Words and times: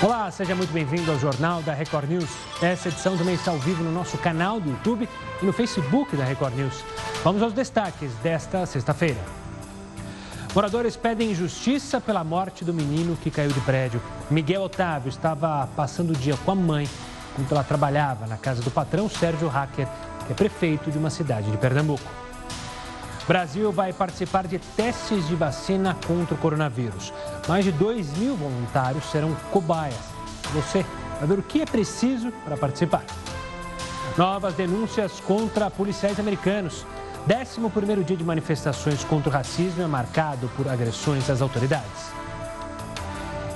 Olá, 0.00 0.30
seja 0.30 0.54
muito 0.54 0.72
bem-vindo 0.72 1.10
ao 1.10 1.18
Jornal 1.18 1.60
da 1.60 1.74
Record 1.74 2.08
News. 2.08 2.30
Essa 2.62 2.86
edição 2.86 3.18
também 3.18 3.34
está 3.34 3.50
ao 3.50 3.58
vivo 3.58 3.82
no 3.82 3.90
nosso 3.90 4.16
canal 4.18 4.60
do 4.60 4.70
YouTube 4.70 5.08
e 5.42 5.44
no 5.44 5.52
Facebook 5.52 6.14
da 6.16 6.22
Record 6.22 6.54
News. 6.54 6.84
Vamos 7.24 7.42
aos 7.42 7.52
destaques 7.52 8.14
desta 8.22 8.64
sexta-feira. 8.64 9.18
Moradores 10.54 10.94
pedem 10.94 11.34
justiça 11.34 12.00
pela 12.00 12.22
morte 12.22 12.64
do 12.64 12.72
menino 12.72 13.16
que 13.16 13.28
caiu 13.28 13.50
de 13.50 13.60
prédio. 13.62 14.00
Miguel 14.30 14.62
Otávio 14.62 15.08
estava 15.08 15.68
passando 15.74 16.10
o 16.10 16.16
dia 16.16 16.36
com 16.44 16.52
a 16.52 16.54
mãe 16.54 16.88
enquanto 17.32 17.50
ela 17.50 17.64
trabalhava 17.64 18.24
na 18.28 18.36
casa 18.36 18.62
do 18.62 18.70
patrão 18.70 19.08
Sérgio 19.08 19.48
Hacker, 19.48 19.88
que 20.26 20.32
é 20.32 20.34
prefeito 20.36 20.92
de 20.92 20.98
uma 20.98 21.10
cidade 21.10 21.50
de 21.50 21.56
Pernambuco. 21.56 22.27
Brasil 23.28 23.70
vai 23.70 23.92
participar 23.92 24.46
de 24.46 24.58
testes 24.58 25.28
de 25.28 25.36
vacina 25.36 25.94
contra 26.06 26.34
o 26.34 26.38
coronavírus. 26.38 27.12
Mais 27.46 27.62
de 27.62 27.70
2 27.70 28.16
mil 28.16 28.34
voluntários 28.34 29.04
serão 29.10 29.34
cobaias. 29.52 30.00
Você 30.54 30.82
vai 31.18 31.28
ver 31.28 31.38
o 31.38 31.42
que 31.42 31.60
é 31.60 31.66
preciso 31.66 32.32
para 32.42 32.56
participar. 32.56 33.04
Novas 34.16 34.54
denúncias 34.54 35.20
contra 35.20 35.70
policiais 35.70 36.18
americanos. 36.18 36.86
11 37.30 38.02
dia 38.02 38.16
de 38.16 38.24
manifestações 38.24 39.04
contra 39.04 39.28
o 39.28 39.32
racismo 39.32 39.82
é 39.82 39.86
marcado 39.86 40.50
por 40.56 40.66
agressões 40.66 41.28
às 41.28 41.42
autoridades. 41.42 42.10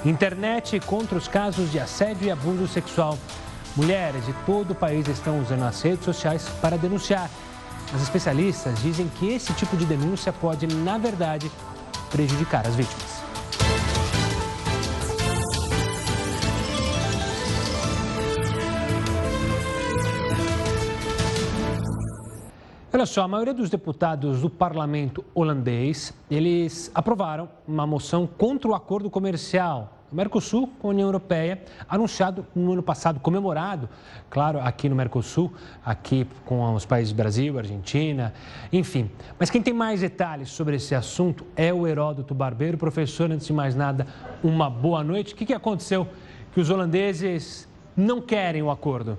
Internet 0.04 0.80
contra 0.80 1.16
os 1.16 1.26
casos 1.26 1.72
de 1.72 1.80
assédio 1.80 2.26
e 2.26 2.30
abuso 2.30 2.68
sexual. 2.68 3.18
Mulheres 3.74 4.26
de 4.26 4.34
todo 4.44 4.72
o 4.72 4.74
país 4.74 5.08
estão 5.08 5.40
usando 5.40 5.62
as 5.62 5.80
redes 5.80 6.04
sociais 6.04 6.46
para 6.60 6.76
denunciar 6.76 7.30
os 7.94 8.02
especialistas 8.02 8.80
dizem 8.82 9.08
que 9.08 9.28
esse 9.28 9.52
tipo 9.54 9.76
de 9.76 9.84
denúncia 9.84 10.32
pode, 10.32 10.66
na 10.66 10.98
verdade, 10.98 11.50
prejudicar 12.10 12.66
as 12.66 12.74
vítimas. 12.74 13.22
Olha 22.94 23.06
só, 23.06 23.22
a 23.22 23.28
maioria 23.28 23.54
dos 23.54 23.70
deputados 23.70 24.42
do 24.42 24.50
parlamento 24.50 25.24
holandês, 25.34 26.12
eles 26.30 26.90
aprovaram 26.94 27.48
uma 27.66 27.86
moção 27.86 28.26
contra 28.26 28.70
o 28.70 28.74
acordo 28.74 29.08
comercial 29.10 30.01
o 30.12 30.16
Mercosul 30.16 30.68
com 30.78 30.88
a 30.88 30.90
União 30.90 31.08
Europeia, 31.08 31.62
anunciado 31.88 32.46
no 32.54 32.74
ano 32.74 32.82
passado, 32.82 33.18
comemorado, 33.18 33.88
claro, 34.28 34.60
aqui 34.60 34.88
no 34.88 34.94
Mercosul, 34.94 35.52
aqui 35.84 36.26
com 36.44 36.74
os 36.74 36.84
países 36.84 37.12
Brasil, 37.12 37.58
Argentina, 37.58 38.32
enfim. 38.70 39.10
Mas 39.38 39.48
quem 39.48 39.62
tem 39.62 39.72
mais 39.72 40.02
detalhes 40.02 40.50
sobre 40.50 40.76
esse 40.76 40.94
assunto 40.94 41.46
é 41.56 41.72
o 41.72 41.86
Heródoto 41.86 42.34
Barbeiro. 42.34 42.76
Professor, 42.76 43.30
antes 43.30 43.46
de 43.46 43.52
mais 43.52 43.74
nada, 43.74 44.06
uma 44.44 44.68
boa 44.68 45.02
noite. 45.02 45.32
O 45.32 45.36
que, 45.36 45.46
que 45.46 45.54
aconteceu 45.54 46.06
que 46.52 46.60
os 46.60 46.68
holandeses 46.68 47.66
não 47.96 48.20
querem 48.20 48.62
o 48.62 48.70
acordo? 48.70 49.18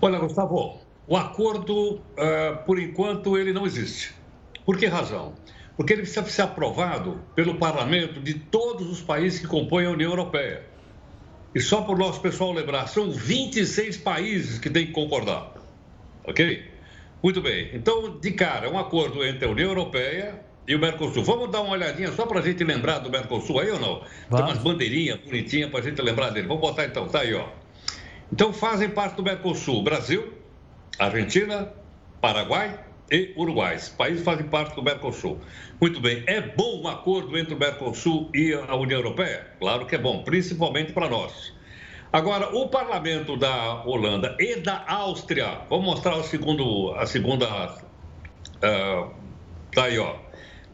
Olha, 0.00 0.20
Gustavo, 0.20 0.78
o 1.06 1.16
acordo, 1.16 1.94
uh, 1.94 2.64
por 2.64 2.78
enquanto, 2.78 3.36
ele 3.36 3.52
não 3.52 3.66
existe. 3.66 4.14
Por 4.64 4.76
que 4.76 4.86
razão? 4.86 5.32
Porque 5.76 5.92
ele 5.92 6.02
precisa 6.02 6.24
ser 6.24 6.42
aprovado 6.42 7.20
pelo 7.34 7.54
parlamento 7.54 8.20
de 8.20 8.34
todos 8.34 8.90
os 8.90 9.00
países 9.00 9.40
que 9.40 9.46
compõem 9.46 9.86
a 9.86 9.90
União 9.90 10.10
Europeia. 10.10 10.64
E 11.54 11.60
só 11.60 11.82
para 11.82 11.94
o 11.94 11.98
nosso 11.98 12.20
pessoal 12.20 12.52
lembrar, 12.52 12.86
são 12.86 13.10
26 13.10 13.98
países 13.98 14.58
que 14.58 14.70
têm 14.70 14.86
que 14.86 14.92
concordar. 14.92 15.52
Ok? 16.24 16.70
Muito 17.22 17.40
bem. 17.40 17.70
Então, 17.74 18.18
de 18.18 18.30
cara, 18.32 18.66
é 18.66 18.70
um 18.70 18.78
acordo 18.78 19.24
entre 19.24 19.46
a 19.46 19.50
União 19.50 19.68
Europeia 19.68 20.40
e 20.66 20.74
o 20.74 20.78
Mercosul. 20.78 21.22
Vamos 21.22 21.50
dar 21.50 21.60
uma 21.60 21.72
olhadinha 21.72 22.10
só 22.12 22.26
para 22.26 22.40
a 22.40 22.42
gente 22.42 22.64
lembrar 22.64 22.98
do 22.98 23.10
Mercosul 23.10 23.60
aí 23.60 23.70
ou 23.70 23.78
não? 23.78 24.00
Tem 24.30 24.44
umas 24.44 24.58
bandeirinhas 24.58 25.18
bonitinhas 25.20 25.70
para 25.70 25.80
a 25.80 25.82
gente 25.82 26.00
lembrar 26.00 26.30
dele. 26.30 26.48
Vamos 26.48 26.62
botar 26.62 26.84
então, 26.84 27.06
tá 27.08 27.20
aí, 27.20 27.34
ó. 27.34 27.48
Então, 28.32 28.52
fazem 28.52 28.88
parte 28.88 29.16
do 29.16 29.22
Mercosul 29.22 29.82
Brasil, 29.82 30.32
Argentina, 30.98 31.72
Paraguai, 32.20 32.78
e 33.12 33.32
Uruguai. 33.36 33.78
Países 33.96 34.24
fazem 34.24 34.46
parte 34.46 34.74
do 34.74 34.82
Mercosul. 34.82 35.38
Muito 35.78 36.00
bem. 36.00 36.24
É 36.26 36.40
bom 36.40 36.82
um 36.82 36.88
acordo 36.88 37.36
entre 37.38 37.54
o 37.54 37.58
Mercosul 37.58 38.30
e 38.34 38.54
a 38.54 38.74
União 38.74 38.98
Europeia? 38.98 39.46
Claro 39.60 39.84
que 39.84 39.94
é 39.94 39.98
bom, 39.98 40.24
principalmente 40.24 40.92
para 40.92 41.08
nós. 41.08 41.52
Agora, 42.10 42.54
o 42.54 42.68
parlamento 42.68 43.36
da 43.36 43.84
Holanda 43.84 44.36
e 44.40 44.56
da 44.56 44.84
Áustria, 44.86 45.60
vamos 45.68 45.86
mostrar 45.86 46.16
o 46.16 46.22
segundo, 46.22 46.94
a 46.94 47.06
segunda. 47.06 47.46
Uh, 48.62 49.10
aí, 49.76 49.98
ó. 49.98 50.16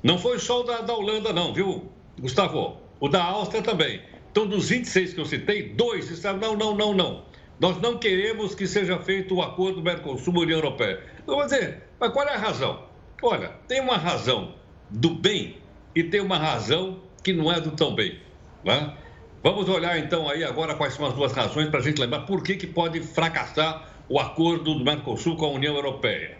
Não 0.02 0.16
foi 0.16 0.38
só 0.38 0.60
o 0.60 0.62
da, 0.62 0.80
da 0.80 0.94
Holanda, 0.94 1.32
não, 1.32 1.52
viu, 1.52 1.90
Gustavo? 2.20 2.76
O 3.00 3.08
da 3.08 3.22
Áustria 3.22 3.62
também. 3.62 4.00
Então, 4.30 4.46
dos 4.46 4.68
26 4.68 5.14
que 5.14 5.20
eu 5.20 5.26
citei, 5.26 5.70
dois 5.70 6.08
disseram: 6.08 6.38
não, 6.38 6.56
não, 6.56 6.76
não, 6.76 6.94
não. 6.94 7.24
Nós 7.58 7.80
não 7.80 7.98
queremos 7.98 8.54
que 8.54 8.66
seja 8.66 8.98
feito 9.00 9.34
o 9.34 9.42
acordo 9.42 9.82
Mercosul-União 9.82 10.58
Europeia. 10.58 11.02
Eu 11.26 11.34
vou 11.34 11.44
dizer, 11.44 11.87
mas 12.00 12.12
qual 12.12 12.26
é 12.26 12.34
a 12.34 12.38
razão? 12.38 12.84
Olha, 13.22 13.52
tem 13.66 13.80
uma 13.80 13.96
razão 13.96 14.54
do 14.90 15.10
bem 15.10 15.58
e 15.94 16.04
tem 16.04 16.20
uma 16.20 16.38
razão 16.38 17.00
que 17.22 17.32
não 17.32 17.52
é 17.52 17.60
do 17.60 17.72
tão 17.72 17.94
bem. 17.94 18.18
Né? 18.64 18.94
Vamos 19.42 19.68
olhar 19.68 19.98
então 19.98 20.28
aí 20.28 20.44
agora 20.44 20.74
quais 20.74 20.94
são 20.94 21.06
as 21.06 21.14
duas 21.14 21.32
razões 21.32 21.68
para 21.68 21.80
a 21.80 21.82
gente 21.82 22.00
lembrar 22.00 22.20
por 22.20 22.42
que, 22.42 22.56
que 22.56 22.66
pode 22.66 23.00
fracassar 23.00 23.88
o 24.08 24.18
acordo 24.18 24.74
do 24.74 24.84
Mercosul 24.84 25.36
com 25.36 25.46
a 25.46 25.50
União 25.50 25.74
Europeia. 25.74 26.38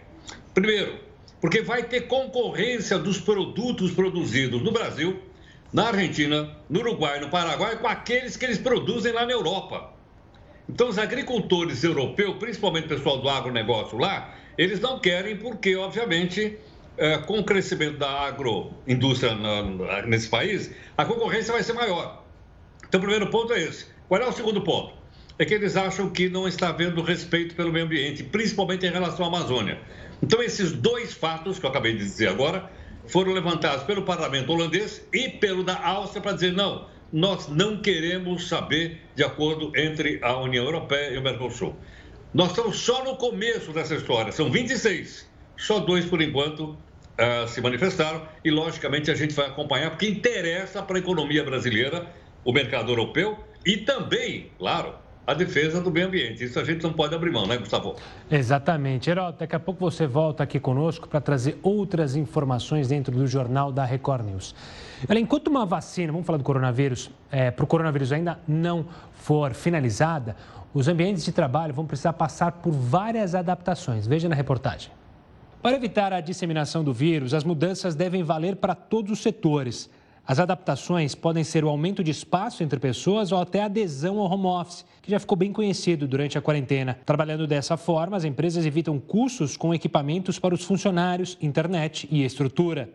Primeiro, 0.53 0.99
porque 1.39 1.61
vai 1.61 1.83
ter 1.83 2.01
concorrência 2.01 2.97
dos 2.97 3.19
produtos 3.19 3.91
produzidos 3.91 4.61
no 4.61 4.71
Brasil, 4.71 5.19
na 5.71 5.87
Argentina, 5.87 6.55
no 6.69 6.79
Uruguai, 6.79 7.19
no 7.19 7.29
Paraguai, 7.29 7.77
com 7.77 7.87
aqueles 7.87 8.35
que 8.35 8.45
eles 8.45 8.57
produzem 8.57 9.11
lá 9.13 9.25
na 9.25 9.31
Europa. 9.31 9.93
Então, 10.67 10.87
os 10.87 10.97
agricultores 10.97 11.83
europeus, 11.83 12.35
principalmente 12.37 12.85
o 12.85 12.89
pessoal 12.89 13.19
do 13.19 13.29
agronegócio 13.29 13.97
lá, 13.97 14.35
eles 14.59 14.81
não 14.81 14.99
querem 14.99 15.37
porque, 15.37 15.73
obviamente, 15.77 16.57
é, 16.97 17.17
com 17.19 17.39
o 17.39 17.43
crescimento 17.45 17.97
da 17.97 18.09
agroindústria 18.09 19.33
nesse 20.05 20.27
país, 20.27 20.69
a 20.97 21.05
concorrência 21.05 21.53
vai 21.53 21.63
ser 21.63 21.71
maior. 21.71 22.25
Então, 22.85 22.99
o 22.99 23.01
primeiro 23.01 23.29
ponto 23.29 23.53
é 23.53 23.61
esse. 23.61 23.85
Qual 24.09 24.21
é 24.21 24.27
o 24.27 24.33
segundo 24.33 24.61
ponto? 24.61 24.93
É 25.37 25.45
que 25.45 25.53
eles 25.53 25.77
acham 25.77 26.09
que 26.09 26.27
não 26.27 26.45
está 26.45 26.67
havendo 26.67 27.01
respeito 27.01 27.55
pelo 27.55 27.71
meio 27.71 27.85
ambiente, 27.85 28.21
principalmente 28.21 28.85
em 28.85 28.91
relação 28.91 29.23
à 29.23 29.29
Amazônia. 29.29 29.79
Então, 30.21 30.43
esses 30.43 30.73
dois 30.73 31.13
fatos 31.13 31.57
que 31.57 31.65
eu 31.65 31.69
acabei 31.69 31.93
de 31.93 31.99
dizer 31.99 32.27
agora 32.27 32.69
foram 33.07 33.31
levantados 33.31 33.85
pelo 33.85 34.01
parlamento 34.01 34.51
holandês 34.51 35.07
e 35.13 35.29
pelo 35.29 35.63
da 35.63 35.81
Áustria 35.81 36.21
para 36.21 36.33
dizer 36.33 36.51
não, 36.51 36.85
nós 37.13 37.47
não 37.47 37.81
queremos 37.81 38.49
saber 38.49 38.99
de 39.15 39.23
acordo 39.23 39.71
entre 39.73 40.19
a 40.21 40.37
União 40.37 40.65
Europeia 40.65 41.11
e 41.11 41.17
o 41.17 41.21
Mercosul. 41.21 41.77
Nós 42.31 42.49
estamos 42.49 42.77
só 42.77 43.03
no 43.03 43.15
começo 43.15 43.73
dessa 43.73 43.95
história, 43.95 44.31
são 44.31 44.51
26. 44.51 45.27
Só 45.57 45.79
dois, 45.79 46.05
por 46.05 46.21
enquanto, 46.21 46.61
uh, 46.63 47.47
se 47.47 47.59
manifestaram 47.59 48.21
e, 48.45 48.51
logicamente, 48.51 49.09
a 49.09 49.15
gente 49.15 49.33
vai 49.33 49.47
acompanhar, 49.47 49.89
porque 49.89 50.07
interessa 50.07 50.83
para 50.83 50.97
a 50.97 50.99
economia 50.99 51.43
brasileira, 51.43 52.05
o 52.45 52.53
mercado 52.53 52.91
europeu 52.91 53.39
e 53.65 53.77
também, 53.77 54.51
claro, 54.59 54.93
a 55.25 55.33
defesa 55.33 55.81
do 55.81 55.91
meio 55.91 56.07
ambiente. 56.07 56.43
Isso 56.43 56.59
a 56.59 56.63
gente 56.63 56.83
não 56.83 56.93
pode 56.93 57.13
abrir 57.13 57.31
mão, 57.31 57.47
né, 57.47 57.57
Gustavo? 57.57 57.95
Exatamente. 58.29 59.09
Herói, 59.09 59.33
daqui 59.37 59.55
a 59.55 59.59
pouco 59.59 59.79
você 59.79 60.05
volta 60.05 60.43
aqui 60.43 60.59
conosco 60.59 61.07
para 61.07 61.19
trazer 61.19 61.57
outras 61.63 62.15
informações 62.15 62.87
dentro 62.87 63.15
do 63.15 63.25
jornal 63.27 63.71
da 63.71 63.85
Record 63.85 64.25
News. 64.25 64.55
Olha, 65.07 65.19
enquanto 65.19 65.47
uma 65.47 65.65
vacina, 65.65 66.11
vamos 66.11 66.25
falar 66.25 66.37
do 66.37 66.43
coronavírus, 66.43 67.11
é, 67.31 67.51
para 67.51 67.63
o 67.63 67.67
coronavírus 67.67 68.11
ainda 68.11 68.39
não 68.47 68.85
for 69.13 69.53
finalizada, 69.53 70.35
os 70.73 70.87
ambientes 70.87 71.25
de 71.25 71.31
trabalho 71.31 71.73
vão 71.73 71.85
precisar 71.85 72.13
passar 72.13 72.53
por 72.53 72.71
várias 72.71 73.33
adaptações. 73.33 74.05
Veja 74.05 74.29
na 74.29 74.35
reportagem. 74.35 74.91
Para 75.61 75.75
evitar 75.75 76.13
a 76.13 76.21
disseminação 76.21 76.83
do 76.83 76.93
vírus, 76.93 77.33
as 77.33 77.43
mudanças 77.43 77.95
devem 77.95 78.23
valer 78.23 78.55
para 78.55 78.75
todos 78.75 79.11
os 79.11 79.19
setores. 79.19 79.89
As 80.25 80.39
adaptações 80.39 81.15
podem 81.15 81.43
ser 81.43 81.65
o 81.65 81.69
aumento 81.69 82.03
de 82.03 82.11
espaço 82.11 82.61
entre 82.63 82.79
pessoas 82.79 83.31
ou 83.31 83.39
até 83.39 83.63
adesão 83.63 84.19
ao 84.19 84.31
home 84.31 84.45
office, 84.45 84.85
que 85.01 85.09
já 85.09 85.19
ficou 85.19 85.35
bem 85.35 85.51
conhecido 85.51 86.07
durante 86.07 86.37
a 86.37 86.41
quarentena. 86.41 86.99
Trabalhando 87.03 87.47
dessa 87.47 87.75
forma, 87.75 88.15
as 88.15 88.23
empresas 88.23 88.63
evitam 88.65 88.99
custos 88.99 89.57
com 89.57 89.73
equipamentos 89.73 90.37
para 90.37 90.53
os 90.53 90.63
funcionários, 90.63 91.35
internet 91.41 92.07
e 92.11 92.23
estrutura. 92.23 92.89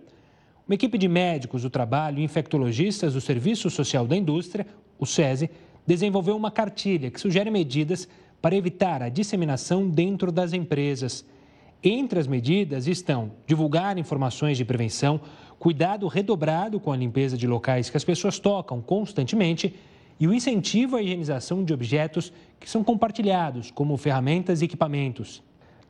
Uma 0.67 0.77
equipe 0.77 0.97
de 0.97 1.09
médicos 1.09 1.63
do 1.63 1.69
trabalho 1.69 2.21
e 2.21 2.25
infectologistas 2.25 3.15
do 3.15 3.21
Serviço 3.21 3.69
Social 3.69 4.07
da 4.07 4.17
Indústria, 4.17 4.67
o 4.99 5.05
SESI, 5.05 5.51
desenvolveu 5.87 6.37
uma 6.37 6.51
cartilha 6.51 7.11
que 7.11 7.21
sugere 7.21 7.51
medidas 7.51 8.09
para 8.41 8.57
evitar 8.57 9.03
a 9.03 9.09
disseminação 9.09 9.89
dentro 9.89 10.31
das 10.31 10.53
empresas. 10.53 11.25
Entre 11.83 12.19
as 12.19 12.27
medidas 12.27 12.87
estão 12.87 13.33
divulgar 13.47 13.99
informações 13.99 14.57
de 14.57 14.65
prevenção, 14.65 15.21
cuidado 15.59 16.07
redobrado 16.09 16.81
com 16.81 16.93
a 16.93 16.97
limpeza 16.97 17.37
de 17.37 17.47
locais 17.47 17.91
que 17.91 17.97
as 17.97 18.05
pessoas 18.05 18.39
tocam 18.39 18.81
constantemente 18.81 19.75
e 20.19 20.27
o 20.27 20.33
incentivo 20.33 20.97
à 20.97 21.03
higienização 21.03 21.65
de 21.65 21.73
objetos 21.75 22.33
que 22.61 22.71
são 22.71 22.85
compartilhados, 22.85 23.71
como 23.71 23.97
ferramentas 23.97 24.63
e 24.63 24.65
equipamentos. 24.65 25.43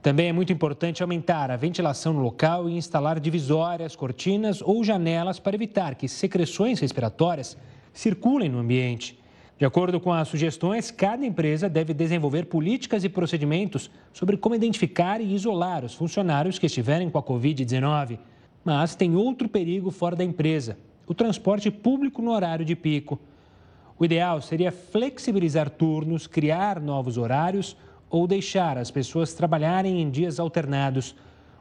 Também 0.03 0.29
é 0.29 0.33
muito 0.33 0.53
importante 0.53 1.03
aumentar 1.03 1.51
a 1.51 1.57
ventilação 1.57 2.13
no 2.13 2.21
local 2.21 2.69
e 2.69 2.77
instalar 2.77 3.19
divisórias, 3.19 3.97
cortinas 3.97 4.61
ou 4.61 4.85
janelas 4.85 5.39
para 5.39 5.55
evitar 5.55 5.95
que 5.95 6.09
secreções 6.09 6.79
respiratórias 6.79 7.57
circulem 7.93 8.49
no 8.49 8.59
ambiente. 8.59 9.19
De 9.57 9.65
acordo 9.65 10.01
com 10.01 10.13
as 10.13 10.27
sugestões, 10.27 10.91
cada 10.91 11.25
empresa 11.25 11.69
deve 11.69 11.95
desenvolver 11.95 12.47
políticas 12.47 13.05
e 13.05 13.09
procedimentos 13.09 13.89
sobre 14.13 14.37
como 14.37 14.57
identificar 14.57 15.21
e 15.21 15.33
isolar 15.33 15.85
os 15.85 15.95
funcionários 15.95 16.59
que 16.59 16.67
estiverem 16.67 17.09
com 17.09 17.19
a 17.19 17.23
Covid-19. 17.23 18.19
Mas 18.65 18.97
tem 18.97 19.15
outro 19.15 19.49
perigo 19.49 19.93
fora 19.93 20.17
da 20.17 20.25
empresa: 20.25 20.77
o 21.07 21.15
transporte 21.15 21.71
público 21.71 22.21
no 22.21 22.33
horário 22.33 22.65
de 22.65 22.75
pico. 22.75 23.21
O 23.97 24.05
ideal 24.05 24.43
seria 24.43 24.73
flexibilizar 24.73 25.71
turnos, 25.71 26.27
criar 26.27 26.81
novos 26.81 27.17
horários 27.17 27.77
ou 28.11 28.27
deixar 28.27 28.77
as 28.77 28.91
pessoas 28.91 29.35
trabalharem 29.35 30.01
em 30.01 30.11
dias 30.11 30.41
alternados. 30.41 31.15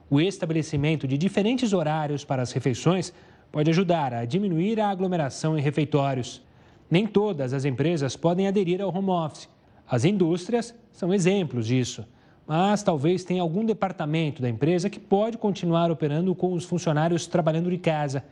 O 0.10 0.20
estabelecimento 0.20 1.08
de 1.08 1.16
diferentes 1.16 1.74
horários 1.74 2.26
para 2.26 2.42
as 2.42 2.52
refeições 2.52 3.14
pode 3.52 3.70
ajudar 3.70 4.16
a 4.16 4.26
diminuir 4.26 4.80
a 4.80 4.90
aglomeração 4.90 5.56
em 5.56 5.62
refeitórios. 5.62 6.42
Nem 6.90 7.08
todas 7.08 7.54
as 7.54 7.66
empresas 7.66 8.16
podem 8.16 8.48
aderir 8.48 8.82
ao 8.82 8.96
home 8.96 9.10
office. 9.10 9.50
As 9.88 10.06
indústrias 10.06 10.74
são 10.92 11.14
exemplos 11.14 11.68
disso. 11.68 12.06
Mas 12.46 12.84
talvez 12.84 13.24
tenha 13.24 13.42
algum 13.42 13.66
departamento 13.66 14.42
da 14.42 14.50
empresa 14.50 14.90
que 14.90 15.00
pode 15.00 15.38
continuar 15.38 15.90
operando 15.90 16.36
com 16.36 16.54
os 16.54 16.66
funcionários 16.66 17.26
trabalhando 17.26 17.70
de 17.70 17.78
casa. 17.78 18.24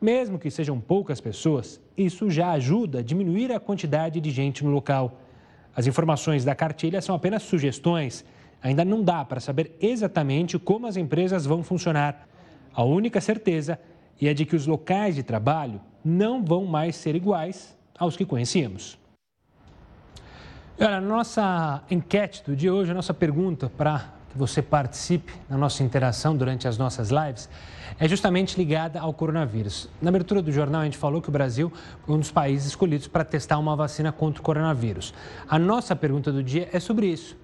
Mesmo 0.00 0.38
que 0.38 0.50
sejam 0.50 0.80
poucas 0.80 1.20
pessoas, 1.20 1.80
isso 1.96 2.30
já 2.30 2.52
ajuda 2.52 3.00
a 3.00 3.02
diminuir 3.02 3.52
a 3.52 3.58
quantidade 3.58 4.20
de 4.20 4.30
gente 4.30 4.64
no 4.64 4.70
local. 4.70 5.20
As 5.74 5.86
informações 5.86 6.44
da 6.44 6.54
cartilha 6.54 7.00
são 7.00 7.14
apenas 7.14 7.42
sugestões. 7.42 8.24
Ainda 8.62 8.84
não 8.84 9.02
dá 9.02 9.24
para 9.24 9.40
saber 9.40 9.76
exatamente 9.80 10.58
como 10.58 10.86
as 10.86 10.96
empresas 10.96 11.46
vão 11.46 11.62
funcionar. 11.62 12.28
A 12.72 12.84
única 12.84 13.20
certeza 13.20 13.78
é 14.20 14.34
de 14.34 14.44
que 14.44 14.56
os 14.56 14.66
locais 14.66 15.14
de 15.14 15.22
trabalho 15.22 15.80
não 16.04 16.44
vão 16.44 16.64
mais 16.64 16.96
ser 16.96 17.14
iguais 17.16 17.77
aos 17.98 18.16
que 18.16 18.24
conhecíamos. 18.24 18.98
Olha, 20.80 21.00
nossa 21.00 21.82
enquete 21.90 22.42
do 22.46 22.54
dia 22.54 22.72
hoje, 22.72 22.92
a 22.92 22.94
nossa 22.94 23.12
pergunta 23.12 23.68
para 23.68 24.12
que 24.30 24.38
você 24.38 24.62
participe 24.62 25.32
na 25.48 25.56
nossa 25.56 25.82
interação 25.82 26.36
durante 26.36 26.68
as 26.68 26.78
nossas 26.78 27.10
lives 27.10 27.48
é 27.98 28.06
justamente 28.06 28.56
ligada 28.56 29.00
ao 29.00 29.12
coronavírus. 29.12 29.88
Na 30.00 30.10
abertura 30.10 30.40
do 30.40 30.52
jornal, 30.52 30.82
a 30.82 30.84
gente 30.84 30.96
falou 30.96 31.20
que 31.20 31.28
o 31.28 31.32
Brasil 31.32 31.72
foi 32.06 32.14
um 32.14 32.20
dos 32.20 32.30
países 32.30 32.68
escolhidos 32.68 33.08
para 33.08 33.24
testar 33.24 33.58
uma 33.58 33.74
vacina 33.74 34.12
contra 34.12 34.40
o 34.40 34.44
coronavírus. 34.44 35.12
A 35.48 35.58
nossa 35.58 35.96
pergunta 35.96 36.30
do 36.30 36.42
dia 36.42 36.68
é 36.72 36.78
sobre 36.78 37.08
isso. 37.08 37.36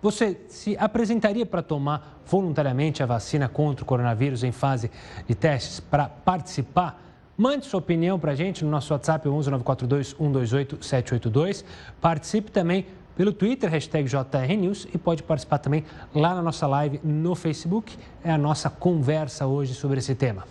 Você 0.00 0.40
se 0.46 0.76
apresentaria 0.78 1.44
para 1.44 1.62
tomar 1.62 2.22
voluntariamente 2.24 3.02
a 3.02 3.06
vacina 3.06 3.48
contra 3.48 3.82
o 3.82 3.86
coronavírus 3.86 4.44
em 4.44 4.52
fase 4.52 4.90
de 5.26 5.34
testes 5.34 5.80
para 5.80 6.08
participar 6.08 7.02
Mande 7.38 7.66
sua 7.66 7.78
opinião 7.78 8.18
para 8.18 8.32
a 8.32 8.34
gente 8.34 8.64
no 8.64 8.70
nosso 8.70 8.94
WhatsApp 8.94 9.28
11 9.28 9.50
942 9.50 10.08
128 10.08 10.82
782. 10.82 11.66
Participe 12.00 12.50
também 12.50 12.86
pelo 13.14 13.30
Twitter, 13.30 13.70
hashtag 13.70 14.08
JRNews, 14.08 14.88
e 14.94 14.96
pode 14.96 15.22
participar 15.22 15.58
também 15.58 15.84
lá 16.14 16.34
na 16.34 16.40
nossa 16.40 16.66
live 16.66 16.98
no 17.04 17.34
Facebook. 17.34 17.94
É 18.24 18.30
a 18.30 18.38
nossa 18.38 18.70
conversa 18.70 19.46
hoje 19.46 19.74
sobre 19.74 19.98
esse 19.98 20.14
tema. 20.14 20.44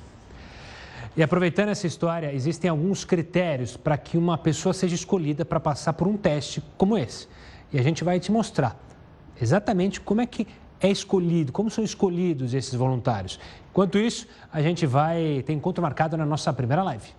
E 1.17 1.23
aproveitando 1.23 1.69
essa 1.69 1.87
história, 1.87 2.31
existem 2.31 2.69
alguns 2.69 3.03
critérios 3.03 3.75
para 3.75 3.97
que 3.97 4.15
uma 4.15 4.37
pessoa 4.37 4.71
seja 4.71 4.93
escolhida 4.93 5.43
para 5.43 5.59
passar 5.59 5.93
por 5.93 6.07
um 6.07 6.15
teste 6.15 6.61
como 6.77 6.95
esse. 6.95 7.27
E 7.73 7.79
a 7.79 7.81
gente 7.81 8.03
vai 8.03 8.19
te 8.19 8.31
mostrar 8.31 8.77
exatamente 9.41 9.99
como 9.99 10.21
é 10.21 10.27
que 10.27 10.47
é 10.85 10.91
escolhido, 10.91 11.51
como 11.51 11.69
são 11.69 11.83
escolhidos 11.83 12.53
esses 12.53 12.73
voluntários. 12.75 13.39
Enquanto 13.71 13.97
isso, 13.97 14.27
a 14.53 14.61
gente 14.61 14.85
vai 14.85 15.43
ter 15.45 15.53
encontro 15.53 15.81
marcado 15.81 16.15
na 16.15 16.25
nossa 16.25 16.53
primeira 16.53 16.83
live. 16.83 17.09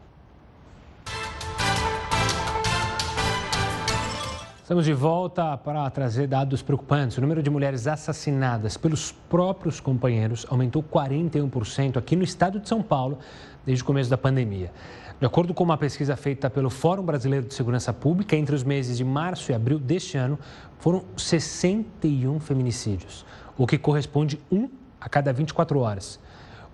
Estamos 4.63 4.85
de 4.85 4.93
volta 4.93 5.57
para 5.57 5.89
trazer 5.91 6.27
dados 6.27 6.61
preocupantes. 6.61 7.19
O 7.19 7.21
número 7.21 7.43
de 7.43 7.49
mulheres 7.51 7.87
assassinadas 7.87 8.77
pelos 8.77 9.13
próprios 9.13 9.79
companheiros 9.79 10.45
aumentou 10.49 10.83
41% 10.83 11.97
aqui 11.97 12.17
no 12.17 12.25
estado 12.25 12.59
de 12.59 12.69
São 12.69 12.83
Paulo 12.83 13.19
desde 13.65 13.83
o 13.83 13.87
começo 13.87 14.11
da 14.11 14.19
pandemia. 14.19 14.73
De 15.21 15.27
acordo 15.27 15.55
com 15.55 15.63
uma 15.65 15.77
pesquisa 15.79 16.17
feita 16.17 16.51
pelo 16.51 16.69
Fórum 16.69 17.05
Brasileiro 17.05 17.47
de 17.47 17.55
Segurança 17.55 17.93
Pública, 17.93 18.37
entre 18.37 18.55
os 18.55 18.65
meses 18.65 18.97
de 18.97 19.05
março 19.05 19.51
e 19.51 19.55
abril 19.55 19.79
deste 19.79 20.19
ano, 20.19 20.39
foram 20.79 21.05
61 21.17 22.39
feminicídios 22.41 23.25
o 23.56 23.67
que 23.67 23.79
corresponde 23.79 24.41
um 24.50 24.69
a 25.00 25.08
cada 25.08 25.32
24 25.32 25.79
horas. 25.79 26.19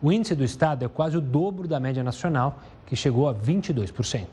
O 0.00 0.10
índice 0.10 0.34
do 0.34 0.42
estado 0.42 0.84
é 0.84 0.88
quase 0.88 1.16
o 1.16 1.20
dobro 1.20 1.68
da 1.68 1.78
média 1.78 2.02
nacional, 2.02 2.60
que 2.86 2.96
chegou 2.96 3.28
a 3.28 3.34
22%. 3.34 4.26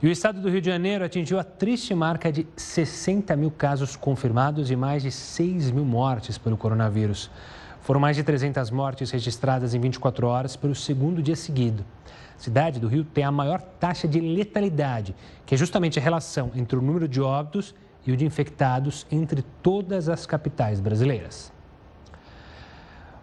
E 0.00 0.06
o 0.06 0.10
estado 0.10 0.40
do 0.40 0.48
Rio 0.48 0.60
de 0.60 0.70
Janeiro 0.70 1.04
atingiu 1.04 1.40
a 1.40 1.44
triste 1.44 1.92
marca 1.94 2.30
de 2.30 2.46
60 2.54 3.34
mil 3.34 3.50
casos 3.50 3.96
confirmados 3.96 4.70
e 4.70 4.76
mais 4.76 5.02
de 5.02 5.10
6 5.10 5.70
mil 5.70 5.84
mortes 5.84 6.38
pelo 6.38 6.56
coronavírus. 6.56 7.30
Foram 7.80 7.98
mais 7.98 8.14
de 8.14 8.22
300 8.22 8.70
mortes 8.70 9.10
registradas 9.10 9.74
em 9.74 9.80
24 9.80 10.26
horas 10.26 10.54
pelo 10.54 10.74
segundo 10.74 11.22
dia 11.22 11.34
seguido. 11.34 11.84
A 12.38 12.40
cidade 12.40 12.78
do 12.78 12.86
Rio 12.86 13.02
tem 13.02 13.24
a 13.24 13.32
maior 13.32 13.60
taxa 13.60 14.06
de 14.06 14.20
letalidade, 14.20 15.16
que 15.44 15.54
é 15.54 15.58
justamente 15.58 15.98
a 15.98 16.02
relação 16.02 16.52
entre 16.54 16.78
o 16.78 16.82
número 16.82 17.08
de 17.08 17.20
óbitos 17.20 17.74
e 18.08 18.12
o 18.12 18.16
de 18.16 18.24
infectados 18.24 19.06
entre 19.10 19.42
todas 19.62 20.08
as 20.08 20.24
capitais 20.24 20.80
brasileiras. 20.80 21.52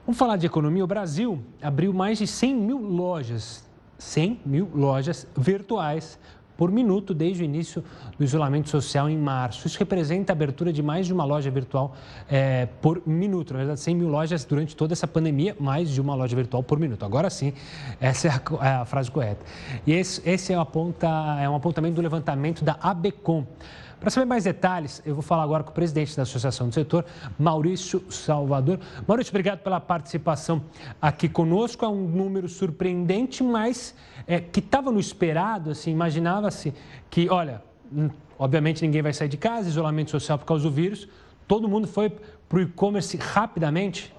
Vamos 0.06 0.20
falar 0.20 0.38
de 0.38 0.46
economia. 0.46 0.84
O 0.84 0.88
Brasil 0.88 1.44
abriu 1.60 1.92
mais 1.92 2.20
de 2.20 2.28
100 2.28 2.56
mil 2.56 2.78
lojas, 2.78 3.68
100 3.98 4.42
mil 4.46 4.70
lojas 4.76 5.28
virtuais 5.36 6.20
por 6.56 6.72
minuto 6.72 7.16
desde 7.16 7.42
o 7.42 7.46
início 7.46 7.84
do 8.16 8.24
isolamento 8.24 8.70
social 8.70 9.10
em 9.10 9.18
março. 9.18 9.66
Isso 9.66 9.80
representa 9.80 10.32
a 10.32 10.36
abertura 10.36 10.72
de 10.72 10.84
mais 10.84 11.08
de 11.08 11.14
uma 11.14 11.26
loja 11.26 11.50
virtual 11.50 11.96
é, 12.30 12.68
por 12.80 13.02
minuto. 13.08 13.54
Na 13.54 13.60
verdade, 13.60 13.80
100 13.80 13.96
mil 13.96 14.08
lojas 14.08 14.46
durante 14.46 14.76
toda 14.76 14.94
essa 14.94 15.08
pandemia, 15.08 15.58
mais 15.60 15.90
de 15.90 16.00
uma 16.00 16.14
loja 16.14 16.36
virtual 16.36 16.62
por 16.62 16.78
minuto. 16.78 17.04
Agora 17.04 17.32
sim, 17.32 17.54
essa 18.00 18.28
é 18.28 18.32
a, 18.32 18.66
é 18.66 18.76
a 18.76 18.86
frase 18.86 19.10
correta. 19.10 19.44
E 19.88 19.94
esse, 19.94 20.22
esse 20.30 20.54
é, 20.54 20.56
aponta, 20.56 21.08
é 21.42 21.50
um 21.50 21.56
apontamento 21.56 21.96
do 21.96 22.02
levantamento 22.04 22.64
da 22.64 22.78
ABCOM. 22.80 23.48
Para 24.00 24.10
saber 24.10 24.26
mais 24.26 24.44
detalhes, 24.44 25.02
eu 25.06 25.14
vou 25.14 25.24
falar 25.24 25.44
agora 25.44 25.64
com 25.64 25.72
o 25.72 25.74
presidente 25.74 26.16
da 26.16 26.24
Associação 26.24 26.68
do 26.68 26.74
Setor, 26.74 27.06
Maurício 27.40 28.04
Salvador. 28.10 28.80
Maurício, 29.08 29.32
obrigado 29.32 29.60
pela 29.60 29.80
participação 29.80 30.62
aqui 31.02 31.30
conosco. 31.30 31.86
É 31.86 31.88
um 31.88 32.08
número 32.08 32.48
surpreendente, 32.48 33.44
mas 33.44 33.96
é, 34.28 34.40
que 34.40 34.60
estava 34.60 34.92
no 34.92 35.00
esperado, 35.00 35.72
assim, 35.72 35.92
imaginava-se 35.92 36.74
que, 37.10 37.30
olha, 37.30 37.62
obviamente 38.38 38.82
ninguém 38.82 39.02
vai 39.02 39.14
sair 39.14 39.30
de 39.30 39.38
casa, 39.38 39.70
isolamento 39.70 40.12
social 40.12 40.38
por 40.38 40.46
causa 40.46 40.64
do 40.64 40.72
vírus, 40.72 41.08
todo 41.48 41.68
mundo 41.68 41.88
foi 41.88 42.12
para 42.50 42.58
o 42.58 42.62
e-commerce 42.62 43.18
rapidamente? 43.18 44.14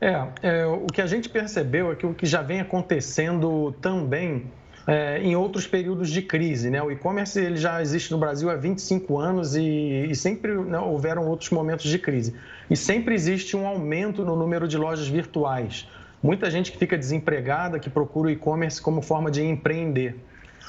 É, 0.00 0.28
é, 0.42 0.66
o 0.66 0.86
que 0.86 1.00
a 1.00 1.06
gente 1.06 1.28
percebeu 1.28 1.90
é 1.90 1.96
que 1.96 2.06
o 2.06 2.12
que 2.12 2.26
já 2.26 2.42
vem 2.42 2.60
acontecendo 2.60 3.72
também 3.80 4.52
é, 4.86 5.20
em 5.20 5.34
outros 5.34 5.66
períodos 5.66 6.10
de 6.10 6.22
crise. 6.22 6.70
Né? 6.70 6.82
O 6.82 6.90
e-commerce 6.90 7.38
ele 7.38 7.56
já 7.56 7.82
existe 7.82 8.12
no 8.12 8.18
Brasil 8.18 8.48
há 8.48 8.54
25 8.54 9.18
anos 9.18 9.56
e, 9.56 10.06
e 10.08 10.14
sempre 10.14 10.54
né, 10.54 10.78
houveram 10.78 11.26
outros 11.26 11.50
momentos 11.50 11.86
de 11.86 11.98
crise. 11.98 12.34
E 12.70 12.76
sempre 12.76 13.14
existe 13.14 13.56
um 13.56 13.66
aumento 13.66 14.24
no 14.24 14.36
número 14.36 14.68
de 14.68 14.76
lojas 14.76 15.08
virtuais. 15.08 15.88
Muita 16.22 16.50
gente 16.50 16.72
que 16.72 16.78
fica 16.78 16.96
desempregada, 16.96 17.78
que 17.78 17.90
procura 17.90 18.28
o 18.28 18.30
e-commerce 18.30 18.80
como 18.80 19.02
forma 19.02 19.30
de 19.30 19.42
empreender. 19.42 20.16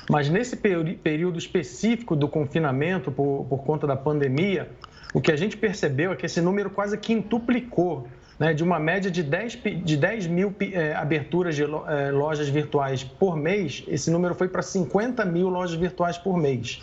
Mas 0.10 0.30
nesse 0.30 0.56
período 0.56 1.38
específico 1.38 2.16
do 2.16 2.28
confinamento, 2.28 3.12
por, 3.12 3.46
por 3.50 3.64
conta 3.64 3.86
da 3.86 3.96
pandemia, 3.96 4.70
o 5.14 5.22
que 5.22 5.32
a 5.32 5.36
gente 5.36 5.58
percebeu 5.58 6.12
é 6.12 6.16
que 6.16 6.26
esse 6.26 6.42
número 6.42 6.70
quase 6.70 6.98
quintuplicou 6.98 8.08
né, 8.40 8.54
de 8.54 8.64
uma 8.64 8.80
média 8.80 9.10
de 9.10 9.24
10, 9.24 9.60
de 9.84 9.98
10 9.98 10.28
mil 10.28 10.54
é, 10.60 10.94
aberturas 10.94 11.56
de 11.56 11.64
é, 11.64 12.12
lojas 12.12 12.48
virtuais 12.48 13.04
por 13.04 13.36
mês, 13.36 13.84
esse 13.88 14.12
número 14.12 14.36
foi 14.36 14.48
para 14.48 14.62
50 14.62 15.26
mil 15.26 15.50
lojas 15.50 15.76
virtuais 15.76 16.18
por 16.18 16.38
mês. 16.38 16.82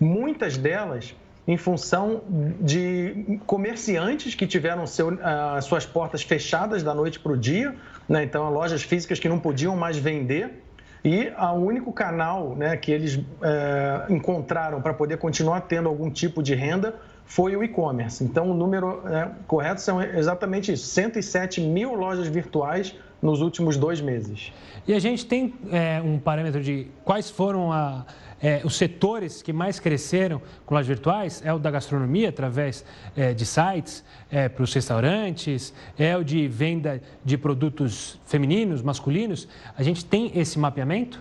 Muitas 0.00 0.56
delas 0.56 1.14
em 1.46 1.56
função 1.56 2.22
de 2.60 3.38
comerciantes 3.46 4.34
que 4.34 4.46
tiveram 4.46 4.84
seu, 4.86 5.10
uh, 5.10 5.62
suas 5.62 5.86
portas 5.86 6.22
fechadas 6.22 6.82
da 6.82 6.92
noite 6.92 7.20
para 7.20 7.32
o 7.32 7.36
dia, 7.36 7.74
né? 8.08 8.24
então 8.24 8.50
lojas 8.50 8.82
físicas 8.82 9.20
que 9.20 9.28
não 9.28 9.38
podiam 9.38 9.76
mais 9.76 9.96
vender. 9.96 10.62
E 11.04 11.32
o 11.38 11.58
único 11.58 11.92
canal 11.92 12.56
né, 12.56 12.76
que 12.76 12.90
eles 12.90 13.14
uh, 13.14 13.22
encontraram 14.12 14.82
para 14.82 14.92
poder 14.92 15.18
continuar 15.18 15.60
tendo 15.60 15.88
algum 15.88 16.10
tipo 16.10 16.42
de 16.42 16.52
renda 16.52 16.96
foi 17.26 17.56
o 17.56 17.62
e-commerce. 17.62 18.22
Então, 18.24 18.50
o 18.50 18.54
número 18.54 19.02
é, 19.06 19.30
correto 19.46 19.80
são 19.80 20.00
exatamente 20.00 20.72
isso: 20.72 20.86
107 20.86 21.60
mil 21.60 21.94
lojas 21.94 22.28
virtuais 22.28 22.94
nos 23.20 23.40
últimos 23.40 23.76
dois 23.76 24.00
meses. 24.00 24.52
E 24.86 24.94
a 24.94 24.98
gente 24.98 25.26
tem 25.26 25.52
é, 25.72 26.00
um 26.00 26.18
parâmetro 26.18 26.62
de 26.62 26.86
quais 27.04 27.28
foram 27.28 27.72
a, 27.72 28.06
é, 28.40 28.60
os 28.64 28.76
setores 28.76 29.42
que 29.42 29.52
mais 29.52 29.80
cresceram 29.80 30.40
com 30.64 30.74
lojas 30.74 30.86
virtuais? 30.86 31.42
É 31.44 31.52
o 31.52 31.58
da 31.58 31.70
gastronomia, 31.70 32.28
através 32.28 32.84
é, 33.16 33.34
de 33.34 33.44
sites 33.44 34.04
é, 34.30 34.48
para 34.48 34.62
os 34.62 34.72
restaurantes? 34.72 35.74
É 35.98 36.16
o 36.16 36.22
de 36.22 36.46
venda 36.46 37.02
de 37.24 37.36
produtos 37.36 38.20
femininos, 38.26 38.82
masculinos? 38.82 39.48
A 39.76 39.82
gente 39.82 40.04
tem 40.04 40.30
esse 40.38 40.58
mapeamento? 40.58 41.20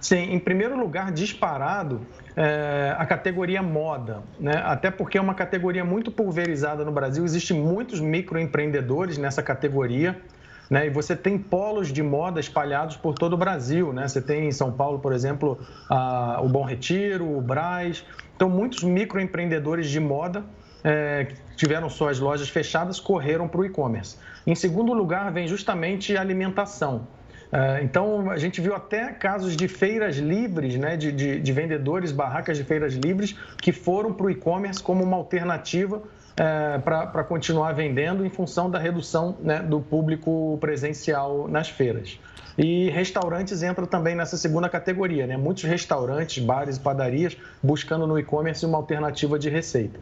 Sim, 0.00 0.32
em 0.32 0.38
primeiro 0.38 0.78
lugar, 0.78 1.12
disparado 1.12 2.00
é, 2.36 2.94
a 2.98 3.06
categoria 3.06 3.62
moda, 3.62 4.22
né? 4.38 4.62
até 4.64 4.90
porque 4.90 5.18
é 5.18 5.20
uma 5.20 5.34
categoria 5.34 5.84
muito 5.84 6.10
pulverizada 6.10 6.84
no 6.84 6.92
Brasil, 6.92 7.24
existem 7.24 7.60
muitos 7.60 8.00
microempreendedores 8.00 9.18
nessa 9.18 9.42
categoria. 9.42 10.20
Né? 10.68 10.86
E 10.86 10.90
você 10.90 11.14
tem 11.14 11.38
polos 11.38 11.92
de 11.92 12.02
moda 12.02 12.40
espalhados 12.40 12.96
por 12.96 13.14
todo 13.14 13.34
o 13.34 13.36
Brasil. 13.36 13.92
Né? 13.92 14.08
Você 14.08 14.20
tem 14.20 14.48
em 14.48 14.52
São 14.52 14.72
Paulo, 14.72 14.98
por 14.98 15.12
exemplo, 15.12 15.58
a, 15.90 16.40
o 16.42 16.48
Bom 16.48 16.64
Retiro, 16.64 17.36
o 17.36 17.40
Braz. 17.40 18.04
Então, 18.34 18.48
muitos 18.48 18.82
microempreendedores 18.82 19.88
de 19.88 20.00
moda 20.00 20.42
é, 20.82 21.28
tiveram 21.56 21.88
suas 21.88 22.18
lojas 22.18 22.48
fechadas 22.48 23.00
correram 23.00 23.48
para 23.48 23.60
o 23.60 23.64
e-commerce. 23.64 24.18
Em 24.46 24.54
segundo 24.54 24.92
lugar, 24.92 25.32
vem 25.32 25.46
justamente 25.46 26.16
a 26.16 26.20
alimentação. 26.20 27.06
É, 27.54 27.84
então, 27.84 28.32
a 28.32 28.36
gente 28.36 28.60
viu 28.60 28.74
até 28.74 29.12
casos 29.12 29.56
de 29.56 29.68
feiras 29.68 30.16
livres, 30.16 30.74
né, 30.76 30.96
de, 30.96 31.12
de, 31.12 31.38
de 31.38 31.52
vendedores, 31.52 32.10
barracas 32.10 32.58
de 32.58 32.64
feiras 32.64 32.94
livres, 32.94 33.36
que 33.62 33.70
foram 33.70 34.12
para 34.12 34.26
o 34.26 34.30
e-commerce 34.30 34.82
como 34.82 35.04
uma 35.04 35.16
alternativa 35.16 36.02
é, 36.36 36.78
para 36.78 37.22
continuar 37.22 37.72
vendendo 37.72 38.26
em 38.26 38.28
função 38.28 38.68
da 38.68 38.80
redução 38.80 39.36
né, 39.40 39.60
do 39.60 39.80
público 39.80 40.58
presencial 40.60 41.46
nas 41.46 41.68
feiras. 41.68 42.18
E 42.58 42.90
restaurantes 42.90 43.62
entram 43.62 43.86
também 43.86 44.16
nessa 44.16 44.36
segunda 44.36 44.68
categoria, 44.68 45.24
né? 45.24 45.36
Muitos 45.36 45.62
restaurantes, 45.64 46.42
bares 46.44 46.76
e 46.76 46.80
padarias 46.80 47.36
buscando 47.62 48.04
no 48.06 48.18
e-commerce 48.18 48.66
uma 48.66 48.78
alternativa 48.78 49.38
de 49.38 49.48
receita. 49.48 50.00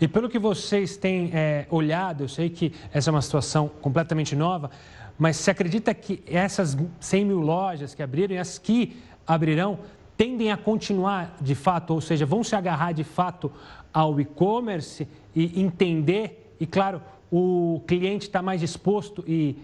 E 0.00 0.06
pelo 0.06 0.28
que 0.28 0.38
vocês 0.38 0.96
têm 0.96 1.30
é, 1.34 1.66
olhado, 1.70 2.24
eu 2.24 2.28
sei 2.28 2.48
que 2.48 2.72
essa 2.92 3.10
é 3.10 3.12
uma 3.12 3.22
situação 3.22 3.68
completamente 3.80 4.36
nova, 4.36 4.70
mas 5.18 5.36
se 5.36 5.50
acredita 5.50 5.92
que 5.92 6.22
essas 6.26 6.76
100 7.00 7.24
mil 7.24 7.40
lojas 7.40 7.94
que 7.94 8.02
abriram 8.02 8.34
e 8.34 8.38
as 8.38 8.58
que 8.58 8.96
abrirão 9.26 9.80
tendem 10.16 10.50
a 10.50 10.56
continuar 10.56 11.36
de 11.40 11.54
fato, 11.54 11.94
ou 11.94 12.00
seja, 12.00 12.24
vão 12.24 12.42
se 12.42 12.54
agarrar 12.54 12.92
de 12.92 13.04
fato 13.04 13.52
ao 13.92 14.20
e-commerce 14.20 15.06
e 15.34 15.60
entender, 15.60 16.54
e 16.58 16.66
claro, 16.66 17.02
o 17.30 17.82
cliente 17.86 18.26
está 18.26 18.40
mais 18.40 18.60
disposto 18.60 19.24
e 19.26 19.56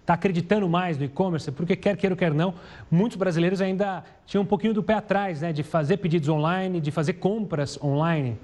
está 0.00 0.14
acreditando 0.14 0.68
mais 0.68 0.98
no 0.98 1.04
e-commerce, 1.04 1.50
porque 1.52 1.76
quer 1.76 1.96
queira 1.96 2.14
ou 2.14 2.18
quer 2.18 2.34
não, 2.34 2.54
muitos 2.90 3.16
brasileiros 3.16 3.60
ainda 3.60 4.04
tinham 4.26 4.42
um 4.42 4.46
pouquinho 4.46 4.74
do 4.74 4.82
pé 4.82 4.94
atrás, 4.94 5.40
né, 5.40 5.52
de 5.52 5.62
fazer 5.62 5.98
pedidos 5.98 6.28
online, 6.28 6.80
de 6.80 6.90
fazer 6.90 7.14
compras 7.14 7.78
online. 7.82 8.38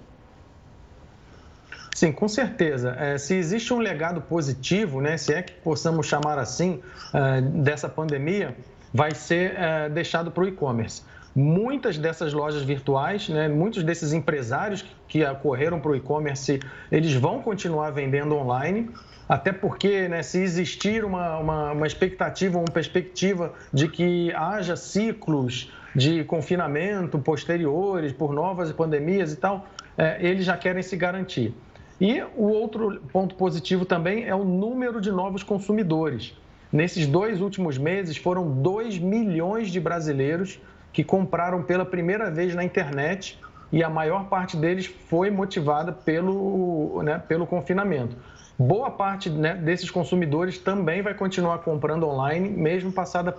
Sim, 1.97 2.13
com 2.13 2.29
certeza. 2.29 2.95
É, 3.01 3.17
se 3.17 3.35
existe 3.35 3.73
um 3.73 3.79
legado 3.79 4.21
positivo, 4.21 5.01
né, 5.01 5.17
se 5.17 5.33
é 5.33 5.41
que 5.41 5.55
possamos 5.55 6.07
chamar 6.07 6.39
assim, 6.39 6.83
é, 7.15 7.41
dessa 7.41 7.89
pandemia, 7.89 8.55
vai 8.93 9.15
ser 9.15 9.55
é, 9.57 9.89
deixado 9.89 10.31
para 10.31 10.45
o 10.45 10.47
e-commerce. 10.47 11.03
Muitas 11.35 11.97
dessas 11.97 12.35
lojas 12.35 12.63
virtuais, 12.63 13.31
né, 13.31 13.49
muitos 13.49 13.83
desses 13.83 14.13
empresários 14.13 14.85
que 15.09 15.25
correram 15.43 15.81
para 15.81 15.93
o 15.93 15.97
e-commerce, 15.97 16.61
eles 16.93 17.15
vão 17.15 17.41
continuar 17.41 17.93
vendendo 17.93 18.37
online, 18.37 18.91
até 19.27 19.51
porque, 19.51 20.07
né, 20.07 20.23
se 20.23 20.43
existir 20.43 21.03
uma, 21.03 21.39
uma, 21.39 21.73
uma 21.73 21.87
expectativa, 21.87 22.59
uma 22.59 22.71
perspectiva 22.71 23.55
de 23.73 23.89
que 23.89 24.31
haja 24.35 24.77
ciclos 24.77 25.73
de 25.95 26.25
confinamento 26.25 27.19
posteriores 27.19 28.13
por 28.13 28.35
novas 28.35 28.71
pandemias 28.71 29.33
e 29.33 29.37
tal, 29.37 29.67
é, 29.97 30.19
eles 30.21 30.45
já 30.45 30.59
querem 30.59 30.83
se 30.83 30.95
garantir. 30.95 31.55
E 32.01 32.23
o 32.37 32.45
outro 32.45 33.01
ponto 33.13 33.35
positivo 33.35 33.85
também 33.85 34.25
é 34.25 34.35
o 34.35 34.45
número 34.45 35.01
de 35.01 35.11
novos 35.11 35.43
consumidores. 35.43 36.35
Nesses 36.71 37.07
dois 37.07 37.41
últimos 37.41 37.79
meses, 37.79 38.17
foram 38.17 38.51
2 38.51 38.99
milhões 38.99 39.71
de 39.71 39.81
brasileiros 39.81 40.61
que 40.93 41.03
compraram 41.03 41.63
pela 41.63 41.85
primeira 41.85 42.31
vez 42.31 42.55
na 42.55 42.65
internet 42.65 43.39
e 43.73 43.83
a 43.83 43.89
maior 43.89 44.29
parte 44.29 44.57
deles 44.57 44.87
foi 44.87 45.31
motivada 45.31 45.93
pelo, 45.93 47.03
né, 47.03 47.19
pelo 47.27 47.47
confinamento. 47.47 48.17
Boa 48.59 48.91
parte 48.91 49.29
né, 49.29 49.55
desses 49.55 49.91
consumidores 49.91 50.59
também 50.59 51.03
vai 51.03 51.15
continuar 51.15 51.59
comprando 51.59 52.07
online, 52.07 52.49
mesmo 52.49 52.91
passada 52.91 53.35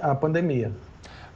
a 0.00 0.14
pandemia. 0.14 0.72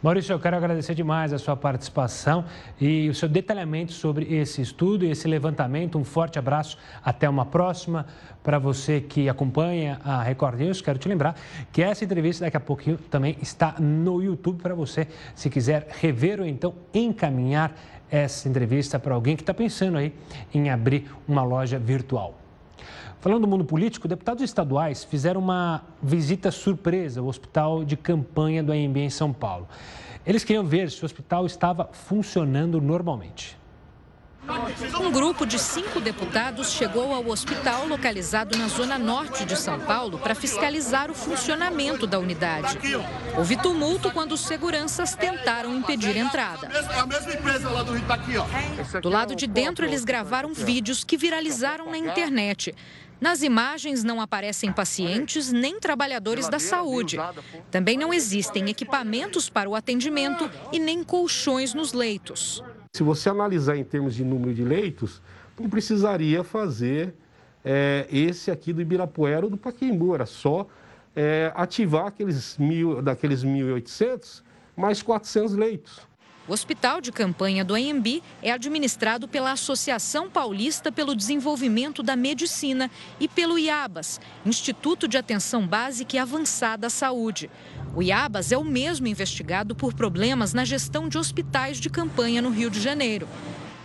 Maurício, 0.03 0.35
eu 0.35 0.39
quero 0.39 0.55
agradecer 0.57 0.95
demais 0.95 1.33
a 1.33 1.39
sua 1.39 1.57
participação 1.57 2.45
e 2.79 3.09
o 3.09 3.15
seu 3.15 3.27
detalhamento 3.29 3.93
sobre 3.93 4.27
esse 4.33 4.61
estudo 4.61 5.07
e 5.07 5.11
esse 5.11 5.27
levantamento. 5.27 5.99
Um 5.99 6.05
forte 6.05 6.39
abraço, 6.39 6.77
até 7.03 7.27
uma 7.27 7.47
próxima. 7.47 8.05
Para 8.43 8.59
você 8.59 9.01
que 9.01 9.27
acompanha 9.27 9.99
a 10.05 10.23
Record 10.23 10.61
News, 10.61 10.83
quero 10.83 10.99
te 10.99 11.09
lembrar 11.09 11.35
que 11.73 11.83
essa 11.83 12.05
entrevista 12.05 12.45
daqui 12.45 12.59
a 12.59 12.61
pouquinho 12.61 12.99
também 13.11 13.39
está 13.41 13.77
no 13.81 14.23
YouTube 14.23 14.63
para 14.63 14.75
você, 14.75 15.09
se 15.35 15.49
quiser 15.49 15.89
rever 15.99 16.41
ou 16.41 16.47
então 16.47 16.75
encaminhar 16.93 17.75
essa 18.11 18.49
entrevista 18.51 18.99
para 18.99 19.15
alguém 19.15 19.35
que 19.35 19.43
está 19.43 19.55
pensando 19.55 19.97
aí 19.97 20.13
em 20.53 20.69
abrir 20.69 21.11
uma 21.27 21.43
loja 21.43 21.79
virtual. 21.79 22.46
Falando 23.21 23.43
do 23.43 23.49
mundo 23.49 23.65
político, 23.65 24.07
deputados 24.07 24.43
estaduais 24.43 25.05
fizeram 25.05 25.41
uma 25.41 25.83
visita 26.03 26.51
surpresa 26.51 27.21
ao 27.21 27.27
hospital 27.27 27.85
de 27.85 27.97
campanha 27.97 28.63
do 28.63 28.73
AMB 28.73 28.99
em 28.99 29.11
São 29.11 29.33
Paulo. 29.33 29.67
Eles 30.25 30.45
queriam 30.45 30.65
ver 30.65 30.91
se 30.91 31.03
o 31.03 31.07
hospital 31.07 31.47
estava 31.47 31.89
funcionando 31.93 32.81
normalmente. 32.81 33.57
Um 35.01 35.11
grupo 35.11 35.45
de 35.45 35.59
cinco 35.59 36.01
deputados 36.01 36.71
chegou 36.71 37.13
ao 37.13 37.27
hospital 37.29 37.87
localizado 37.87 38.57
na 38.57 38.69
zona 38.69 38.99
norte 38.99 39.45
de 39.45 39.57
São 39.57 39.81
Paulo 39.81 40.19
para 40.19 40.35
fiscalizar 40.35 41.11
o 41.11 41.15
funcionamento 41.15 42.07
da 42.07 42.19
unidade. 42.19 42.79
Houve 43.37 43.57
tumulto 43.57 44.11
quando 44.13 44.33
os 44.33 44.41
seguranças 44.41 45.15
tentaram 45.15 45.75
impedir 45.75 46.17
a 46.17 46.21
entrada. 46.21 46.69
Do 49.03 49.09
lado 49.09 49.35
de 49.35 49.47
dentro, 49.47 49.85
eles 49.85 50.05
gravaram 50.05 50.55
vídeos 50.55 51.03
que 51.03 51.17
viralizaram 51.17 51.91
na 51.91 51.99
internet. 51.99 52.75
Nas 53.21 53.43
imagens 53.43 54.05
não 54.05 54.21
aparecem 54.21 54.71
pacientes 54.71 55.51
nem 55.51 55.81
trabalhadores 55.81 56.49
da 56.49 56.59
saúde. 56.59 57.19
Também 57.71 57.97
não 57.97 58.13
existem 58.13 58.69
equipamentos 58.69 59.49
para 59.49 59.69
o 59.69 59.75
atendimento 59.75 60.51
e 60.71 60.79
nem 60.79 61.03
colchões 61.03 61.73
nos 61.73 61.93
leitos. 61.93 62.63
Se 62.97 63.03
você 63.03 63.29
analisar 63.29 63.77
em 63.77 63.85
termos 63.85 64.15
de 64.15 64.25
número 64.25 64.55
de 64.55 64.65
leitos, 64.65 65.21
não 65.61 65.69
precisaria 65.69 66.43
fazer 66.43 67.13
é, 67.63 68.07
esse 68.11 68.51
aqui 68.51 68.73
do 68.73 68.81
Ibirapuera 68.81 69.45
ou 69.45 69.51
do 69.51 69.59
Paquembu, 69.59 70.15
era 70.15 70.25
só 70.25 70.67
é, 71.15 71.53
ativar 71.55 72.07
aqueles 72.07 72.57
mil, 72.57 73.03
daqueles 73.03 73.45
1.800 73.45 74.43
mais 74.75 75.03
400 75.03 75.57
leitos. 75.57 76.06
O 76.49 76.53
hospital 76.53 77.01
de 77.01 77.11
campanha 77.11 77.65
do 77.65 77.75
AMB 77.75 78.23
é 78.41 78.53
administrado 78.53 79.27
pela 79.27 79.51
Associação 79.51 80.31
Paulista 80.31 80.93
pelo 80.93 81.17
Desenvolvimento 81.17 82.05
da 82.05 82.15
Medicina 82.15 82.89
e 83.19 83.27
pelo 83.27 83.59
IABAS, 83.59 84.21
Instituto 84.45 85.09
de 85.09 85.19
Atenção 85.19 85.67
Básica 85.67 86.15
e 86.15 86.19
Avançada 86.21 86.87
à 86.87 86.91
Saúde. 86.91 87.51
O 87.97 88.03
IABAS 88.03 88.53
é 88.53 88.59
o 88.59 88.63
mesmo 88.63 89.09
investigado 89.09 89.75
por 89.75 89.93
problemas 89.93 90.55
na 90.55 90.65
gestão 90.65 91.09
de 91.09 91.19
hospitais 91.19 91.79
de 91.79 91.91
campanha 91.91 92.41
no 92.41 92.51
Rio 92.51 92.71
de 92.71 92.81
Janeiro. 92.81 93.29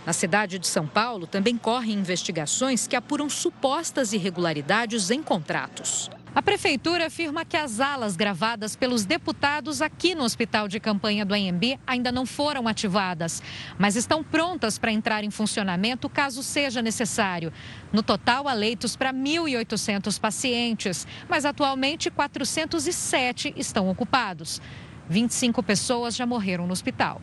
Na 0.04 0.12
cidade 0.12 0.58
de 0.58 0.66
São 0.66 0.86
Paulo, 0.86 1.26
também 1.26 1.56
correm 1.56 1.94
investigações 1.94 2.86
que 2.88 2.96
apuram 2.96 3.30
supostas 3.30 4.12
irregularidades 4.12 5.10
em 5.10 5.22
contratos. 5.22 6.10
A 6.34 6.40
prefeitura 6.40 7.06
afirma 7.06 7.44
que 7.44 7.58
as 7.58 7.78
alas 7.78 8.16
gravadas 8.16 8.74
pelos 8.74 9.04
deputados 9.04 9.82
aqui 9.82 10.14
no 10.14 10.24
hospital 10.24 10.66
de 10.66 10.80
campanha 10.80 11.26
do 11.26 11.34
AMB 11.34 11.78
ainda 11.86 12.10
não 12.10 12.24
foram 12.24 12.66
ativadas, 12.66 13.42
mas 13.78 13.96
estão 13.96 14.24
prontas 14.24 14.78
para 14.78 14.90
entrar 14.90 15.22
em 15.24 15.30
funcionamento 15.30 16.08
caso 16.08 16.42
seja 16.42 16.80
necessário. 16.80 17.52
No 17.92 18.02
total, 18.02 18.48
há 18.48 18.54
leitos 18.54 18.96
para 18.96 19.12
1.800 19.12 20.18
pacientes, 20.18 21.06
mas 21.28 21.44
atualmente 21.44 22.10
407 22.10 23.52
estão 23.58 23.90
ocupados. 23.90 24.60
25 25.10 25.62
pessoas 25.62 26.16
já 26.16 26.24
morreram 26.24 26.66
no 26.66 26.72
hospital. 26.72 27.20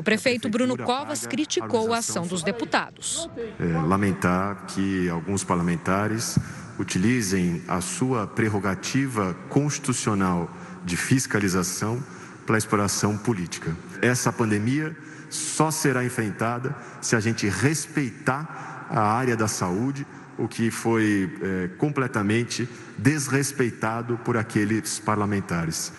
O 0.00 0.02
prefeito 0.02 0.48
Bruno 0.48 0.78
Covas 0.78 1.26
criticou 1.26 1.92
a 1.92 1.98
ação 1.98 2.26
dos 2.26 2.42
deputados. 2.42 3.28
É, 3.58 3.64
lamentar 3.82 4.64
que 4.64 5.10
alguns 5.10 5.44
parlamentares 5.44 6.38
utilizem 6.78 7.62
a 7.68 7.82
sua 7.82 8.26
prerrogativa 8.26 9.34
constitucional 9.50 10.50
de 10.86 10.96
fiscalização 10.96 12.02
para 12.46 12.56
exploração 12.56 13.18
política. 13.18 13.76
Essa 14.00 14.32
pandemia 14.32 14.96
só 15.28 15.70
será 15.70 16.02
enfrentada 16.02 16.74
se 17.02 17.14
a 17.14 17.20
gente 17.20 17.46
respeitar 17.46 18.86
a 18.88 19.02
área 19.02 19.36
da 19.36 19.48
saúde, 19.48 20.06
o 20.38 20.48
que 20.48 20.70
foi 20.70 21.30
é, 21.42 21.68
completamente 21.76 22.66
desrespeitado 22.96 24.16
por 24.24 24.38
aqueles 24.38 24.98
parlamentares. 24.98 25.92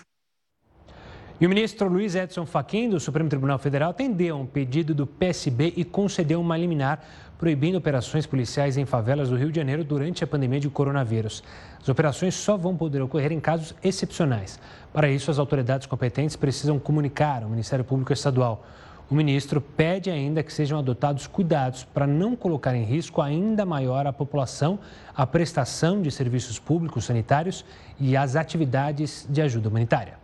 E 1.42 1.46
o 1.48 1.50
ministro 1.50 1.90
Luiz 1.90 2.14
Edson 2.14 2.46
Fachin, 2.46 2.88
do 2.88 3.00
Supremo 3.00 3.28
Tribunal 3.28 3.58
Federal, 3.58 3.90
atendeu 3.90 4.36
a 4.36 4.40
um 4.40 4.46
pedido 4.46 4.94
do 4.94 5.08
PSB 5.08 5.74
e 5.76 5.84
concedeu 5.84 6.40
uma 6.40 6.56
liminar 6.56 7.04
proibindo 7.40 7.80
operações 7.80 8.28
policiais 8.28 8.78
em 8.78 8.86
favelas 8.86 9.32
do 9.32 9.36
Rio 9.36 9.52
de 9.52 9.56
Janeiro 9.56 9.84
durante 9.84 10.24
a 10.24 10.28
pandemia 10.28 10.60
de 10.60 10.70
coronavírus. 10.70 11.44
As 11.82 11.90
operações 11.90 12.36
só 12.36 12.56
vão 12.56 12.78
poder 12.78 13.02
ocorrer 13.02 13.32
em 13.32 13.40
casos 13.40 13.74
excepcionais. 13.84 14.60
Para 14.94 15.10
isso, 15.10 15.32
as 15.32 15.40
autoridades 15.40 15.88
competentes 15.88 16.36
precisam 16.36 16.78
comunicar 16.78 17.42
ao 17.42 17.50
Ministério 17.50 17.84
Público 17.84 18.14
Estadual. 18.14 18.64
O 19.10 19.16
ministro 19.16 19.60
pede 19.60 20.12
ainda 20.12 20.44
que 20.44 20.54
sejam 20.54 20.78
adotados 20.78 21.26
cuidados 21.26 21.84
para 21.84 22.06
não 22.06 22.36
colocar 22.36 22.76
em 22.76 22.84
risco 22.84 23.20
ainda 23.20 23.66
maior 23.66 24.06
a 24.06 24.14
população, 24.14 24.78
a 25.16 25.26
prestação 25.26 26.04
de 26.04 26.12
serviços 26.12 26.60
públicos 26.60 27.06
sanitários 27.06 27.66
e 28.00 28.16
as 28.16 28.36
atividades 28.36 29.26
de 29.28 29.42
ajuda 29.42 29.70
humanitária. 29.70 30.21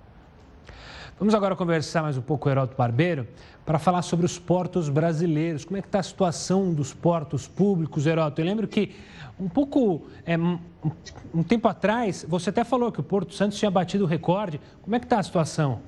Vamos 1.20 1.34
agora 1.34 1.56
conversar 1.56 2.04
mais 2.04 2.16
um 2.16 2.22
pouco 2.22 2.44
com 2.44 2.50
o 2.50 2.52
Heródoto 2.52 2.78
Barbeiro 2.78 3.28
para 3.66 3.80
falar 3.80 4.04
sobre 4.04 4.24
os 4.24 4.38
portos 4.38 4.88
brasileiros. 4.88 5.66
Como 5.66 5.76
é 5.76 5.82
que 5.82 5.88
está 5.88 5.98
a 5.98 6.04
situação 6.04 6.72
dos 6.72 6.94
portos 6.94 7.48
públicos, 7.48 8.06
Heródoto? 8.06 8.40
Eu 8.40 8.46
lembro 8.46 8.68
que 8.68 8.96
um 9.40 9.50
pouco, 9.50 10.06
é, 10.28 10.38
um 10.38 11.42
tempo 11.42 11.68
atrás, 11.68 12.24
você 12.30 12.52
até 12.52 12.64
falou 12.64 12.92
que 12.92 13.00
o 13.00 13.04
Porto 13.04 13.34
Santos 13.34 13.58
tinha 13.58 13.72
batido 13.72 14.04
o 14.04 14.08
recorde. 14.08 14.62
Como 14.84 14.96
é 14.96 15.00
que 15.00 15.08
está 15.08 15.18
a 15.18 15.24
situação? 15.24 15.82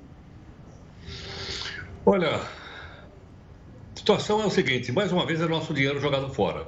Olha, 2.03 2.37
a 2.37 2.41
situação 3.93 4.41
é 4.41 4.47
o 4.47 4.49
seguinte, 4.49 4.91
mais 4.91 5.11
uma 5.11 5.27
vez 5.27 5.39
é 5.41 5.47
nosso 5.47 5.75
dinheiro 5.75 5.99
jogado 5.99 6.27
fora. 6.29 6.65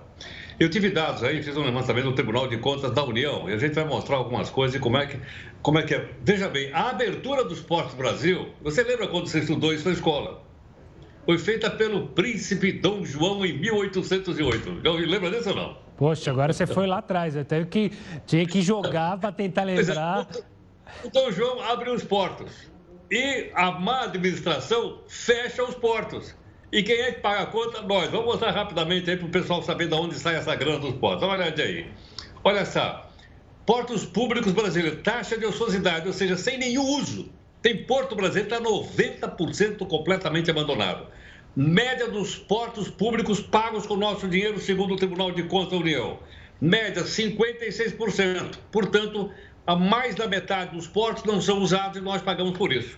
Eu 0.62 0.70
tive 0.70 0.92
dados 0.92 1.24
aí, 1.24 1.42
fiz 1.42 1.58
um 1.58 1.64
levantamento 1.64 2.06
no 2.06 2.14
Tribunal 2.14 2.48
de 2.48 2.56
Contas 2.56 2.92
da 2.92 3.04
União 3.04 3.50
e 3.50 3.54
a 3.54 3.58
gente 3.58 3.74
vai 3.74 3.84
mostrar 3.84 4.18
algumas 4.18 4.52
coisas 4.52 4.76
e 4.76 4.80
como 4.80 4.96
é 4.96 5.08
que, 5.08 5.20
como 5.60 5.80
é, 5.80 5.82
que 5.82 5.96
é. 5.96 6.08
Veja 6.22 6.48
bem, 6.48 6.72
a 6.72 6.92
abertura 6.92 7.44
dos 7.44 7.62
portos 7.62 7.96
do 7.96 7.98
Brasil, 7.98 8.50
você 8.62 8.84
lembra 8.84 9.08
quando 9.08 9.26
você 9.26 9.40
estudou 9.40 9.74
isso 9.74 9.88
na 9.88 9.96
escola? 9.96 10.44
Foi 11.26 11.40
feita 11.40 11.68
pelo 11.68 12.10
príncipe 12.10 12.74
Dom 12.74 13.04
João 13.04 13.44
em 13.44 13.58
1808. 13.58 14.82
Lembra 15.08 15.32
disso 15.32 15.50
ou 15.50 15.56
não? 15.56 15.78
Poxa, 15.98 16.30
agora 16.30 16.54
você 16.54 16.68
foi 16.68 16.86
lá 16.86 17.00
atrás, 17.00 17.36
até 17.36 17.66
que 17.66 17.92
tinha 18.28 18.46
que 18.46 18.62
jogar 18.62 19.18
para 19.18 19.32
tentar 19.32 19.64
é, 19.64 19.66
lembrar. 19.66 20.28
O 21.04 21.10
Dom 21.10 21.32
João 21.32 21.60
abre 21.60 21.90
os 21.90 22.04
portos 22.04 22.72
e 23.10 23.50
a 23.56 23.72
má 23.72 24.04
administração 24.04 25.00
fecha 25.08 25.64
os 25.64 25.74
portos. 25.74 26.36
E 26.72 26.82
quem 26.84 27.02
é 27.02 27.12
que 27.12 27.20
paga 27.20 27.42
a 27.42 27.46
conta? 27.48 27.82
Nós. 27.82 28.10
Vamos 28.10 28.28
mostrar 28.28 28.52
rapidamente 28.52 29.10
aí 29.10 29.18
para 29.18 29.28
o 29.28 29.30
pessoal 29.30 29.62
saber 29.62 29.90
de 29.90 29.94
onde 29.94 30.16
sai 30.16 30.36
essa 30.36 30.56
grana 30.56 30.80
dos 30.80 30.96
portos. 30.96 31.22
Dá 31.22 31.28
uma 31.28 31.36
olhada 31.36 31.62
aí. 31.62 31.86
Olha 32.44 32.66
só. 32.66 33.10
Portos 33.66 34.06
públicos 34.06 34.54
brasileiros, 34.54 35.02
taxa 35.04 35.38
de 35.38 35.46
ociosidade, 35.46 36.08
ou 36.08 36.14
seja, 36.14 36.38
sem 36.38 36.58
nenhum 36.58 36.84
uso. 36.98 37.30
Tem 37.62 37.84
porto 37.84 38.16
brasileiro 38.16 38.50
está 38.50 38.60
90% 38.60 39.86
completamente 39.86 40.50
abandonado. 40.50 41.08
Média 41.56 42.08
dos 42.08 42.36
portos 42.36 42.90
públicos 42.90 43.42
pagos 43.42 43.86
com 43.86 43.98
nosso 43.98 44.28
dinheiro, 44.28 44.60
segundo 44.60 44.94
o 44.94 44.98
Tribunal 44.98 45.32
de 45.32 45.44
Contas 45.44 45.72
da 45.72 45.78
União. 45.78 46.20
Média 46.60 47.04
56%. 47.04 48.56
Portanto, 48.72 49.30
a 49.68 49.76
mais 49.76 50.16
da 50.16 50.28
metade 50.28 50.76
dos 50.76 50.88
portos 50.88 51.24
não 51.26 51.42
são 51.42 51.60
usados 51.62 51.98
e 51.98 52.02
nós 52.02 52.22
pagamos 52.22 52.58
por 52.58 52.72
isso. 52.72 52.98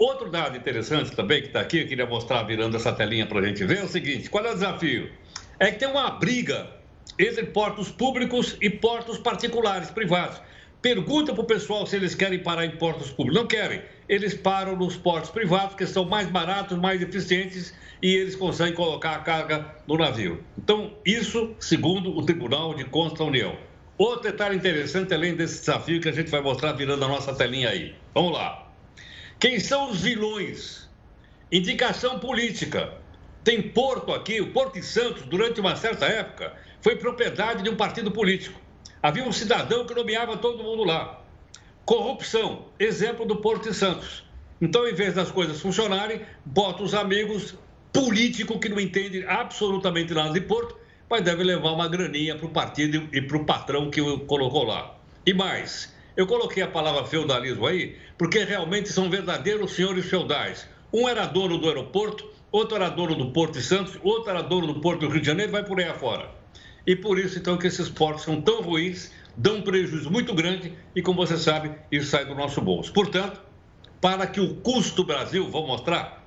Outro 0.00 0.30
dado 0.30 0.56
interessante 0.56 1.10
também 1.14 1.42
que 1.42 1.48
está 1.48 1.60
aqui, 1.60 1.80
eu 1.80 1.86
queria 1.86 2.06
mostrar 2.06 2.42
virando 2.44 2.74
essa 2.74 2.90
telinha 2.90 3.26
para 3.26 3.40
a 3.40 3.46
gente 3.46 3.62
ver, 3.66 3.80
é 3.80 3.84
o 3.84 3.88
seguinte: 3.88 4.30
qual 4.30 4.42
é 4.46 4.50
o 4.50 4.54
desafio? 4.54 5.10
É 5.58 5.70
que 5.70 5.78
tem 5.78 5.86
uma 5.86 6.10
briga 6.12 6.70
entre 7.18 7.44
portos 7.44 7.90
públicos 7.90 8.56
e 8.62 8.70
portos 8.70 9.18
particulares, 9.18 9.90
privados. 9.90 10.40
Pergunta 10.80 11.34
para 11.34 11.42
o 11.42 11.46
pessoal 11.46 11.86
se 11.86 11.96
eles 11.96 12.14
querem 12.14 12.38
parar 12.38 12.64
em 12.64 12.70
portos 12.70 13.10
públicos. 13.10 13.38
Não 13.38 13.46
querem. 13.46 13.82
Eles 14.08 14.32
param 14.32 14.74
nos 14.74 14.96
portos 14.96 15.28
privados, 15.28 15.76
que 15.76 15.86
são 15.86 16.06
mais 16.06 16.30
baratos, 16.30 16.78
mais 16.78 17.02
eficientes 17.02 17.74
e 18.00 18.14
eles 18.14 18.34
conseguem 18.34 18.72
colocar 18.72 19.16
a 19.16 19.18
carga 19.18 19.66
no 19.86 19.98
navio. 19.98 20.42
Então, 20.56 20.94
isso 21.04 21.54
segundo 21.60 22.16
o 22.16 22.24
Tribunal 22.24 22.72
de 22.72 22.84
Contas 22.84 23.18
da 23.18 23.26
União. 23.26 23.54
Outro 23.98 24.22
detalhe 24.22 24.56
interessante, 24.56 25.12
além 25.12 25.34
desse 25.34 25.60
desafio 25.60 26.00
que 26.00 26.08
a 26.08 26.12
gente 26.12 26.30
vai 26.30 26.40
mostrar 26.40 26.72
virando 26.72 27.04
a 27.04 27.08
nossa 27.08 27.34
telinha 27.34 27.68
aí. 27.68 27.94
Vamos 28.14 28.32
lá. 28.32 28.69
Quem 29.40 29.58
são 29.58 29.90
os 29.90 30.02
vilões? 30.02 30.86
Indicação 31.50 32.18
política. 32.18 32.92
Tem 33.42 33.62
porto 33.62 34.12
aqui, 34.12 34.38
o 34.38 34.52
Porto 34.52 34.74
de 34.74 34.82
Santos, 34.82 35.22
durante 35.22 35.58
uma 35.62 35.74
certa 35.76 36.04
época, 36.04 36.52
foi 36.82 36.96
propriedade 36.96 37.62
de 37.62 37.70
um 37.70 37.74
partido 37.74 38.10
político. 38.10 38.60
Havia 39.02 39.24
um 39.24 39.32
cidadão 39.32 39.86
que 39.86 39.94
nomeava 39.94 40.36
todo 40.36 40.62
mundo 40.62 40.84
lá. 40.84 41.24
Corrupção, 41.86 42.66
exemplo 42.78 43.24
do 43.24 43.36
Porto 43.36 43.70
de 43.70 43.74
Santos. 43.74 44.26
Então, 44.60 44.86
em 44.86 44.92
vez 44.92 45.14
das 45.14 45.30
coisas 45.30 45.58
funcionarem, 45.58 46.20
bota 46.44 46.82
os 46.82 46.92
amigos 46.92 47.54
político 47.94 48.60
que 48.60 48.68
não 48.68 48.78
entende 48.78 49.24
absolutamente 49.26 50.12
nada 50.12 50.34
de 50.34 50.42
Porto, 50.42 50.76
mas 51.08 51.22
deve 51.22 51.42
levar 51.44 51.70
uma 51.70 51.88
graninha 51.88 52.36
para 52.36 52.44
o 52.44 52.50
partido 52.50 53.08
e 53.10 53.22
para 53.22 53.38
o 53.38 53.46
patrão 53.46 53.90
que 53.90 54.02
o 54.02 54.20
colocou 54.20 54.64
lá. 54.64 54.98
E 55.24 55.32
mais, 55.32 55.94
eu 56.20 56.26
coloquei 56.26 56.62
a 56.62 56.68
palavra 56.68 57.04
feudalismo 57.04 57.66
aí, 57.66 57.96
porque 58.18 58.44
realmente 58.44 58.90
são 58.90 59.08
verdadeiros 59.08 59.72
senhores 59.72 60.04
feudais. 60.04 60.68
Um 60.92 61.08
era 61.08 61.24
dono 61.24 61.56
do 61.56 61.66
aeroporto, 61.66 62.28
outro 62.52 62.76
era 62.76 62.90
dono 62.90 63.14
do 63.14 63.30
Porto 63.30 63.54
de 63.54 63.62
Santos, 63.62 63.98
outro 64.02 64.28
era 64.28 64.42
dono 64.42 64.66
do 64.66 64.80
Porto 64.82 65.00
do 65.00 65.08
Rio 65.08 65.22
de 65.22 65.26
Janeiro, 65.26 65.50
vai 65.50 65.64
por 65.64 65.80
aí 65.80 65.88
afora. 65.88 66.30
E 66.86 66.94
por 66.94 67.18
isso, 67.18 67.38
então, 67.38 67.56
que 67.56 67.66
esses 67.66 67.88
portos 67.88 68.24
são 68.24 68.38
tão 68.38 68.60
ruins, 68.60 69.10
dão 69.34 69.56
um 69.56 69.62
prejuízo 69.62 70.10
muito 70.10 70.34
grande 70.34 70.74
e, 70.94 71.00
como 71.00 71.24
você 71.24 71.38
sabe, 71.38 71.72
isso 71.90 72.10
sai 72.10 72.26
do 72.26 72.34
nosso 72.34 72.60
bolso. 72.60 72.92
Portanto, 72.92 73.40
para 73.98 74.26
que 74.26 74.40
o 74.40 74.56
custo 74.56 75.02
Brasil, 75.02 75.48
vou 75.48 75.66
mostrar, 75.66 76.22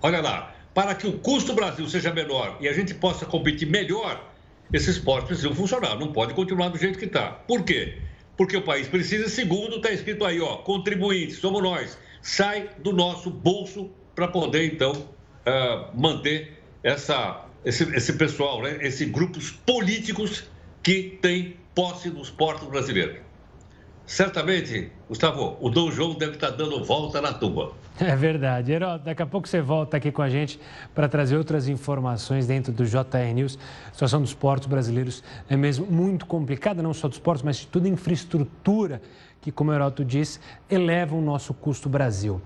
olha 0.00 0.22
lá, 0.22 0.54
para 0.72 0.94
que 0.94 1.06
o 1.06 1.18
custo 1.18 1.52
Brasil 1.52 1.86
seja 1.90 2.10
menor 2.10 2.56
e 2.58 2.68
a 2.68 2.72
gente 2.72 2.94
possa 2.94 3.26
competir 3.26 3.68
melhor, 3.68 4.32
esses 4.72 4.96
portos 4.96 5.28
precisam 5.28 5.54
funcionar, 5.54 5.98
não 5.98 6.10
pode 6.10 6.32
continuar 6.32 6.70
do 6.70 6.78
jeito 6.78 6.98
que 6.98 7.04
está. 7.04 7.32
Por 7.32 7.64
quê? 7.64 7.98
Porque 8.40 8.56
o 8.56 8.62
país 8.62 8.88
precisa. 8.88 9.28
Segundo, 9.28 9.76
está 9.76 9.92
escrito 9.92 10.24
aí, 10.24 10.40
ó, 10.40 10.56
contribuintes, 10.56 11.36
somos 11.36 11.62
nós. 11.62 11.98
Sai 12.22 12.70
do 12.78 12.90
nosso 12.90 13.28
bolso 13.30 13.90
para 14.14 14.28
poder, 14.28 14.64
então, 14.64 14.92
uh, 14.92 16.00
manter 16.00 16.58
essa, 16.82 17.44
esse, 17.66 17.84
esse 17.94 18.14
pessoal, 18.14 18.62
né? 18.62 18.78
esses 18.80 19.06
grupos 19.10 19.50
políticos 19.50 20.44
que 20.82 21.18
têm 21.20 21.58
posse 21.74 22.08
dos 22.08 22.30
portos 22.30 22.66
brasileiros. 22.66 23.18
Certamente, 24.06 24.90
Gustavo, 25.08 25.56
o 25.60 25.70
Dom 25.70 25.90
João 25.90 26.14
deve 26.14 26.32
estar 26.32 26.50
dando 26.50 26.84
volta 26.84 27.20
na 27.20 27.32
tuba. 27.32 27.72
É 28.00 28.16
verdade. 28.16 28.72
Herói, 28.72 28.98
daqui 28.98 29.20
a 29.20 29.26
pouco 29.26 29.46
você 29.46 29.60
volta 29.60 29.98
aqui 29.98 30.10
com 30.10 30.22
a 30.22 30.28
gente 30.30 30.58
para 30.94 31.06
trazer 31.06 31.36
outras 31.36 31.68
informações 31.68 32.46
dentro 32.46 32.72
do 32.72 32.86
JR 32.86 33.34
News. 33.34 33.58
A 33.90 33.92
situação 33.92 34.22
dos 34.22 34.32
portos 34.32 34.68
brasileiros 34.68 35.22
é 35.50 35.54
mesmo 35.54 35.84
muito 35.84 36.24
complicada, 36.24 36.82
não 36.82 36.94
só 36.94 37.08
dos 37.08 37.18
portos, 37.18 37.42
mas 37.42 37.58
de 37.58 37.66
toda 37.66 37.86
a 37.86 37.90
infraestrutura 37.90 39.02
que, 39.42 39.52
como 39.52 39.70
o 39.70 39.74
Heródoto 39.74 40.02
disse, 40.02 40.40
eleva 40.70 41.14
o 41.14 41.20
nosso 41.20 41.52
custo 41.52 41.90
Brasil. 41.90 42.40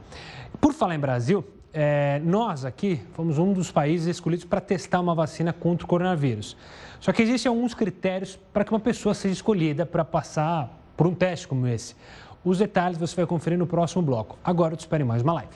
Por 0.60 0.72
falar 0.72 0.96
em 0.96 0.98
Brasil, 0.98 1.44
é, 1.72 2.20
nós 2.24 2.64
aqui 2.64 3.00
fomos 3.12 3.38
um 3.38 3.52
dos 3.52 3.70
países 3.70 4.06
escolhidos 4.06 4.44
para 4.44 4.60
testar 4.60 5.00
uma 5.00 5.14
vacina 5.14 5.52
contra 5.52 5.84
o 5.84 5.88
coronavírus. 5.88 6.56
Só 7.00 7.12
que 7.12 7.22
existem 7.22 7.50
alguns 7.50 7.74
critérios 7.74 8.38
para 8.52 8.64
que 8.64 8.72
uma 8.72 8.80
pessoa 8.80 9.14
seja 9.14 9.34
escolhida 9.34 9.84
para 9.84 10.04
passar 10.04 10.83
por 10.96 11.06
um 11.06 11.14
teste 11.14 11.48
como 11.48 11.66
esse. 11.66 11.94
Os 12.44 12.58
detalhes 12.58 12.98
você 12.98 13.16
vai 13.16 13.26
conferir 13.26 13.58
no 13.58 13.66
próximo 13.66 14.02
bloco. 14.02 14.38
Agora 14.44 14.74
eu 14.74 14.76
te 14.76 14.80
espero 14.80 15.02
em 15.02 15.06
mais 15.06 15.22
uma 15.22 15.32
live. 15.34 15.52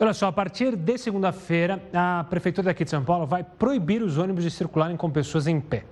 Olha 0.00 0.14
só, 0.14 0.28
a 0.28 0.32
partir 0.32 0.76
de 0.76 0.96
segunda-feira, 0.96 1.82
a 1.92 2.24
Prefeitura 2.30 2.66
daqui 2.66 2.84
de 2.84 2.90
São 2.90 3.02
Paulo 3.02 3.26
vai 3.26 3.42
proibir 3.42 4.00
os 4.00 4.16
ônibus 4.16 4.44
de 4.44 4.50
circularem 4.50 4.96
com 4.96 5.10
pessoas 5.10 5.48
em 5.48 5.60
pé. 5.60 5.84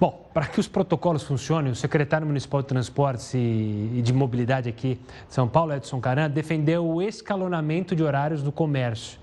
Bom, 0.00 0.28
para 0.32 0.46
que 0.46 0.58
os 0.60 0.66
protocolos 0.66 1.22
funcionem, 1.22 1.72
o 1.72 1.74
secretário 1.74 2.26
municipal 2.26 2.62
de 2.62 2.68
Transportes 2.68 3.34
e 3.34 4.00
de 4.02 4.12
Mobilidade 4.14 4.68
aqui 4.68 4.98
de 5.28 5.34
São 5.34 5.46
Paulo, 5.46 5.74
Edson 5.74 6.00
Caran, 6.00 6.30
defendeu 6.30 6.86
o 6.86 7.02
escalonamento 7.02 7.94
de 7.94 8.02
horários 8.02 8.42
do 8.42 8.50
comércio. 8.50 9.18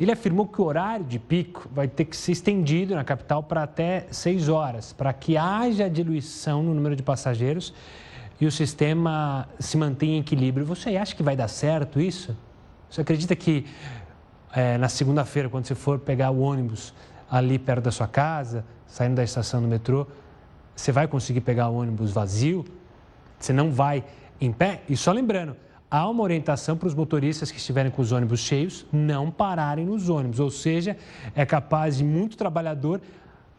Ele 0.00 0.10
afirmou 0.10 0.46
que 0.46 0.62
o 0.62 0.64
horário 0.64 1.04
de 1.04 1.18
pico 1.18 1.68
vai 1.70 1.86
ter 1.86 2.06
que 2.06 2.16
ser 2.16 2.32
estendido 2.32 2.94
na 2.94 3.04
capital 3.04 3.42
para 3.42 3.62
até 3.62 4.06
6 4.10 4.48
horas, 4.48 4.94
para 4.94 5.12
que 5.12 5.36
haja 5.36 5.90
diluição 5.90 6.62
no 6.62 6.72
número 6.72 6.96
de 6.96 7.02
passageiros 7.02 7.74
e 8.40 8.46
o 8.46 8.50
sistema 8.50 9.46
se 9.58 9.76
mantenha 9.76 10.16
em 10.16 10.20
equilíbrio. 10.20 10.64
Você 10.64 10.96
acha 10.96 11.14
que 11.14 11.22
vai 11.22 11.36
dar 11.36 11.48
certo 11.48 12.00
isso? 12.00 12.34
Você 12.88 13.02
acredita 13.02 13.36
que 13.36 13.66
é, 14.54 14.78
na 14.78 14.88
segunda-feira, 14.88 15.50
quando 15.50 15.66
você 15.66 15.74
for 15.74 15.98
pegar 15.98 16.30
o 16.30 16.40
ônibus 16.40 16.94
ali 17.30 17.58
perto 17.58 17.84
da 17.84 17.90
sua 17.90 18.08
casa, 18.08 18.64
saindo 18.86 19.16
da 19.16 19.22
estação 19.22 19.60
do 19.60 19.68
metrô, 19.68 20.06
você 20.74 20.90
vai 20.90 21.06
conseguir 21.06 21.42
pegar 21.42 21.68
o 21.68 21.74
ônibus 21.74 22.10
vazio? 22.10 22.64
Você 23.38 23.52
não 23.52 23.70
vai 23.70 24.02
em 24.40 24.50
pé? 24.50 24.80
E 24.88 24.96
só 24.96 25.12
lembrando, 25.12 25.54
há 25.90 26.08
uma 26.08 26.22
orientação 26.22 26.76
para 26.76 26.86
os 26.86 26.94
motoristas 26.94 27.50
que 27.50 27.58
estiverem 27.58 27.90
com 27.90 28.00
os 28.00 28.12
ônibus 28.12 28.40
cheios 28.40 28.86
não 28.92 29.30
pararem 29.30 29.84
nos 29.84 30.08
ônibus, 30.08 30.38
ou 30.38 30.50
seja, 30.50 30.96
é 31.34 31.44
capaz 31.44 31.98
de 31.98 32.04
muito 32.04 32.36
trabalhador, 32.36 33.00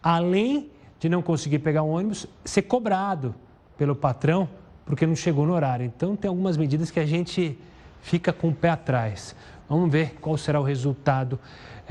além 0.02 0.70
de 1.00 1.10
não 1.10 1.22
conseguir 1.22 1.60
pegar 1.60 1.84
um 1.84 1.90
ônibus, 1.90 2.26
ser 2.46 2.62
cobrado 2.62 3.36
pelo 3.78 3.96
patrão 3.96 4.48
porque 4.86 5.06
não 5.06 5.16
chegou 5.16 5.46
no 5.46 5.54
horário. 5.54 5.86
Então, 5.86 6.16
tem 6.16 6.30
algumas 6.30 6.58
medidas 6.58 6.92
que 6.92 7.00
a 7.00 7.06
gente 7.06 7.58
fica 8.02 8.34
com 8.34 8.50
o 8.50 8.54
pé 8.54 8.70
atrás. 8.70 9.36
Vamos 9.70 9.92
ver 9.92 10.16
qual 10.20 10.38
será 10.38 10.60
o 10.60 10.64
resultado 10.64 11.40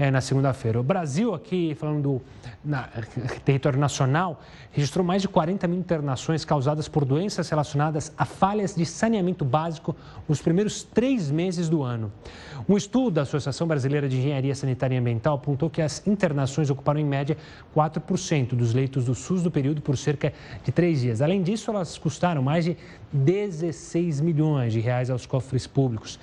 é, 0.01 0.11
na 0.11 0.23
segunda-feira. 0.23 0.81
O 0.81 0.83
Brasil, 0.83 1.35
aqui 1.35 1.75
falando 1.75 2.03
do 2.03 2.23
na, 2.65 2.89
território 3.45 3.79
nacional, 3.79 4.41
registrou 4.73 5.05
mais 5.05 5.21
de 5.21 5.29
40 5.29 5.69
mil 5.69 5.79
internações 5.79 6.43
causadas 6.43 6.89
por 6.89 7.05
doenças 7.05 7.51
relacionadas 7.51 8.11
a 8.17 8.25
falhas 8.25 8.75
de 8.75 8.87
saneamento 8.87 9.45
básico 9.45 9.95
nos 10.27 10.41
primeiros 10.41 10.83
três 10.83 11.31
meses 11.31 11.69
do 11.69 11.83
ano. 11.83 12.11
Um 12.67 12.79
estudo 12.79 13.11
da 13.11 13.23
Associação 13.23 13.67
Brasileira 13.67 14.09
de 14.09 14.17
Engenharia 14.17 14.55
Sanitária 14.55 14.95
e 14.95 14.99
Ambiental 14.99 15.35
apontou 15.35 15.69
que 15.69 15.83
as 15.83 16.07
internações 16.07 16.71
ocuparam 16.71 16.99
em 16.99 17.05
média 17.05 17.37
4% 17.77 18.55
dos 18.55 18.73
leitos 18.73 19.05
do 19.05 19.15
SUS 19.15 19.43
do 19.43 19.51
período 19.51 19.83
por 19.83 19.99
cerca 19.99 20.33
de 20.65 20.73
três 20.73 21.03
dias. 21.03 21.21
Além 21.21 21.43
disso, 21.43 21.71
elas 21.71 21.99
custaram 21.99 22.43
mais 22.43 22.65
de 22.65 22.75
16 23.13 24.21
milhões 24.23 24.73
de 24.73 24.81
reais 24.81 25.11
aos 25.11 25.27
cofres 25.27 25.67
públicos. 25.67 26.19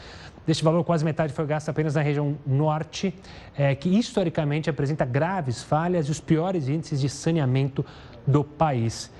Deste 0.47 0.63
valor, 0.63 0.81
quase 0.85 1.03
metade 1.03 1.33
foi 1.33 1.45
gasta 1.45 1.71
apenas 1.71 1.95
na 1.95 2.01
região 2.01 2.37
norte, 2.45 3.13
é, 3.57 3.75
que 3.75 3.89
historicamente 3.89 4.69
apresenta 4.69 5.03
graves 5.03 5.61
falhas 5.61 6.07
e 6.07 6.11
os 6.11 6.21
piores 6.21 6.69
índices 6.69 7.01
de 7.01 7.09
saneamento 7.09 7.85
do 8.25 8.45
país. 8.45 9.11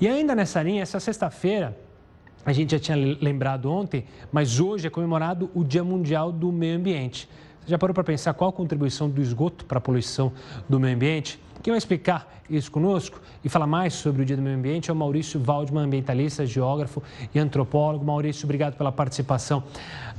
E 0.00 0.08
ainda 0.08 0.34
nessa 0.34 0.60
linha, 0.60 0.82
essa 0.82 0.98
sexta-feira, 0.98 1.78
a 2.44 2.52
gente 2.52 2.72
já 2.72 2.78
tinha 2.80 3.16
lembrado 3.20 3.70
ontem, 3.70 4.04
mas 4.32 4.58
hoje 4.58 4.88
é 4.88 4.90
comemorado 4.90 5.48
o 5.54 5.62
Dia 5.62 5.84
Mundial 5.84 6.32
do 6.32 6.50
Meio 6.50 6.76
Ambiente. 6.76 7.28
Você 7.60 7.70
já 7.70 7.78
parou 7.78 7.94
para 7.94 8.02
pensar 8.02 8.34
qual 8.34 8.50
a 8.50 8.52
contribuição 8.52 9.08
do 9.08 9.22
esgoto 9.22 9.64
para 9.64 9.78
a 9.78 9.80
poluição 9.80 10.32
do 10.68 10.80
meio 10.80 10.96
ambiente? 10.96 11.40
Quem 11.64 11.72
vai 11.72 11.78
explicar 11.78 12.30
isso 12.50 12.70
conosco 12.70 13.18
e 13.42 13.48
falar 13.48 13.66
mais 13.66 13.94
sobre 13.94 14.20
o 14.20 14.24
Dia 14.26 14.36
do 14.36 14.42
Meio 14.42 14.54
Ambiente 14.54 14.90
é 14.90 14.92
o 14.92 14.96
Maurício 14.96 15.40
Waldman, 15.40 15.84
ambientalista, 15.84 16.44
geógrafo 16.44 17.02
e 17.34 17.38
antropólogo. 17.38 18.04
Maurício, 18.04 18.44
obrigado 18.44 18.76
pela 18.76 18.92
participação 18.92 19.64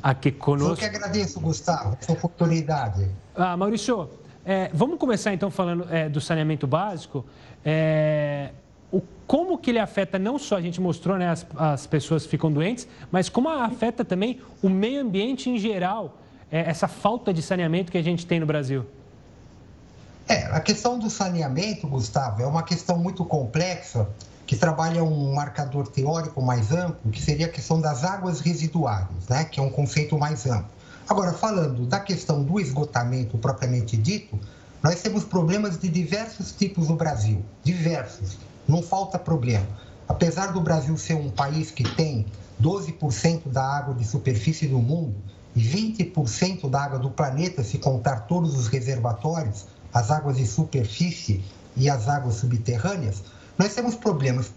aqui 0.01 0.31
conosco. 0.31 0.83
Eu 0.83 0.89
que 0.89 0.97
agradeço, 0.97 1.39
Gustavo, 1.39 1.95
essa 2.01 2.11
oportunidade. 2.11 3.07
Ah, 3.35 3.55
Maurício, 3.55 4.09
é, 4.43 4.71
vamos 4.73 4.97
começar 4.97 5.35
então 5.35 5.51
falando 5.51 5.85
é, 5.91 6.09
do 6.09 6.19
saneamento 6.19 6.65
básico. 6.65 7.23
É, 7.63 8.49
o, 8.91 8.99
como 9.27 9.55
que 9.59 9.69
ele 9.69 9.77
afeta, 9.77 10.17
não 10.17 10.39
só 10.39 10.57
a 10.57 10.61
gente 10.61 10.81
mostrou, 10.81 11.15
né, 11.15 11.29
as, 11.29 11.45
as 11.55 11.85
pessoas 11.85 12.25
ficam 12.25 12.51
doentes, 12.51 12.87
mas 13.11 13.29
como 13.29 13.49
afeta 13.49 14.03
também 14.03 14.41
o 14.63 14.69
meio 14.69 14.99
ambiente 14.99 15.47
em 15.47 15.59
geral, 15.59 16.17
é, 16.51 16.61
essa 16.61 16.87
falta 16.87 17.31
de 17.31 17.43
saneamento 17.43 17.91
que 17.91 17.99
a 17.99 18.03
gente 18.03 18.25
tem 18.25 18.39
no 18.39 18.47
Brasil? 18.47 18.83
É, 20.27 20.45
a 20.45 20.59
questão 20.59 20.97
do 20.97 21.07
saneamento, 21.07 21.87
Gustavo, 21.87 22.41
é 22.41 22.47
uma 22.47 22.63
questão 22.63 22.97
muito 22.97 23.23
complexa 23.23 24.09
que 24.47 24.55
trabalha 24.55 25.03
um 25.03 25.33
marcador 25.33 25.87
teórico 25.87 26.41
mais 26.41 26.71
amplo, 26.71 27.11
que 27.11 27.21
seria 27.21 27.45
a 27.45 27.49
questão 27.49 27.79
das 27.79 28.03
águas 28.03 28.39
residuárias, 28.39 29.27
né? 29.29 29.45
que 29.45 29.59
é 29.59 29.63
um 29.63 29.69
conceito 29.69 30.17
mais 30.17 30.47
amplo. 30.47 30.69
Agora, 31.07 31.31
falando 31.33 31.85
da 31.85 31.99
questão 31.99 32.43
do 32.43 32.59
esgotamento 32.59 33.37
propriamente 33.37 33.95
dito, 33.95 34.39
nós 34.81 35.01
temos 35.01 35.23
problemas 35.23 35.77
de 35.77 35.87
diversos 35.87 36.51
tipos 36.51 36.89
no 36.89 36.95
Brasil, 36.95 37.43
diversos, 37.63 38.37
não 38.67 38.81
falta 38.81 39.19
problema. 39.19 39.67
Apesar 40.07 40.53
do 40.53 40.61
Brasil 40.61 40.97
ser 40.97 41.15
um 41.15 41.29
país 41.29 41.69
que 41.69 41.83
tem 41.83 42.25
12% 42.61 43.47
da 43.47 43.63
água 43.63 43.93
de 43.93 44.03
superfície 44.03 44.67
do 44.67 44.79
mundo 44.79 45.15
e 45.55 45.61
20% 45.61 46.67
da 46.69 46.83
água 46.83 46.99
do 46.99 47.11
planeta, 47.11 47.63
se 47.63 47.77
contar 47.77 48.21
todos 48.21 48.57
os 48.57 48.67
reservatórios, 48.67 49.65
as 49.95 50.11
águas 50.11 50.35
de 50.35 50.45
superfície 50.45 51.41
e 51.77 51.89
as 51.89 52.09
águas 52.09 52.35
subterrâneas, 52.35 53.23
nós 53.57 53.73
temos 53.73 53.95
problemas 53.95 54.51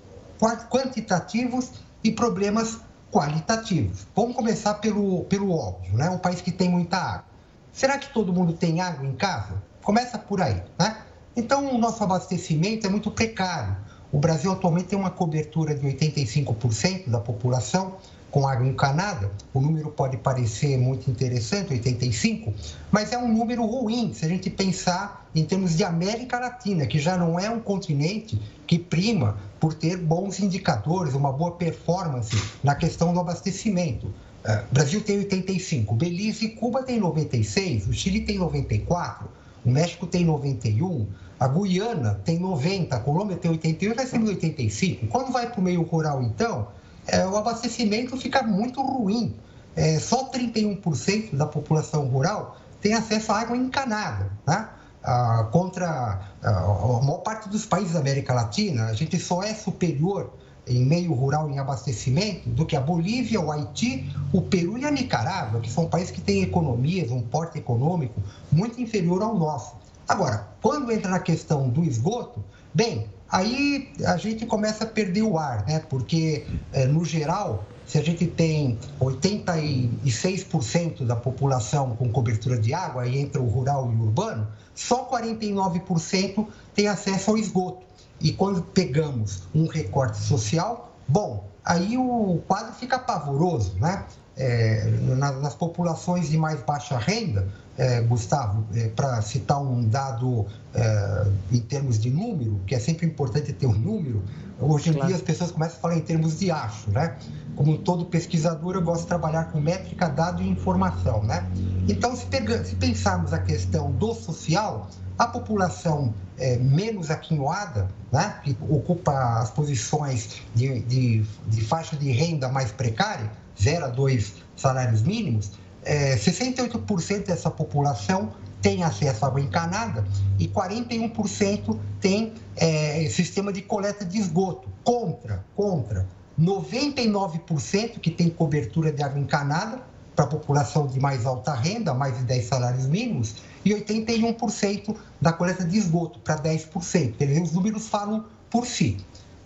quantitativos 0.69 1.71
e 2.03 2.11
problemas 2.11 2.81
qualitativos. 3.13 4.05
Vamos 4.17 4.35
começar 4.35 4.75
pelo, 4.75 5.23
pelo 5.25 5.53
óbvio, 5.53 5.97
né? 5.97 6.11
Um 6.11 6.19
país 6.19 6.41
que 6.41 6.51
tem 6.51 6.69
muita 6.69 6.97
água. 6.97 7.25
Será 7.73 7.99
que 7.99 8.13
todo 8.13 8.33
mundo 8.33 8.53
tem 8.53 8.81
água 8.81 9.07
em 9.07 9.15
casa? 9.15 9.63
Começa 9.81 10.19
por 10.19 10.43
aí, 10.43 10.61
né? 10.77 11.03
Então, 11.37 11.73
o 11.73 11.79
nosso 11.79 12.03
abastecimento 12.03 12.89
é 12.89 12.91
muito 12.91 13.09
precário. 13.09 13.77
O 14.11 14.19
Brasil 14.19 14.51
atualmente 14.51 14.89
tem 14.89 14.99
uma 14.99 15.11
cobertura 15.11 15.73
de 15.73 15.87
85% 15.87 17.09
da 17.09 17.21
população 17.21 17.97
com 18.31 18.47
água 18.47 18.67
encanada, 18.67 19.31
o 19.55 19.61
número 19.61 19.91
pode 19.91 20.17
parecer 20.19 20.77
muito 20.77 21.11
interessante, 21.11 21.73
85, 21.73 22.53
mas 22.91 23.13
é 23.13 23.19
um 23.19 23.29
número 23.29 23.65
ruim 23.65 24.13
se 24.13 24.25
a 24.25 24.29
gente 24.29 24.51
pensar 24.51 25.27
em 25.35 25.45
termos 25.45 25.77
de 25.77 25.85
América 25.85 26.39
Latina, 26.39 26.87
que 26.87 26.99
já 26.99 27.17
não 27.17 27.39
é 27.39 27.49
um 27.49 27.61
continente 27.61 28.41
que 28.67 28.79
prima 28.79 29.39
por 29.59 29.75
ter 29.75 29.97
bons 29.97 30.41
indicadores, 30.41 31.15
uma 31.15 31.33
boa 31.33 31.53
performance 31.53 32.37
na 32.63 32.75
questão 32.75 33.13
do 33.13 33.21
abastecimento. 33.21 34.07
Uh, 34.07 34.63
Brasil 34.71 35.01
tem 35.01 35.19
85, 35.19 35.95
Belize 35.95 36.45
e 36.45 36.49
Cuba 36.51 36.83
tem 36.83 37.01
96, 37.01 37.89
o 37.89 37.93
Chile 37.93 38.21
tem 38.21 38.39
94, 38.39 39.29
o 39.65 39.71
México 39.71 40.07
tem 40.07 40.25
91, 40.25 41.07
a 41.41 41.49
Guiana 41.49 42.21
tem 42.25 42.39
90, 42.39 42.95
a 42.95 43.01
Colômbia 43.01 43.37
tem 43.37 43.51
81 43.51 43.93
e 43.93 43.97
nós 43.97 44.11
temos 44.11 44.29
85. 44.29 45.07
Quando 45.07 45.33
vai 45.33 45.51
para 45.51 45.61
o 45.61 45.63
meio 45.63 45.83
rural, 45.83 46.23
então, 46.23 46.69
é, 47.09 47.27
o 47.27 47.37
abastecimento 47.37 48.17
fica 48.17 48.43
muito 48.43 48.81
ruim. 48.83 49.35
É, 49.75 49.99
só 49.99 50.31
31% 50.31 51.35
da 51.37 51.47
população 51.47 52.07
rural 52.07 52.57
tem 52.81 52.95
acesso 52.95 53.33
à 53.33 53.41
água 53.41 53.57
encanada. 53.57 54.31
Né? 54.47 54.69
Ah, 55.03 55.49
contra 55.53 56.21
ah, 56.43 56.49
a 56.49 57.03
maior 57.03 57.19
parte 57.19 57.49
dos 57.49 57.65
países 57.65 57.93
da 57.93 58.01
América 58.01 58.35
Latina, 58.35 58.87
a 58.87 58.93
gente 58.93 59.19
só 59.19 59.43
é 59.43 59.55
superior 59.55 60.33
em 60.67 60.85
meio 60.85 61.15
rural 61.15 61.49
em 61.51 61.59
abastecimento 61.59 62.49
do 62.51 62.67
que 62.67 62.77
a 62.77 62.81
Bolívia, 62.81 63.41
o 63.41 63.51
Haiti, 63.51 64.15
o 64.33 64.43
Peru 64.43 64.77
e 64.77 64.85
a 64.85 64.91
Nicarágua, 64.91 65.61
que 65.61 65.71
são 65.71 65.89
países 65.89 66.11
que 66.11 66.21
têm 66.21 66.43
economias, 66.43 67.11
um 67.11 67.23
porte 67.23 67.59
econômico 67.59 68.21
muito 68.53 68.81
inferior 68.81 69.23
ao 69.23 69.35
nosso. 69.35 69.77
Agora, 70.07 70.47
quando 70.61 70.93
entra 70.93 71.11
na 71.11 71.21
questão 71.21 71.69
do 71.69 71.83
esgoto, 71.85 72.45
bem, 72.75 73.07
aí 73.31 73.93
a 74.05 74.17
gente 74.17 74.47
começa 74.47 74.85
a 74.85 74.87
perder 74.87 75.23
o 75.23 75.39
ar, 75.39 75.65
né? 75.67 75.81
Porque, 75.89 76.47
é, 76.73 76.87
no 76.87 77.05
geral, 77.05 77.65
se 77.87 77.99
a 77.99 78.03
gente 78.03 78.27
tem 78.27 78.79
86% 79.01 81.07
da 81.07 81.17
população 81.17 81.97
com 81.97 82.11
cobertura 82.11 82.59
de 82.59 82.75
água, 82.75 83.03
aí 83.03 83.19
entra 83.19 83.41
o 83.41 83.49
rural 83.49 83.91
e 83.91 83.97
o 83.97 84.03
urbano, 84.03 84.47
só 84.75 85.09
49% 85.09 86.47
tem 86.75 86.87
acesso 86.87 87.31
ao 87.31 87.39
esgoto. 87.39 87.87
E 88.21 88.33
quando 88.33 88.63
pegamos 88.63 89.45
um 89.55 89.67
recorte 89.67 90.19
social, 90.19 90.93
bom, 91.07 91.49
aí 91.65 91.97
o 91.97 92.43
quadro 92.47 92.75
fica 92.75 92.99
pavoroso, 92.99 93.75
né? 93.79 94.05
É, 94.41 94.89
nas 95.17 95.55
populações 95.55 96.29
de 96.29 96.39
mais 96.39 96.63
baixa 96.63 96.97
renda, 96.97 97.49
é, 97.77 98.01
Gustavo, 98.03 98.65
é, 98.75 98.89
para 98.89 99.21
citar 99.23 99.61
um 99.61 99.85
dado 99.85 100.47
é, 100.75 101.27
em 101.51 101.61
termos 101.61 101.99
de 101.99 102.11
número, 102.11 102.61
que 102.67 102.75
é 102.75 102.79
sempre 102.79 103.07
importante 103.07 103.53
ter 103.53 103.67
um 103.67 103.73
número, 103.73 104.23
hoje 104.61 104.91
em 104.91 104.93
claro. 104.93 105.09
dia 105.09 105.17
as 105.17 105.23
pessoas 105.23 105.51
começam 105.51 105.79
a 105.79 105.81
falar 105.81 105.97
em 105.97 106.01
termos 106.01 106.39
de 106.39 106.51
acho, 106.51 106.91
né? 106.91 107.17
Como 107.57 107.79
todo 107.79 108.05
pesquisador, 108.05 108.75
eu 108.75 108.83
gosto 108.83 109.03
de 109.03 109.09
trabalhar 109.09 109.51
com 109.53 109.61
métrica, 109.61 110.09
dado 110.09 110.43
e 110.43 110.49
informação, 110.49 111.23
né? 111.23 111.45
Então, 111.89 112.15
se, 112.17 112.27
pega, 112.27 112.65
se 112.65 112.75
pensarmos 112.77 113.33
a 113.33 113.39
questão 113.39 113.91
do 113.93 114.13
social, 114.15 114.89
a 115.19 115.27
população 115.27 116.15
é, 116.39 116.57
menos 116.57 117.11
aquinhoada, 117.11 117.89
né, 118.13 118.37
que 118.45 118.57
ocupa 118.69 119.41
as 119.41 119.51
posições 119.51 120.41
de, 120.55 120.81
de, 120.83 121.25
de 121.47 121.61
faixa 121.61 121.97
de 121.97 122.11
renda 122.13 122.49
mais 122.49 122.71
precária, 122.71 123.31
0 123.61 123.87
a 123.87 123.89
2 123.89 124.35
salários 124.57 125.03
mínimos, 125.03 125.53
é, 125.85 126.17
68% 126.17 127.27
dessa 127.27 127.51
população 127.51 128.33
tem 128.61 128.83
acesso 128.83 129.25
à 129.25 129.29
água 129.29 129.41
encanada 129.41 130.05
e 130.39 130.49
41% 130.49 131.79
tem 132.01 132.35
é, 132.57 133.09
sistema 133.09 133.53
de 133.53 133.63
coleta 133.63 134.05
de 134.05 134.19
esgoto. 134.19 134.69
Contra, 134.83 135.45
contra 135.55 136.07
99% 136.41 137.99
que 138.01 138.11
tem 138.11 138.29
cobertura 138.29 138.93
de 138.93 139.03
água 139.03 139.19
encanada 139.19 139.83
para 140.15 140.25
a 140.25 140.29
população 140.29 140.87
de 140.87 140.99
mais 140.99 141.25
alta 141.25 141.55
renda, 141.55 141.95
mais 141.95 142.17
de 142.19 142.25
10 142.25 142.45
salários 142.45 142.87
mínimos, 142.87 143.37
e 143.65 143.71
81% 143.71 144.97
da 145.21 145.33
coleta 145.33 145.65
de 145.65 145.79
esgoto 145.79 146.19
para 146.21 146.37
10%. 146.43 147.15
Quer 147.17 147.27
dizer, 147.27 147.43
os 147.43 147.53
números 147.53 147.87
falam 147.87 148.25
por 148.51 148.67
si. 148.67 148.97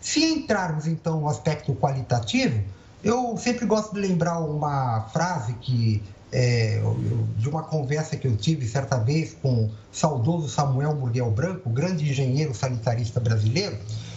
Se 0.01 0.25
entrarmos 0.25 0.87
então 0.87 1.21
no 1.21 1.29
aspecto 1.29 1.75
qualitativo, 1.75 2.63
eu 3.03 3.37
sempre 3.37 3.67
gosto 3.67 3.95
de 3.95 4.01
lembrar 4.01 4.39
uma 4.39 5.03
frase 5.13 5.55
que 5.55 6.03
é, 6.33 6.81
de 7.37 7.49
uma 7.49 7.63
conversa 7.63 8.17
que 8.17 8.27
eu 8.27 8.35
tive 8.37 8.67
certa 8.67 8.97
vez 8.99 9.37
com 9.43 9.65
o 9.65 9.71
saudoso 9.93 10.49
Samuel 10.49 10.95
Muriel 10.95 11.31
Branco, 11.31 11.69
grande 11.69 12.09
engenheiro 12.09 12.55
sanitarista 12.55 13.21
brasileiro, 13.21 13.77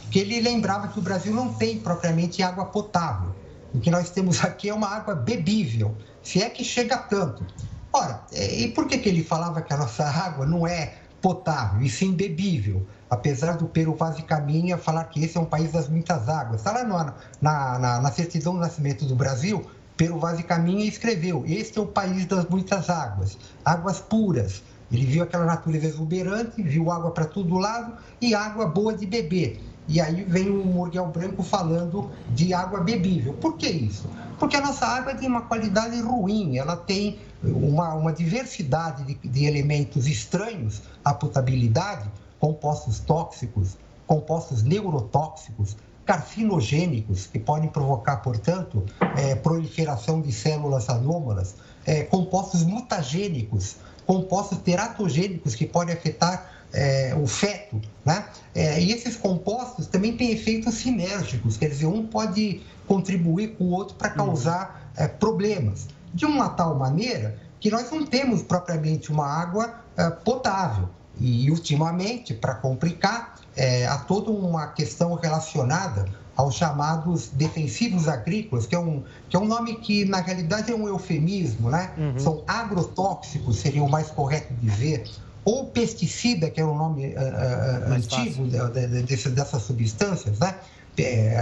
que 0.09 0.19
ele 0.19 0.39
lembrava 0.39 0.87
que 0.87 0.97
o 0.97 1.01
Brasil 1.01 1.33
não 1.33 1.53
tem 1.53 1.77
propriamente 1.77 2.41
água 2.41 2.65
potável. 2.65 3.35
O 3.73 3.79
que 3.81 3.91
nós 3.91 4.09
temos 4.09 4.41
aqui 4.45 4.69
é 4.69 4.73
uma 4.73 4.87
água 4.87 5.13
bebível, 5.13 5.93
se 6.23 6.41
é 6.41 6.49
que 6.49 6.63
chega 6.63 6.97
tanto. 6.97 7.45
Ora, 7.91 8.21
é, 8.31 8.61
e 8.61 8.69
por 8.69 8.87
que, 8.87 8.97
que 8.97 9.09
ele 9.09 9.23
falava 9.23 9.61
que 9.61 9.73
a 9.73 9.77
nossa 9.77 10.05
água 10.05 10.45
não 10.45 10.65
é 10.65 10.93
potável 11.21 11.81
e 11.81 11.89
sim 11.89 12.13
bebível? 12.13 12.85
Apesar 13.09 13.57
do 13.57 13.65
Peru 13.65 13.97
de 14.15 14.23
Caminha 14.23 14.77
falar 14.77 15.05
que 15.05 15.23
esse 15.23 15.37
é 15.37 15.41
um 15.41 15.45
país 15.45 15.71
das 15.71 15.87
muitas 15.87 16.27
águas. 16.27 16.61
Está 16.61 16.71
lá 16.71 16.83
na, 16.83 17.13
na, 17.41 17.79
na, 17.79 18.01
na 18.01 18.11
certidão 18.11 18.53
do 18.53 18.59
nascimento 18.59 19.05
do 19.05 19.15
Brasil, 19.15 19.65
Peru 19.97 20.19
Vaz 20.19 20.41
Caminha 20.43 20.85
escreveu: 20.85 21.43
Este 21.47 21.79
é 21.79 21.81
o 21.81 21.87
país 21.87 22.25
das 22.25 22.45
muitas 22.49 22.89
águas, 22.89 23.37
águas 23.63 23.99
puras. 23.99 24.61
Ele 24.91 25.05
viu 25.05 25.23
aquela 25.23 25.45
natureza 25.45 25.87
exuberante, 25.87 26.61
viu 26.61 26.91
água 26.91 27.11
para 27.11 27.25
todo 27.25 27.57
lado 27.57 27.93
e 28.21 28.35
água 28.35 28.67
boa 28.67 28.93
de 28.93 29.05
beber. 29.05 29.59
E 29.87 30.01
aí 30.01 30.23
vem 30.23 30.49
o 30.49 30.65
Murguel 30.65 31.07
Branco 31.07 31.43
falando 31.43 32.09
de 32.29 32.53
água 32.53 32.81
bebível. 32.81 33.33
Por 33.33 33.55
que 33.55 33.67
isso? 33.67 34.09
Porque 34.39 34.55
a 34.55 34.61
nossa 34.61 34.85
água 34.85 35.15
tem 35.15 35.29
uma 35.29 35.41
qualidade 35.41 35.99
ruim, 36.01 36.57
ela 36.57 36.75
tem 36.75 37.19
uma, 37.43 37.93
uma 37.93 38.11
diversidade 38.11 39.03
de, 39.03 39.27
de 39.27 39.45
elementos 39.45 40.07
estranhos 40.07 40.81
à 41.03 41.13
potabilidade, 41.13 42.09
compostos 42.45 42.99
tóxicos, 42.99 43.75
compostos 44.05 44.61
neurotóxicos, 44.61 45.75
carcinogênicos, 46.05 47.25
que 47.25 47.39
podem 47.39 47.67
provocar, 47.67 48.17
portanto, 48.17 48.85
é, 49.17 49.33
proliferação 49.33 50.21
de 50.21 50.31
células 50.31 50.87
anômalas, 50.87 51.55
é, 51.87 52.03
compostos 52.03 52.61
mutagênicos, 52.61 53.77
compostos 54.05 54.59
teratogênicos 54.59 55.55
que 55.55 55.65
podem 55.65 55.95
afetar 55.95 56.51
é, 56.71 57.15
o 57.19 57.25
feto, 57.25 57.81
né? 58.05 58.27
É, 58.53 58.79
e 58.79 58.91
esses 58.91 59.15
compostos 59.15 59.87
também 59.87 60.15
têm 60.15 60.31
efeitos 60.31 60.75
sinérgicos, 60.75 61.57
quer 61.57 61.69
dizer, 61.69 61.87
um 61.87 62.05
pode 62.05 62.61
contribuir 62.85 63.55
com 63.57 63.63
o 63.63 63.71
outro 63.71 63.95
para 63.95 64.11
causar 64.11 64.91
é, 64.95 65.07
problemas. 65.07 65.87
De 66.13 66.27
uma 66.27 66.49
tal 66.49 66.75
maneira 66.75 67.39
que 67.59 67.71
nós 67.71 67.89
não 67.89 68.05
temos 68.05 68.43
propriamente 68.43 69.11
uma 69.11 69.25
água 69.25 69.79
é, 69.97 70.11
potável. 70.11 70.89
E, 71.19 71.49
ultimamente, 71.49 72.33
para 72.33 72.55
complicar, 72.55 73.35
é, 73.55 73.85
há 73.87 73.97
toda 73.97 74.31
uma 74.31 74.67
questão 74.67 75.13
relacionada 75.15 76.05
aos 76.35 76.55
chamados 76.55 77.29
defensivos 77.29 78.07
agrícolas, 78.07 78.65
que 78.65 78.75
é 78.75 78.79
um, 78.79 79.03
que 79.29 79.37
é 79.37 79.39
um 79.39 79.45
nome 79.45 79.75
que, 79.75 80.03
na 80.05 80.19
realidade, 80.19 80.71
é 80.71 80.75
um 80.75 80.87
eufemismo, 80.87 81.69
né? 81.69 81.91
Uhum. 81.97 82.19
São 82.19 82.43
agrotóxicos, 82.45 83.57
seria 83.57 83.83
o 83.83 83.89
mais 83.89 84.11
correto 84.11 84.53
dizer, 84.55 85.05
ou 85.45 85.67
pesticida, 85.67 86.49
que 86.49 86.59
é 86.59 86.65
o 86.65 86.73
nome 86.73 87.13
uh, 87.13 87.93
antigo 87.93 88.47
de, 88.47 88.87
de, 89.03 89.03
de, 89.03 89.29
dessas 89.29 89.61
substâncias, 89.61 90.39
né? 90.39 90.55
É, 90.97 91.37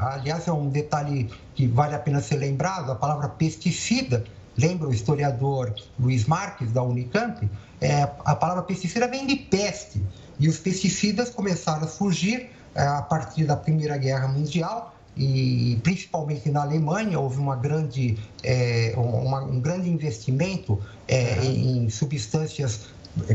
aliás, 0.00 0.46
é 0.46 0.52
um 0.52 0.68
detalhe 0.68 1.28
que 1.54 1.66
vale 1.66 1.94
a 1.94 1.98
pena 1.98 2.20
ser 2.20 2.36
lembrado: 2.36 2.90
a 2.92 2.94
palavra 2.94 3.28
pesticida, 3.28 4.24
lembra 4.56 4.88
o 4.88 4.92
historiador 4.92 5.74
Luiz 5.98 6.24
Marques, 6.26 6.72
da 6.72 6.82
Unicamp, 6.82 7.48
é, 7.80 8.02
a 8.02 8.34
palavra 8.34 8.62
pesticida 8.62 9.08
vem 9.08 9.26
de 9.26 9.36
peste, 9.36 10.02
e 10.38 10.48
os 10.48 10.58
pesticidas 10.58 11.30
começaram 11.30 11.84
a 11.84 11.88
surgir 11.88 12.50
é, 12.74 12.82
a 12.82 13.02
partir 13.02 13.44
da 13.44 13.56
Primeira 13.56 13.96
Guerra 13.96 14.28
Mundial, 14.28 14.94
e 15.16 15.78
principalmente 15.82 16.50
na 16.50 16.62
Alemanha 16.62 17.20
houve 17.20 17.38
uma 17.38 17.54
grande, 17.54 18.18
é, 18.42 18.94
uma, 18.96 19.42
um 19.42 19.60
grande 19.60 19.90
investimento 19.90 20.80
é, 21.06 21.44
em 21.44 21.90
substâncias 21.90 22.88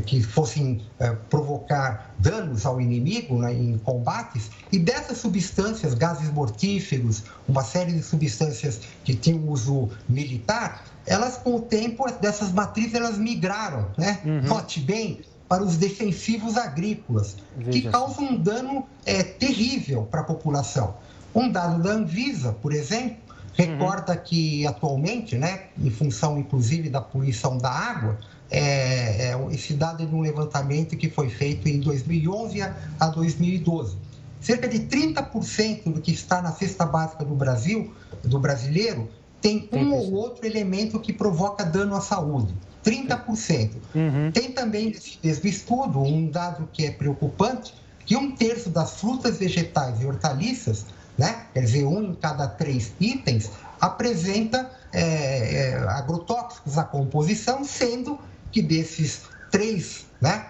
que 0.05 0.23
fossem 0.23 0.81
é, 0.99 1.11
provocar 1.29 2.15
danos 2.17 2.65
ao 2.65 2.81
inimigo 2.81 3.37
né, 3.39 3.53
em 3.53 3.77
combates, 3.77 4.49
e 4.71 4.79
dessas 4.79 5.19
substâncias, 5.19 5.93
gases 5.93 6.31
mortíferos, 6.31 7.23
uma 7.47 7.63
série 7.63 7.91
de 7.91 8.01
substâncias 8.01 8.81
que 9.03 9.13
tinham 9.13 9.47
uso 9.47 9.89
militar, 10.09 10.83
elas 11.07 11.37
com 11.37 11.55
o 11.55 11.61
tempo, 11.61 12.05
dessas 12.19 12.51
matrizes, 12.51 12.93
elas 12.93 13.17
migraram, 13.17 13.87
né? 13.97 14.19
Uhum. 14.25 14.41
Note 14.41 14.81
bem, 14.81 15.21
para 15.47 15.63
os 15.63 15.77
defensivos 15.77 16.57
agrícolas, 16.57 17.37
Veja 17.55 17.71
que 17.71 17.89
causam 17.89 18.25
um 18.25 18.37
dano 18.37 18.85
é, 19.05 19.23
terrível 19.23 20.03
para 20.03 20.21
a 20.21 20.23
população. 20.23 20.95
Um 21.33 21.49
dado 21.49 21.81
da 21.81 21.91
Anvisa, 21.91 22.51
por 22.51 22.73
exemplo, 22.73 23.17
recorda 23.53 24.13
uhum. 24.13 24.19
que 24.19 24.67
atualmente, 24.67 25.37
né, 25.37 25.67
em 25.77 25.89
função 25.89 26.37
inclusive 26.37 26.89
da 26.89 26.99
poluição 26.99 27.57
da 27.57 27.71
água, 27.71 28.19
é, 28.51 29.31
é, 29.31 29.47
esse 29.51 29.73
dado 29.73 30.03
é 30.03 30.05
de 30.05 30.13
um 30.13 30.21
levantamento 30.21 30.95
que 30.95 31.09
foi 31.09 31.29
feito 31.29 31.67
em 31.67 31.79
2011 31.79 32.61
a 32.99 33.07
2012. 33.07 33.95
Cerca 34.39 34.67
de 34.67 34.79
30% 34.79 35.91
do 35.91 36.01
que 36.01 36.11
está 36.11 36.41
na 36.41 36.51
cesta 36.51 36.85
básica 36.85 37.25
do 37.25 37.35
Brasil, 37.35 37.93
do 38.23 38.39
brasileiro, 38.39 39.09
tem 39.41 39.69
um 39.71 39.93
ou 39.93 40.13
outro 40.13 40.45
elemento 40.45 40.99
que 40.99 41.13
provoca 41.13 41.63
dano 41.63 41.95
à 41.95 42.01
saúde. 42.01 42.53
30%. 42.83 43.71
Uhum. 43.93 44.31
Tem 44.31 44.51
também 44.51 44.87
nesse 44.87 45.19
mesmo 45.23 45.47
estudo 45.47 46.01
um 46.01 46.29
dado 46.29 46.69
que 46.71 46.85
é 46.85 46.91
preocupante, 46.91 47.73
que 48.05 48.15
um 48.15 48.31
terço 48.31 48.69
das 48.69 48.99
frutas, 48.99 49.37
vegetais 49.37 50.01
e 50.01 50.05
hortaliças, 50.05 50.85
né, 51.17 51.47
quer 51.53 51.61
dizer, 51.61 51.85
um 51.85 52.11
em 52.11 52.15
cada 52.15 52.47
três 52.47 52.93
itens, 52.99 53.51
apresenta 53.81 54.71
é, 54.93 55.71
é, 55.71 55.77
agrotóxicos 55.89 56.75
na 56.75 56.83
composição, 56.83 57.63
sendo 57.63 58.17
que 58.51 58.61
desses 58.61 59.23
três, 59.51 60.05
né, 60.21 60.47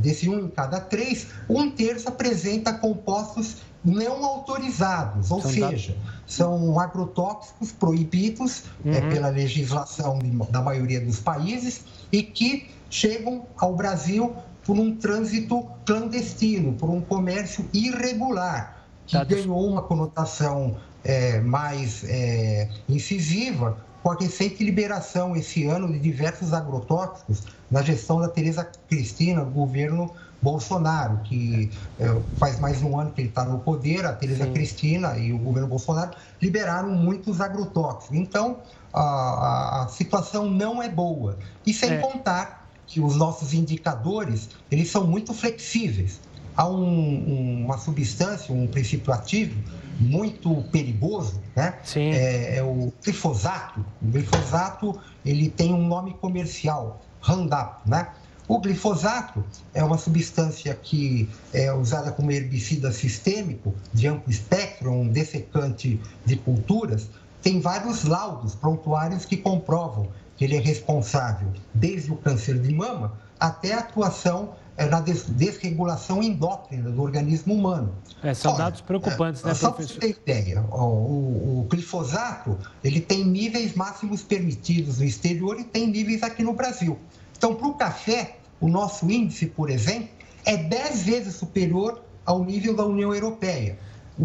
desse 0.00 0.28
um 0.28 0.40
em 0.40 0.48
cada 0.48 0.80
três, 0.80 1.28
um 1.48 1.70
terço 1.70 2.08
apresenta 2.08 2.72
compostos 2.72 3.56
não 3.86 4.24
autorizados, 4.24 5.30
ou 5.30 5.40
são 5.40 5.50
seja, 5.50 5.92
dados... 5.92 5.94
são 6.26 6.80
agrotóxicos 6.80 7.70
proibidos 7.70 8.64
é, 8.84 8.88
uhum. 8.88 8.94
é, 8.94 9.00
pela 9.10 9.28
legislação 9.28 10.18
da 10.50 10.60
maioria 10.60 11.00
dos 11.00 11.20
países 11.20 11.84
e 12.10 12.22
que 12.22 12.68
chegam 12.90 13.46
ao 13.56 13.74
Brasil 13.76 14.34
por 14.64 14.76
um 14.76 14.96
trânsito 14.96 15.64
clandestino, 15.84 16.72
por 16.72 16.90
um 16.90 17.00
comércio 17.00 17.64
irregular, 17.72 18.84
que 19.06 19.16
dados... 19.16 19.36
ganhou 19.36 19.64
uma 19.64 19.82
conotação 19.82 20.76
é, 21.04 21.40
mais 21.40 22.02
é, 22.08 22.68
incisiva 22.88 23.78
com 24.06 24.12
a 24.12 24.14
recente 24.14 24.62
liberação 24.62 25.34
esse 25.34 25.64
ano 25.66 25.92
de 25.92 25.98
diversos 25.98 26.52
agrotóxicos 26.52 27.42
na 27.68 27.82
gestão 27.82 28.20
da 28.20 28.28
Tereza 28.28 28.64
Cristina, 28.88 29.44
do 29.44 29.50
governo 29.50 30.12
Bolsonaro, 30.40 31.18
que 31.24 31.72
é, 31.98 32.16
faz 32.36 32.60
mais 32.60 32.78
de 32.78 32.84
um 32.84 33.00
ano 33.00 33.10
que 33.10 33.20
ele 33.20 33.30
está 33.30 33.44
no 33.44 33.58
poder, 33.58 34.06
a 34.06 34.12
Tereza 34.12 34.46
Cristina 34.46 35.18
e 35.18 35.32
o 35.32 35.38
governo 35.38 35.66
Bolsonaro 35.66 36.12
liberaram 36.40 36.90
muitos 36.90 37.40
agrotóxicos. 37.40 38.16
Então, 38.16 38.58
a, 38.94 39.82
a, 39.82 39.88
situação 39.88 40.48
não 40.48 40.80
é 40.80 40.88
boa. 40.88 41.36
E 41.66 41.74
sem 41.74 41.94
é. 41.94 41.98
contar 41.98 42.64
que 42.86 43.00
os 43.00 43.16
nossos 43.16 43.52
indicadores, 43.52 44.50
eles 44.70 44.88
são 44.88 45.04
muito 45.04 45.34
flexíveis. 45.34 46.20
Há 46.56 46.68
um, 46.68 47.64
uma 47.64 47.76
substância, 47.76 48.54
um 48.54 48.68
princípio 48.68 49.12
ativo 49.12 49.60
muito 49.98 50.62
perigoso, 50.70 51.40
né? 51.54 51.78
Sim. 51.84 52.10
É, 52.10 52.56
é, 52.58 52.62
o 52.62 52.92
glifosato. 53.02 53.84
O 54.02 54.06
glifosato 54.06 55.00
ele 55.24 55.48
tem 55.48 55.72
um 55.72 55.86
nome 55.86 56.14
comercial, 56.14 57.02
Roundup, 57.20 57.88
né? 57.88 58.08
O 58.48 58.60
glifosato 58.60 59.44
é 59.74 59.82
uma 59.82 59.98
substância 59.98 60.72
que 60.72 61.28
é 61.52 61.72
usada 61.72 62.12
como 62.12 62.30
herbicida 62.30 62.92
sistêmico 62.92 63.74
de 63.92 64.06
amplo 64.06 64.30
espectro, 64.30 64.92
um 64.92 65.08
dessecante 65.08 66.00
de 66.24 66.36
culturas. 66.36 67.08
Tem 67.42 67.60
vários 67.60 68.04
laudos 68.04 68.54
prontuários 68.54 69.24
que 69.24 69.36
comprovam 69.36 70.08
que 70.36 70.44
ele 70.44 70.56
é 70.56 70.60
responsável 70.60 71.48
desde 71.74 72.12
o 72.12 72.16
câncer 72.16 72.60
de 72.60 72.72
mama 72.72 73.14
até 73.40 73.74
a 73.74 73.80
atuação 73.80 74.54
na 74.84 75.00
desregulação 75.00 76.22
endócrina 76.22 76.90
do 76.90 77.02
organismo 77.02 77.54
humano. 77.54 77.94
É, 78.22 78.34
são 78.34 78.52
Olha, 78.52 78.64
dados 78.64 78.80
preocupantes, 78.82 79.42
né, 79.42 79.54
só 79.54 79.70
professor? 79.70 79.94
Só 79.94 80.00
para 80.00 80.08
você 80.08 80.14
ter 80.14 80.30
ideia, 80.30 80.62
o, 80.70 81.60
o, 81.60 81.66
glifosato 81.70 82.58
ele 82.84 83.00
tem 83.00 83.24
níveis 83.24 83.74
máximos 83.74 84.22
permitidos 84.22 84.98
no 84.98 85.04
exterior 85.04 85.58
e 85.58 85.64
tem 85.64 85.86
níveis 85.86 86.22
aqui 86.22 86.42
no 86.42 86.52
Brasil. 86.52 86.98
Então, 87.36 87.54
para 87.54 87.66
o 87.66 87.74
café, 87.74 88.36
o 88.60 88.68
nosso 88.68 89.10
índice, 89.10 89.46
por 89.46 89.70
exemplo, 89.70 90.08
é 90.44 90.56
10 90.56 91.02
vezes 91.02 91.34
superior 91.36 92.02
ao 92.24 92.44
nível 92.44 92.74
da 92.74 92.84
União 92.84 93.14
Europeia. 93.14 93.78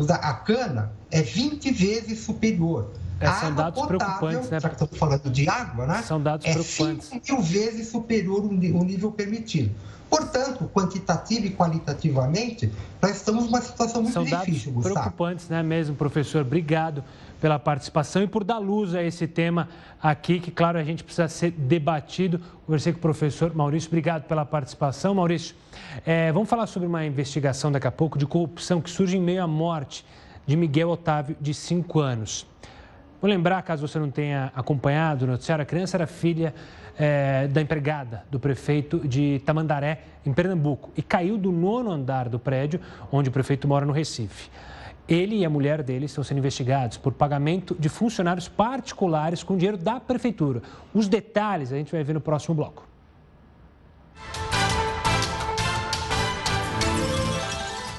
A 0.10 0.34
cana 0.34 0.92
é 1.10 1.22
20 1.22 1.72
vezes 1.72 2.20
superior. 2.20 2.92
É, 3.22 3.32
são 3.34 3.54
dados 3.54 3.80
potável, 3.82 3.98
preocupantes, 4.00 4.50
né? 4.50 4.60
Já 4.60 4.70
que 4.70 4.76
estamos 4.76 4.98
falando 4.98 5.30
de 5.30 5.48
água, 5.48 5.86
né? 5.86 6.02
São 6.02 6.22
dados 6.22 6.46
é 6.46 6.52
preocupantes. 6.52 7.08
5 7.08 7.34
mil 7.34 7.42
vezes 7.42 7.88
superior 7.88 8.44
o 8.44 8.84
nível 8.84 9.12
permitido. 9.12 9.74
Portanto, 10.12 10.70
quantitativa 10.74 11.46
e 11.46 11.52
qualitativamente, 11.52 12.70
nós 13.02 13.16
estamos 13.16 13.46
numa 13.46 13.62
situação 13.62 14.02
muito 14.02 14.14
São 14.14 14.26
difícil, 14.26 14.74
dados 14.74 14.92
preocupantes, 14.92 15.48
né, 15.48 15.64
mesmo, 15.64 15.96
professor? 15.96 16.42
Obrigado 16.42 17.02
pela 17.40 17.58
participação 17.58 18.22
e 18.22 18.28
por 18.28 18.44
dar 18.44 18.58
luz 18.58 18.94
a 18.94 19.02
esse 19.02 19.26
tema 19.26 19.70
aqui, 20.04 20.42
que, 20.42 20.52
claro, 20.52 20.78
a 20.78 20.84
gente 20.84 21.02
precisa 21.02 21.30
ser 21.30 21.52
debatido. 21.52 22.42
Conversei 22.66 22.92
com 22.92 23.00
o 23.00 23.02
professor 23.02 23.56
Maurício, 23.56 23.88
obrigado 23.88 24.24
pela 24.24 24.44
participação. 24.44 25.16
Maurício, 25.16 25.56
é, 26.06 26.30
vamos 26.34 26.50
falar 26.50 26.68
sobre 26.68 26.90
uma 26.90 27.06
investigação 27.06 27.72
daqui 27.72 27.88
a 27.88 27.92
pouco 27.92 28.18
de 28.18 28.26
corrupção 28.26 28.82
que 28.82 28.90
surge 28.90 29.16
em 29.16 29.22
meio 29.22 29.42
à 29.42 29.48
morte 29.48 30.06
de 30.46 30.58
Miguel 30.58 30.90
Otávio, 30.90 31.38
de 31.40 31.54
5 31.54 32.00
anos. 32.02 32.46
Vou 33.22 33.30
lembrar, 33.30 33.62
caso 33.62 33.88
você 33.88 34.00
não 34.00 34.10
tenha 34.10 34.52
acompanhado 34.56 35.26
o 35.26 35.28
noticiário, 35.28 35.62
a 35.62 35.66
criança 35.66 35.96
era 35.96 36.08
filha 36.08 36.56
é, 36.98 37.48
da 37.48 37.62
empregada 37.62 38.26
do 38.32 38.40
prefeito 38.40 39.08
de 39.08 39.40
Tamandaré, 39.46 40.02
em 40.26 40.34
Pernambuco, 40.34 40.90
e 40.98 41.04
caiu 41.04 41.38
do 41.38 41.52
nono 41.52 41.92
andar 41.92 42.28
do 42.28 42.40
prédio 42.40 42.80
onde 43.12 43.30
o 43.30 43.32
prefeito 43.32 43.68
mora 43.68 43.86
no 43.86 43.94
Recife. 43.94 44.50
Ele 45.08 45.36
e 45.36 45.46
a 45.46 45.50
mulher 45.52 45.84
dele 45.84 46.06
estão 46.06 46.24
sendo 46.24 46.40
investigados 46.40 46.98
por 46.98 47.14
pagamento 47.14 47.76
de 47.78 47.90
funcionários 47.90 48.48
particulares 48.48 49.44
com 49.44 49.56
dinheiro 49.56 49.78
da 49.78 50.00
prefeitura. 50.00 50.64
Os 50.92 51.08
detalhes 51.08 51.72
a 51.72 51.76
gente 51.76 51.92
vai 51.92 52.04
ver 52.04 52.14
no 52.14 52.22
próximo 52.22 52.56
bloco. 52.56 52.88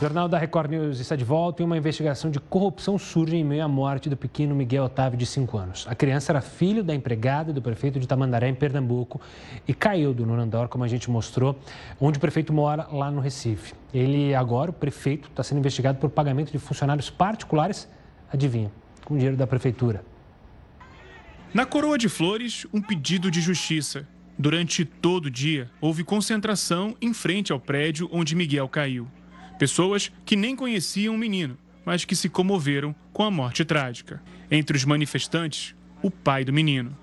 Jornal 0.03 0.29
da 0.29 0.37
Record 0.37 0.69
News 0.69 0.99
está 0.99 1.15
de 1.15 1.23
volta 1.23 1.63
e 1.63 1.65
uma 1.65 1.77
investigação 1.77 2.29
de 2.29 2.41
corrupção 2.41 2.99
surge 2.99 3.37
em 3.37 3.45
meio 3.45 3.65
à 3.65 3.69
morte 3.69 4.11
do 4.11 4.17
pequeno 4.17 4.53
Miguel 4.53 4.83
Otávio, 4.83 5.17
de 5.17 5.25
5 5.25 5.57
anos. 5.57 5.87
A 5.89 5.95
criança 5.95 6.33
era 6.33 6.41
filho 6.41 6.83
da 6.83 6.93
empregada 6.93 7.53
do 7.53 7.63
prefeito 7.63 8.01
de 8.01 8.09
Tamandaré, 8.09 8.49
em 8.49 8.55
Pernambuco, 8.55 9.21
e 9.69 9.73
caiu 9.73 10.13
do 10.13 10.27
Nonandor, 10.27 10.67
como 10.67 10.83
a 10.83 10.89
gente 10.89 11.09
mostrou, 11.09 11.57
onde 12.01 12.19
o 12.19 12.21
prefeito 12.21 12.53
mora, 12.53 12.89
lá 12.91 13.13
no 13.13 13.21
Recife. 13.21 13.75
Ele, 13.95 14.35
agora, 14.35 14.73
o 14.73 14.75
prefeito, 14.75 15.29
está 15.29 15.45
sendo 15.45 15.59
investigado 15.59 16.01
por 16.01 16.11
pagamento 16.11 16.51
de 16.51 16.59
funcionários 16.59 17.09
particulares, 17.09 17.89
adivinha, 18.33 18.73
com 19.05 19.15
dinheiro 19.15 19.37
da 19.37 19.47
prefeitura. 19.47 20.05
Na 21.55 21.65
Coroa 21.65 21.97
de 21.97 22.09
Flores, 22.09 22.67
um 22.75 22.83
pedido 22.83 23.31
de 23.31 23.41
justiça. 23.41 24.05
Durante 24.37 24.85
todo 24.85 25.27
o 25.27 25.31
dia, 25.31 25.71
houve 25.81 26.03
concentração 26.03 26.97
em 27.01 27.15
frente 27.15 27.53
ao 27.53 27.61
prédio 27.61 28.11
onde 28.13 28.35
Miguel 28.35 28.69
caiu. 28.69 29.07
Pessoas 29.63 30.11
que 30.27 30.35
nem 30.35 30.57
conheciam 30.57 31.15
o 31.15 31.17
menino, 31.17 31.57
mas 31.85 32.05
que 32.05 32.17
se 32.17 32.29
comoveram 32.29 32.93
com 33.13 33.23
a 33.23 33.31
morte 33.31 33.65
trágica. 33.65 34.21
Entre 34.51 34.77
os 34.77 34.85
manifestantes, 34.85 35.73
o 36.03 36.11
pai 36.11 36.45
do 36.45 36.53
menino. 36.53 36.99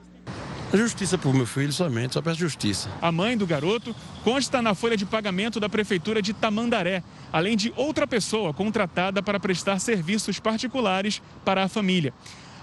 A 0.73 0.75
justiça 0.75 1.17
por 1.17 1.33
meu 1.33 1.45
filho 1.45 1.71
somente, 1.71 2.15
só 2.15 2.21
peço 2.21 2.41
justiça. 2.41 2.89
A 3.01 3.13
mãe 3.13 3.37
do 3.37 3.47
garoto 3.47 3.95
consta 4.25 4.61
na 4.61 4.75
folha 4.75 4.97
de 4.97 5.05
pagamento 5.05 5.57
da 5.57 5.69
prefeitura 5.69 6.21
de 6.21 6.33
Tamandaré, 6.33 7.01
além 7.31 7.55
de 7.55 7.71
outra 7.77 8.05
pessoa 8.05 8.53
contratada 8.53 9.23
para 9.23 9.39
prestar 9.39 9.79
serviços 9.79 10.37
particulares 10.37 11.21
para 11.45 11.63
a 11.63 11.69
família. 11.69 12.13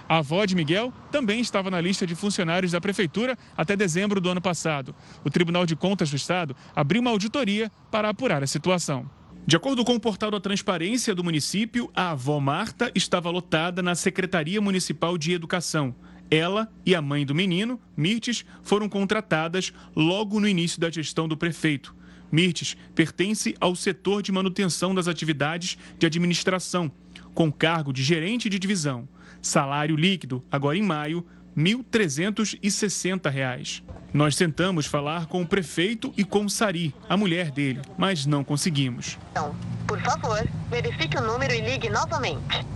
A 0.07 0.19
avó 0.19 0.45
de 0.45 0.55
Miguel 0.55 0.93
também 1.11 1.41
estava 1.41 1.71
na 1.71 1.81
lista 1.81 2.07
de 2.07 2.15
funcionários 2.15 2.73
da 2.73 2.83
prefeitura 2.83 3.35
até 3.57 3.75
dezembro 3.75 4.21
do 4.21 4.29
ano 4.29 4.43
passado. 4.43 4.95
O 5.25 5.31
Tribunal 5.31 5.65
de 5.65 5.75
Contas 5.75 6.11
do 6.11 6.17
Estado 6.17 6.55
abriu 6.75 7.01
uma 7.01 7.13
auditoria 7.13 7.73
para 7.91 8.11
apurar 8.11 8.43
a 8.43 8.47
situação. 8.47 9.16
De 9.49 9.55
acordo 9.55 9.85
com 9.85 9.95
o 9.95 10.01
portal 10.01 10.29
da 10.29 10.41
Transparência 10.41 11.15
do 11.15 11.23
município, 11.23 11.89
a 11.95 12.11
avó 12.11 12.41
Marta 12.41 12.91
estava 12.97 13.31
lotada 13.31 13.81
na 13.81 13.95
Secretaria 13.95 14.61
Municipal 14.61 15.17
de 15.17 15.31
Educação. 15.31 15.95
Ela 16.29 16.69
e 16.85 16.97
a 16.97 17.01
mãe 17.01 17.25
do 17.25 17.33
menino, 17.33 17.81
Mirtes, 17.97 18.45
foram 18.65 18.89
contratadas 18.89 19.73
logo 19.95 20.41
no 20.41 20.49
início 20.49 20.81
da 20.81 20.91
gestão 20.91 21.29
do 21.29 21.37
prefeito. 21.37 21.95
Mirtes 22.31 22.77
pertence 22.93 23.55
ao 23.61 23.77
setor 23.77 24.21
de 24.21 24.33
manutenção 24.33 24.93
das 24.93 25.07
atividades 25.07 25.79
de 25.97 26.07
administração, 26.07 26.91
com 27.33 27.53
cargo 27.53 27.93
de 27.93 28.03
gerente 28.03 28.49
de 28.49 28.59
divisão. 28.59 29.09
Salário 29.41 29.95
líquido, 29.95 30.45
agora 30.51 30.77
em 30.77 30.83
maio, 30.83 31.25
R$ 31.57 31.63
1.360. 31.63 33.83
Nós 34.13 34.37
tentamos 34.37 34.87
falar 34.87 35.27
com 35.27 35.43
o 35.43 35.47
prefeito 35.47 36.13
e 36.17 36.25
com 36.25 36.49
Sari, 36.49 36.95
a 37.09 37.17
mulher 37.17 37.51
dele, 37.51 37.81
mas 37.97 38.27
não 38.27 38.45
conseguimos. 38.45 39.19
Então, 39.33 39.57
por 39.87 40.01
favor, 40.01 40.47
verifique 40.71 41.17
o 41.17 41.23
número 41.23 41.55
e 41.55 41.61
ligue 41.61 41.89
novamente. 41.89 42.67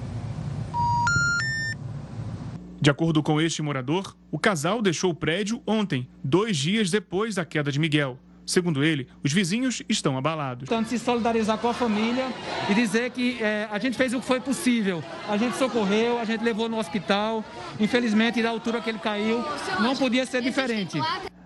De 2.80 2.88
acordo 2.88 3.22
com 3.22 3.38
este 3.38 3.60
morador, 3.60 4.16
o 4.30 4.38
casal 4.38 4.80
deixou 4.80 5.10
o 5.10 5.14
prédio 5.14 5.62
ontem, 5.66 6.08
dois 6.24 6.56
dias 6.56 6.90
depois 6.90 7.34
da 7.34 7.44
queda 7.44 7.70
de 7.70 7.78
Miguel. 7.78 8.18
Segundo 8.50 8.82
ele, 8.82 9.06
os 9.22 9.32
vizinhos 9.32 9.80
estão 9.88 10.18
abalados. 10.18 10.68
Portanto, 10.68 10.88
se 10.88 10.98
solidarizar 10.98 11.56
com 11.56 11.68
a 11.68 11.72
família 11.72 12.26
e 12.68 12.74
dizer 12.74 13.12
que 13.12 13.40
é, 13.40 13.68
a 13.70 13.78
gente 13.78 13.96
fez 13.96 14.12
o 14.12 14.18
que 14.18 14.26
foi 14.26 14.40
possível. 14.40 15.04
A 15.28 15.36
gente 15.36 15.56
socorreu, 15.56 16.18
a 16.18 16.24
gente 16.24 16.42
levou 16.42 16.68
no 16.68 16.76
hospital. 16.76 17.44
Infelizmente, 17.78 18.42
da 18.42 18.50
altura 18.50 18.80
que 18.80 18.90
ele 18.90 18.98
caiu, 18.98 19.44
não 19.78 19.94
podia 19.94 20.26
ser 20.26 20.42
diferente. 20.42 20.98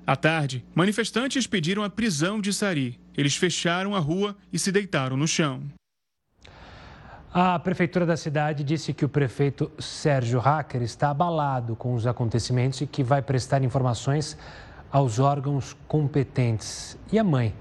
À 0.07 0.17
tarde, 0.17 0.64
manifestantes 0.75 1.47
pediram 1.47 1.85
a 1.85 1.90
prisão 1.90 2.40
de 2.40 2.55
Sari. 2.55 2.99
Eles 3.14 3.37
fecharam 3.37 3.95
a 3.95 3.99
rua 3.99 4.35
e 4.51 4.59
se 4.59 4.73
deitaram 4.73 5.14
no 5.14 5.29
chão. 5.29 5.62
A 7.35 7.59
prefeitura 7.59 8.07
da 8.07 8.17
cidade 8.17 8.62
disse 8.62 8.95
que 8.95 9.05
o 9.05 9.09
prefeito 9.09 9.71
Sérgio 9.79 10.38
Hacker 10.38 10.81
está 10.83 11.11
abalado 11.11 11.75
com 11.75 11.93
os 11.93 12.07
acontecimentos 12.07 12.81
e 12.81 12.87
que 12.87 13.03
vai 13.03 13.21
prestar 13.21 13.62
informações 13.62 14.38
aos 14.94 15.18
órgãos 15.18 15.76
competentes. 15.88 16.96
E 17.11 17.18
a 17.18 17.24
mãe 17.24 17.52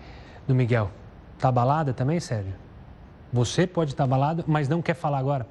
do 0.48 0.54
Miguel? 0.54 0.92
Está 1.36 1.50
abalada 1.50 1.92
também, 1.92 2.20
Sérgio? 2.20 2.54
Você 3.34 3.66
pode 3.66 3.94
estar 3.94 4.04
abalado, 4.04 4.44
mas 4.46 4.70
não 4.70 4.84
quer 4.84 4.94
falar 4.94 5.18
agora? 5.18 5.48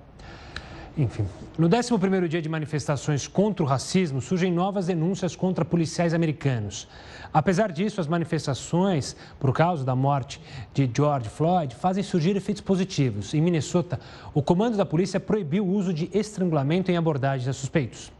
Enfim, 0.96 1.26
no 1.58 1.68
11º 1.68 2.28
dia 2.28 2.40
de 2.40 2.48
manifestações 2.48 3.26
contra 3.26 3.64
o 3.64 3.66
racismo, 3.66 4.20
surgem 4.20 4.52
novas 4.52 4.86
denúncias 4.86 5.34
contra 5.34 5.64
policiais 5.64 6.14
americanos. 6.14 6.86
Apesar 7.34 7.72
disso, 7.72 8.00
as 8.00 8.06
manifestações, 8.06 9.16
por 9.40 9.52
causa 9.52 9.84
da 9.84 9.96
morte 9.96 10.40
de 10.72 10.88
George 10.94 11.28
Floyd, 11.30 11.74
fazem 11.74 12.04
surgir 12.04 12.36
efeitos 12.36 12.62
positivos. 12.62 13.34
Em 13.34 13.40
Minnesota, 13.40 13.98
o 14.32 14.40
comando 14.40 14.76
da 14.76 14.86
polícia 14.86 15.18
proibiu 15.18 15.66
o 15.66 15.72
uso 15.72 15.92
de 15.92 16.08
estrangulamento 16.16 16.92
em 16.92 16.96
abordagens 16.96 17.48
a 17.48 17.52
suspeitos. 17.52 18.12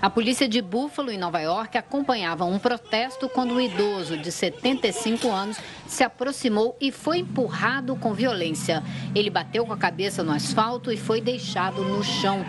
A 0.00 0.08
polícia 0.08 0.48
de 0.48 0.62
Buffalo, 0.62 1.10
em 1.10 1.18
Nova 1.18 1.40
York, 1.40 1.76
acompanhava 1.76 2.44
um 2.44 2.58
protesto 2.58 3.28
quando 3.28 3.54
um 3.54 3.60
idoso 3.60 4.16
de 4.16 4.32
75 4.32 5.30
anos 5.30 5.58
se 5.86 6.02
aproximou 6.02 6.76
e 6.80 6.90
foi 6.90 7.18
empurrado 7.18 7.96
com 7.96 8.14
violência. 8.14 8.82
Ele 9.14 9.30
bateu 9.30 9.66
com 9.66 9.72
a 9.72 9.76
cabeça 9.76 10.22
no 10.22 10.32
asfalto 10.32 10.90
e 10.90 10.96
foi 10.96 11.20
deixado 11.20 11.82
no 11.82 12.02
chão. 12.02 12.44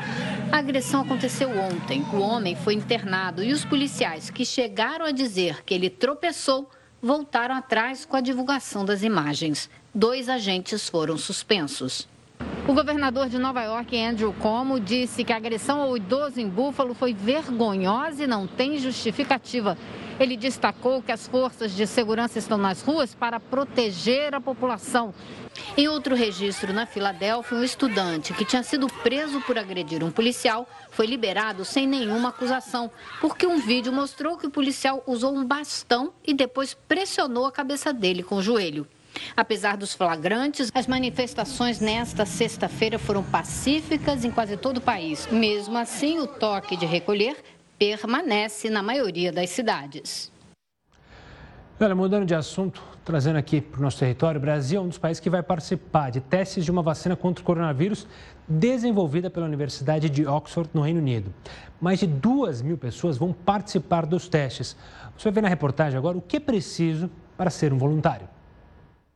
A 0.52 0.58
agressão 0.58 1.02
aconteceu 1.02 1.50
ontem. 1.58 2.06
O 2.14 2.20
homem 2.20 2.56
foi 2.56 2.74
internado 2.74 3.44
e 3.44 3.52
os 3.52 3.66
policiais 3.66 4.30
que 4.30 4.46
chegaram 4.46 5.06
a 5.06 5.12
dizer 5.12 5.64
que 5.64 5.74
ele 5.74 5.90
tropeçou 5.90 6.70
voltaram 7.02 7.56
atrás 7.56 8.06
com 8.06 8.16
a 8.16 8.22
divulgação 8.22 8.86
das 8.86 9.02
imagens. 9.02 9.70
Dois 9.94 10.30
agentes 10.30 10.88
foram 10.88 11.18
suspensos. 11.18 12.08
O 12.68 12.74
governador 12.74 13.28
de 13.28 13.40
Nova 13.40 13.64
York, 13.64 13.98
Andrew 13.98 14.34
Cuomo, 14.34 14.80
disse 14.80 15.24
que 15.24 15.34
a 15.34 15.38
agressão 15.38 15.82
ao 15.82 15.98
idoso 15.98 16.40
em 16.40 16.48
Buffalo 16.48 16.94
foi 16.94 17.14
vergonhosa 17.14 18.24
e 18.24 18.28
não 18.28 18.46
tem 18.46 18.78
justificativa. 18.78 19.78
Ele 20.20 20.38
destacou 20.38 21.02
que 21.02 21.12
as 21.12 21.28
forças 21.28 21.76
de 21.76 21.88
segurança 21.88 22.38
estão 22.38 22.58
nas 22.58 22.84
ruas 22.84 23.16
para 23.16 23.40
proteger 23.40 24.36
a 24.36 24.40
população. 24.40 25.14
Em 25.76 25.88
outro 25.88 26.16
registro, 26.16 26.72
na 26.72 26.86
Filadélfia, 26.86 27.58
um 27.58 27.64
estudante 27.64 28.34
que 28.34 28.46
tinha 28.46 28.62
sido 28.62 28.88
preso 29.02 29.42
por 29.42 29.58
agredir 29.58 30.04
um 30.04 30.12
policial 30.12 30.70
foi 30.92 31.08
liberado 31.08 31.66
sem 31.66 31.88
nenhuma 31.88 32.30
acusação, 32.30 32.92
porque 33.20 33.48
um 33.48 33.60
vídeo 33.60 33.92
mostrou 33.92 34.38
que 34.38 34.46
o 34.46 34.52
policial 34.52 35.04
usou 35.08 35.36
um 35.36 35.44
bastão 35.44 36.14
e 36.24 36.34
depois 36.34 36.74
pressionou 36.74 37.46
a 37.46 37.52
cabeça 37.52 37.92
dele 37.92 38.22
com 38.22 38.36
o 38.36 38.42
joelho. 38.42 38.88
Apesar 39.36 39.78
dos 39.78 39.94
flagrantes, 39.94 40.72
as 40.74 40.88
manifestações 40.88 41.80
nesta 41.80 42.26
sexta-feira 42.26 42.98
foram 43.00 43.24
pacíficas 43.24 44.26
em 44.26 44.32
quase 44.32 44.58
todo 44.58 44.78
o 44.78 44.82
país. 44.82 45.28
Mesmo 45.32 45.78
assim, 45.78 46.20
o 46.20 46.28
toque 46.28 46.76
de 46.76 46.86
recolher 46.86 47.36
permanece 47.78 48.70
na 48.70 48.84
maioria 48.84 49.32
das 49.32 49.50
cidades. 49.50 50.32
Olha, 51.80 51.96
mudando 51.96 52.28
de 52.28 52.36
assunto, 52.36 52.80
trazendo 53.04 53.38
aqui 53.38 53.60
para 53.60 53.80
o 53.80 53.82
nosso 53.82 53.98
território, 53.98 54.38
o 54.38 54.42
Brasil 54.42 54.80
é 54.80 54.84
um 54.84 54.88
dos 54.88 55.00
países 55.00 55.20
que 55.20 55.32
vai 55.32 55.42
participar 55.42 56.12
de 56.12 56.22
testes 56.22 56.64
de 56.64 56.70
uma 56.70 56.84
vacina 56.84 57.16
contra 57.16 57.42
o 57.42 57.46
coronavírus 57.46 58.06
desenvolvida 58.48 59.32
pela 59.32 59.48
Universidade 59.48 60.08
de 60.08 60.28
Oxford, 60.28 60.70
no 60.76 60.82
Reino 60.82 61.00
Unido. 61.00 61.34
Mais 61.82 62.00
de 62.00 62.06
duas 62.06 62.62
mil 62.62 62.78
pessoas 62.78 63.18
vão 63.18 63.34
participar 63.34 64.06
dos 64.06 64.28
testes. 64.28 64.78
Você 65.18 65.24
vai 65.24 65.34
ver 65.34 65.42
na 65.42 65.48
reportagem 65.48 65.98
agora 65.98 66.16
o 66.16 66.22
que 66.22 66.38
é 66.38 66.40
preciso 66.40 67.10
para 67.36 67.50
ser 67.50 67.74
um 67.74 67.80
voluntário. 67.80 68.30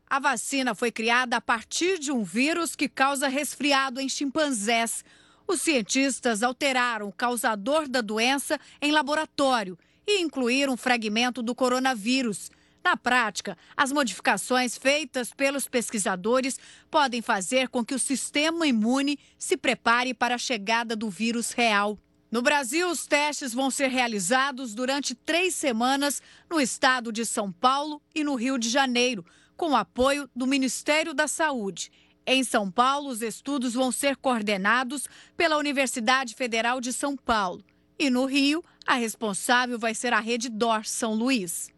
A 0.08 0.20
vacina 0.20 0.76
foi 0.76 0.92
criada 0.92 1.38
a 1.38 1.42
partir 1.42 1.98
de 1.98 2.12
um 2.12 2.24
vírus 2.24 2.76
que 2.76 2.88
causa 2.88 3.28
resfriado 3.28 4.00
em 4.00 4.08
chimpanzés. 4.08 5.04
Os 5.48 5.62
cientistas 5.62 6.44
alteraram 6.44 7.08
o 7.08 7.14
causador 7.14 7.88
da 7.88 8.02
doença 8.02 8.60
em 8.82 8.92
laboratório 8.92 9.78
e 10.08 10.22
incluíram 10.22 10.74
um 10.74 10.78
fragmento 10.78 11.42
do 11.42 11.56
coronavírus. 11.56 12.52
Na 12.84 12.96
prática, 12.96 13.58
as 13.76 13.92
modificações 13.92 14.78
feitas 14.78 15.34
pelos 15.34 15.68
pesquisadores 15.68 16.60
podem 16.92 17.20
fazer 17.20 17.68
com 17.68 17.84
que 17.84 17.96
o 17.96 18.00
sistema 18.00 18.68
imune 18.68 19.18
se 19.40 19.58
prepare 19.58 20.14
para 20.14 20.36
a 20.36 20.40
chegada 20.40 20.96
do 20.96 21.10
vírus 21.10 21.52
real. 21.52 21.98
No 22.30 22.44
Brasil, 22.44 22.88
os 22.90 23.08
testes 23.08 23.54
vão 23.54 23.72
ser 23.72 23.88
realizados 23.88 24.76
durante 24.76 25.16
três 25.16 25.56
semanas 25.56 26.22
no 26.48 26.62
estado 26.62 27.12
de 27.12 27.26
São 27.26 27.52
Paulo 27.52 28.00
e 28.14 28.24
no 28.24 28.36
Rio 28.36 28.60
de 28.60 28.70
Janeiro 28.70 29.26
com 29.56 29.76
apoio 29.76 30.30
do 30.36 30.46
Ministério 30.48 31.14
da 31.14 31.28
Saúde. 31.28 31.92
Em 32.26 32.44
São 32.44 32.72
Paulo, 32.72 33.10
os 33.10 33.22
estudos 33.22 33.74
vão 33.74 33.92
ser 33.92 34.16
coordenados 34.18 35.08
pela 35.38 35.58
Universidade 35.58 36.34
Federal 36.34 36.82
de 36.82 36.92
São 36.92 37.16
Paulo. 37.16 37.64
E 37.98 38.10
no 38.10 38.26
Rio, 38.26 38.64
a 38.86 38.96
responsável 38.96 39.78
vai 39.80 39.94
ser 39.94 40.12
a 40.12 40.20
Rede 40.20 40.50
DOR 40.50 40.86
São 40.86 41.14
Luís. 41.14 41.70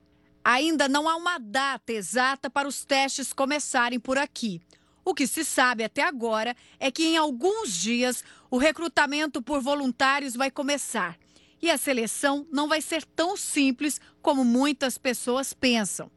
Ainda 0.44 0.88
não 0.88 1.10
há 1.10 1.16
uma 1.16 1.38
data 1.38 1.92
exata 1.92 2.50
para 2.50 2.68
os 2.68 2.86
testes 2.86 3.34
começarem 3.34 4.00
por 4.00 4.18
aqui. 4.18 4.62
O 5.04 5.14
que 5.14 5.28
se 5.28 5.44
sabe 5.44 5.84
até 5.84 6.04
agora 6.04 6.56
é 6.80 6.90
que 6.90 7.06
em 7.06 7.18
alguns 7.18 7.74
dias 7.74 8.24
o 8.50 8.58
recrutamento 8.58 9.42
por 9.42 9.62
voluntários 9.62 10.36
vai 10.36 10.50
começar. 10.50 11.18
E 11.62 11.70
a 11.70 11.78
seleção 11.78 12.48
não 12.52 12.68
vai 12.68 12.82
ser 12.82 13.04
tão 13.04 13.36
simples 13.36 14.00
como 14.22 14.46
muitas 14.46 14.98
pessoas 14.98 15.54
pensam. 15.54 16.10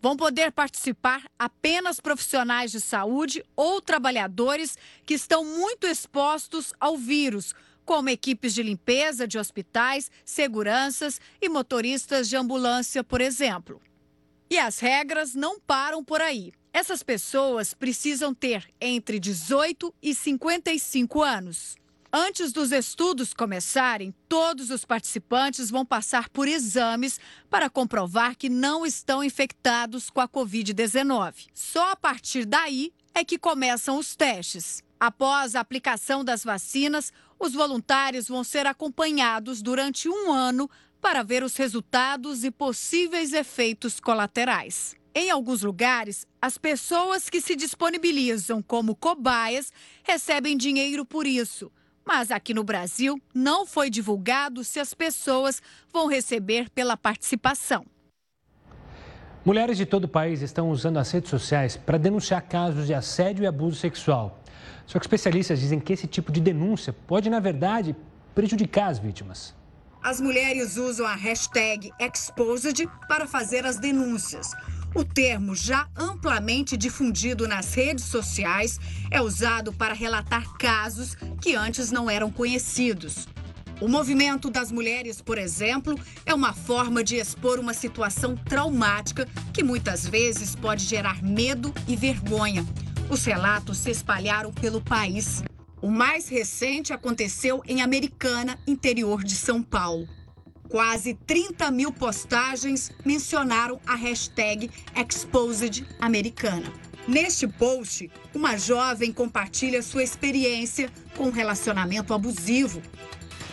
Vão 0.00 0.16
poder 0.16 0.50
participar 0.50 1.22
apenas 1.38 2.00
profissionais 2.00 2.72
de 2.72 2.80
saúde 2.80 3.44
ou 3.54 3.82
trabalhadores 3.82 4.78
que 5.04 5.14
estão 5.14 5.44
muito 5.44 5.86
expostos 5.86 6.72
ao 6.80 6.96
vírus, 6.96 7.54
como 7.84 8.08
equipes 8.08 8.54
de 8.54 8.62
limpeza 8.62 9.26
de 9.26 9.38
hospitais, 9.38 10.10
seguranças 10.24 11.20
e 11.40 11.48
motoristas 11.48 12.28
de 12.28 12.36
ambulância, 12.36 13.04
por 13.04 13.20
exemplo. 13.20 13.80
E 14.48 14.58
as 14.58 14.78
regras 14.78 15.34
não 15.34 15.60
param 15.60 16.02
por 16.02 16.20
aí. 16.20 16.52
Essas 16.72 17.02
pessoas 17.02 17.74
precisam 17.74 18.32
ter 18.32 18.68
entre 18.80 19.18
18 19.18 19.92
e 20.00 20.14
55 20.14 21.22
anos. 21.22 21.79
Antes 22.12 22.52
dos 22.52 22.72
estudos 22.72 23.32
começarem, 23.32 24.12
todos 24.28 24.70
os 24.70 24.84
participantes 24.84 25.70
vão 25.70 25.86
passar 25.86 26.28
por 26.28 26.48
exames 26.48 27.20
para 27.48 27.70
comprovar 27.70 28.36
que 28.36 28.48
não 28.48 28.84
estão 28.84 29.22
infectados 29.22 30.10
com 30.10 30.20
a 30.20 30.28
Covid-19. 30.28 31.46
Só 31.54 31.92
a 31.92 31.96
partir 31.96 32.44
daí 32.44 32.92
é 33.14 33.22
que 33.22 33.38
começam 33.38 33.96
os 33.96 34.16
testes. 34.16 34.82
Após 34.98 35.54
a 35.54 35.60
aplicação 35.60 36.24
das 36.24 36.42
vacinas, 36.42 37.12
os 37.38 37.52
voluntários 37.52 38.26
vão 38.26 38.42
ser 38.42 38.66
acompanhados 38.66 39.62
durante 39.62 40.08
um 40.08 40.32
ano 40.32 40.68
para 41.00 41.22
ver 41.22 41.44
os 41.44 41.56
resultados 41.56 42.42
e 42.42 42.50
possíveis 42.50 43.32
efeitos 43.32 44.00
colaterais. 44.00 44.96
Em 45.14 45.30
alguns 45.30 45.62
lugares, 45.62 46.26
as 46.42 46.58
pessoas 46.58 47.30
que 47.30 47.40
se 47.40 47.54
disponibilizam 47.54 48.60
como 48.60 48.96
cobaias 48.96 49.72
recebem 50.02 50.56
dinheiro 50.56 51.06
por 51.06 51.24
isso. 51.24 51.70
Mas 52.04 52.30
aqui 52.30 52.52
no 52.54 52.64
Brasil 52.64 53.20
não 53.34 53.66
foi 53.66 53.90
divulgado 53.90 54.64
se 54.64 54.80
as 54.80 54.94
pessoas 54.94 55.62
vão 55.92 56.06
receber 56.06 56.70
pela 56.70 56.96
participação. 56.96 57.84
Mulheres 59.44 59.78
de 59.78 59.86
todo 59.86 60.04
o 60.04 60.08
país 60.08 60.42
estão 60.42 60.70
usando 60.70 60.98
as 60.98 61.10
redes 61.10 61.30
sociais 61.30 61.76
para 61.76 61.96
denunciar 61.96 62.42
casos 62.42 62.86
de 62.86 62.92
assédio 62.92 63.44
e 63.44 63.46
abuso 63.46 63.76
sexual. 63.76 64.38
Só 64.86 64.98
que 64.98 65.04
especialistas 65.04 65.60
dizem 65.60 65.80
que 65.80 65.92
esse 65.92 66.06
tipo 66.06 66.30
de 66.30 66.40
denúncia 66.40 66.92
pode, 66.92 67.30
na 67.30 67.40
verdade, 67.40 67.96
prejudicar 68.34 68.90
as 68.90 68.98
vítimas. 68.98 69.54
As 70.02 70.20
mulheres 70.20 70.76
usam 70.76 71.06
a 71.06 71.14
hashtag 71.14 71.90
Exposed 71.98 72.86
para 73.06 73.26
fazer 73.26 73.64
as 73.66 73.78
denúncias. 73.78 74.52
O 74.92 75.04
termo, 75.04 75.54
já 75.54 75.88
amplamente 75.96 76.76
difundido 76.76 77.46
nas 77.46 77.74
redes 77.74 78.04
sociais, 78.06 78.80
é 79.08 79.22
usado 79.22 79.72
para 79.72 79.94
relatar 79.94 80.56
casos 80.56 81.16
que 81.40 81.54
antes 81.54 81.92
não 81.92 82.10
eram 82.10 82.28
conhecidos. 82.28 83.28
O 83.80 83.86
movimento 83.86 84.50
das 84.50 84.72
mulheres, 84.72 85.22
por 85.22 85.38
exemplo, 85.38 85.98
é 86.26 86.34
uma 86.34 86.52
forma 86.52 87.04
de 87.04 87.16
expor 87.16 87.60
uma 87.60 87.72
situação 87.72 88.36
traumática 88.36 89.28
que 89.54 89.62
muitas 89.62 90.06
vezes 90.06 90.56
pode 90.56 90.84
gerar 90.84 91.22
medo 91.22 91.72
e 91.86 91.94
vergonha. 91.94 92.66
Os 93.08 93.24
relatos 93.24 93.78
se 93.78 93.90
espalharam 93.90 94.52
pelo 94.52 94.82
país. 94.82 95.42
O 95.80 95.88
mais 95.88 96.28
recente 96.28 96.92
aconteceu 96.92 97.62
em 97.66 97.80
Americana, 97.80 98.58
interior 98.66 99.22
de 99.22 99.34
São 99.36 99.62
Paulo. 99.62 100.06
Quase 100.70 101.14
30 101.26 101.68
mil 101.72 101.90
postagens 101.92 102.92
mencionaram 103.04 103.80
a 103.84 103.96
hashtag 103.96 104.70
ExposedAmericana. 104.94 106.72
Neste 107.08 107.48
post, 107.48 108.08
uma 108.32 108.56
jovem 108.56 109.12
compartilha 109.12 109.82
sua 109.82 110.04
experiência 110.04 110.88
com 111.16 111.24
um 111.24 111.32
relacionamento 111.32 112.14
abusivo. 112.14 112.80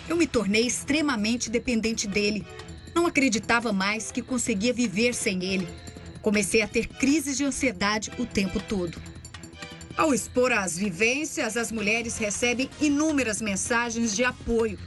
Eu 0.07 0.15
me 0.15 0.27
tornei 0.27 0.67
extremamente 0.67 1.49
dependente 1.49 2.07
dele. 2.07 2.45
Não 2.93 3.07
acreditava 3.07 3.73
mais 3.73 4.11
que 4.11 4.21
conseguia 4.21 4.71
viver 4.71 5.15
sem 5.15 5.43
ele. 5.43 5.67
Comecei 6.21 6.61
a 6.61 6.67
ter 6.67 6.87
crises 6.87 7.35
de 7.35 7.43
ansiedade 7.43 8.11
o 8.19 8.27
tempo 8.27 8.59
todo. 8.59 9.01
Ao 9.97 10.13
expor 10.13 10.51
as 10.51 10.77
vivências, 10.77 11.57
as 11.57 11.71
mulheres 11.71 12.19
recebem 12.19 12.69
inúmeras 12.79 13.41
mensagens 13.41 14.15
de 14.15 14.23
apoio. 14.23 14.77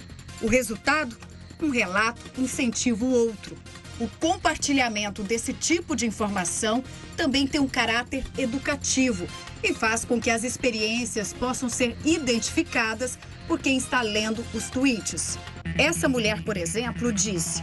O 0.40 0.46
resultado? 0.46 1.29
Um 1.62 1.70
relato 1.70 2.22
incentiva 2.38 3.04
o 3.04 3.12
outro. 3.12 3.56
O 4.00 4.08
compartilhamento 4.18 5.22
desse 5.22 5.52
tipo 5.52 5.94
de 5.94 6.06
informação 6.06 6.82
também 7.18 7.46
tem 7.46 7.60
um 7.60 7.68
caráter 7.68 8.24
educativo 8.38 9.26
e 9.62 9.74
faz 9.74 10.06
com 10.06 10.18
que 10.18 10.30
as 10.30 10.42
experiências 10.42 11.34
possam 11.34 11.68
ser 11.68 11.94
identificadas 12.02 13.18
por 13.46 13.58
quem 13.58 13.76
está 13.76 14.00
lendo 14.00 14.42
os 14.54 14.70
tweets. 14.70 15.38
Essa 15.76 16.08
mulher, 16.08 16.42
por 16.44 16.56
exemplo, 16.56 17.12
disse: 17.12 17.62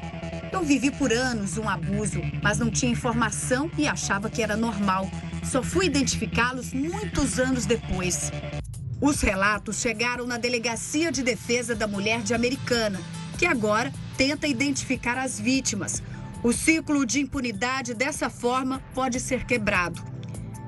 Eu 0.54 0.62
vivi 0.62 0.92
por 0.92 1.12
anos 1.12 1.58
um 1.58 1.68
abuso, 1.68 2.22
mas 2.44 2.60
não 2.60 2.70
tinha 2.70 2.92
informação 2.92 3.72
e 3.76 3.88
achava 3.88 4.30
que 4.30 4.44
era 4.44 4.56
normal. 4.56 5.10
Só 5.44 5.64
fui 5.64 5.88
identificá-los 5.88 6.72
muitos 6.72 7.40
anos 7.40 7.66
depois. 7.66 8.32
Os 9.02 9.22
relatos 9.22 9.80
chegaram 9.80 10.28
na 10.28 10.38
Delegacia 10.38 11.12
de 11.12 11.24
Defesa 11.24 11.74
da 11.74 11.88
Mulher 11.88 12.22
de 12.22 12.36
Americana 12.36 13.00
que 13.38 13.46
agora 13.46 13.94
tenta 14.18 14.48
identificar 14.48 15.18
as 15.18 15.40
vítimas. 15.40 16.02
O 16.44 16.52
ciclo 16.52 17.06
de 17.06 17.20
impunidade 17.20 17.94
dessa 17.94 18.30
forma 18.30 18.82
pode 18.94 19.20
ser 19.20 19.46
quebrado. 19.46 20.02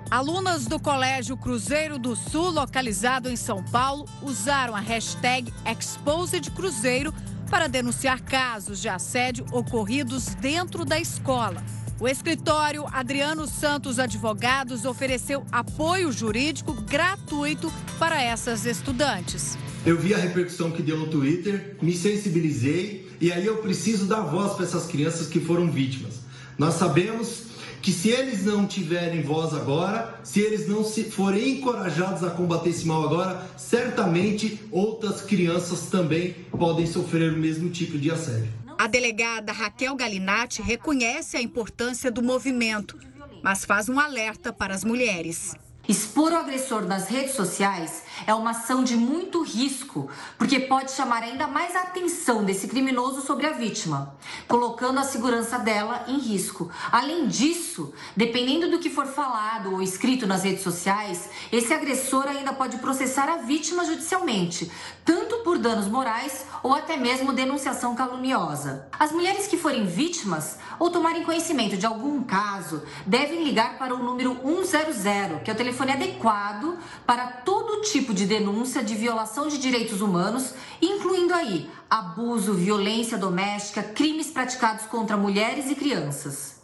Alunas 0.10 0.66
do 0.66 0.80
Colégio 0.80 1.38
Cruzeiro 1.38 2.00
do 2.00 2.16
Sul, 2.16 2.50
localizado 2.50 3.30
em 3.30 3.36
São 3.36 3.64
Paulo, 3.64 4.08
usaram 4.24 4.76
a 4.76 4.80
hashtag 4.80 5.54
ExposedCruzeiro 5.66 7.14
para 7.50 7.68
denunciar 7.68 8.20
casos 8.22 8.82
de 8.82 8.90
assédio 8.90 9.46
ocorridos 9.52 10.34
dentro 10.36 10.84
da 10.84 11.00
escola. 11.00 11.64
O 12.00 12.08
escritório 12.08 12.86
Adriano 12.92 13.46
Santos 13.46 14.00
Advogados 14.00 14.86
ofereceu 14.86 15.46
apoio 15.52 16.12
jurídico 16.12 16.74
gratuito 16.74 17.72
para 18.00 18.22
essas 18.22 18.66
estudantes. 18.66 19.58
Eu 19.86 19.98
vi 19.98 20.14
a 20.14 20.18
repercussão 20.18 20.72
que 20.72 20.82
deu 20.82 20.98
no 20.98 21.08
Twitter, 21.08 21.78
me 21.82 21.96
sensibilizei 21.96 23.10
e 23.22 23.32
aí 23.32 23.46
eu 23.46 23.58
preciso 23.58 24.06
dar 24.06 24.22
voz 24.22 24.54
para 24.54 24.66
essas 24.66 24.86
crianças 24.86 25.28
que 25.28 25.40
foram 25.40 25.72
vítimas. 25.72 26.16
Nós 26.58 26.74
sabemos 26.74 27.44
que 27.82 27.94
se 27.94 28.10
eles 28.10 28.44
não 28.44 28.68
tiverem 28.68 29.22
voz 29.22 29.54
agora, 29.54 30.20
se 30.22 30.42
eles 30.42 30.68
não 30.68 30.84
se 30.84 31.06
forem 31.06 31.60
encorajados 31.60 32.26
a 32.26 32.30
combater 32.30 32.72
esse 32.72 32.86
mal 32.86 33.06
agora, 33.06 33.50
certamente 33.58 34.60
outras 34.70 35.22
crianças 35.22 35.86
também 35.86 36.34
podem 36.52 36.86
sofrer 36.86 37.32
o 37.32 37.38
mesmo 37.38 37.70
tipo 37.70 37.98
de 37.98 38.12
assédio. 38.12 38.52
A 38.78 38.86
delegada 38.86 39.54
Raquel 39.54 39.96
Galinatti 39.96 40.62
reconhece 40.62 41.38
a 41.38 41.42
importância 41.42 42.12
do 42.12 42.22
movimento, 42.22 42.98
mas 43.42 43.64
faz 43.64 43.88
um 43.88 43.98
alerta 43.98 44.52
para 44.52 44.76
as 44.76 44.84
mulheres. 44.84 45.56
Expor 45.88 46.34
o 46.34 46.36
agressor 46.36 46.86
nas 46.86 47.08
redes 47.08 47.34
sociais 47.34 48.04
é 48.26 48.34
uma 48.34 48.52
ação 48.52 48.84
de 48.84 48.96
muito 48.96 49.42
risco, 49.42 50.10
porque 50.38 50.60
pode 50.60 50.92
chamar 50.92 51.24
ainda 51.24 51.48
mais 51.48 51.76
a 51.76 51.82
atenção 51.82 52.44
desse 52.44 52.68
criminoso 52.68 53.22
sobre 53.22 53.46
a 53.46 53.52
vítima, 53.52 54.16
colocando 54.48 55.00
a 55.00 55.04
segurança 55.04 55.58
dela 55.60 56.06
em 56.08 56.18
risco. 56.18 56.70
Além 56.92 57.28
disso, 57.28 57.94
dependendo 58.16 58.70
do 58.70 58.80
que 58.80 58.90
for 58.90 59.06
falado 59.06 59.74
ou 59.74 59.82
escrito 59.82 60.28
nas 60.28 60.44
redes 60.44 60.64
sociais, 60.64 61.30
esse 61.52 61.74
agressor 61.74 62.28
ainda 62.28 62.54
pode 62.54 62.78
processar 62.78 63.30
a 63.30 63.38
vítima 63.38 63.86
judicialmente, 63.86 64.72
tanto 65.04 65.38
por 65.38 65.58
danos 65.58 65.88
morais 65.88 66.46
ou 66.62 66.74
até 66.74 66.98
mesmo 66.98 67.34
denunciação 67.34 67.96
caluniosa. 67.96 68.88
As 68.98 69.12
mulheres 69.12 69.48
que 69.48 69.58
forem 69.58 69.86
vítimas 69.86 70.58
ou 70.78 70.90
tomarem 70.90 71.24
conhecimento 71.24 71.78
de 71.78 71.86
algum 71.86 72.24
caso 72.24 72.84
devem 73.06 73.44
ligar 73.44 73.78
para 73.78 73.94
o 73.94 74.04
número 74.04 74.38
100, 74.64 75.44
que 75.44 75.50
é 75.50 75.54
o 75.54 75.58
telefone 75.58 75.92
adequado 75.92 76.78
para 77.06 77.28
todo 77.28 77.82
tipo 77.82 78.09
de 78.14 78.26
denúncia 78.26 78.84
de 78.84 78.96
violação 78.96 79.48
de 79.48 79.58
direitos 79.58 80.02
humanos, 80.02 80.54
incluindo 80.82 81.34
aí 81.34 81.70
abuso, 81.90 82.54
violência 82.54 83.18
doméstica, 83.18 83.82
crimes 83.82 84.30
praticados 84.32 84.86
contra 84.86 85.18
mulheres 85.18 85.70
e 85.70 85.76
crianças. 85.76 86.60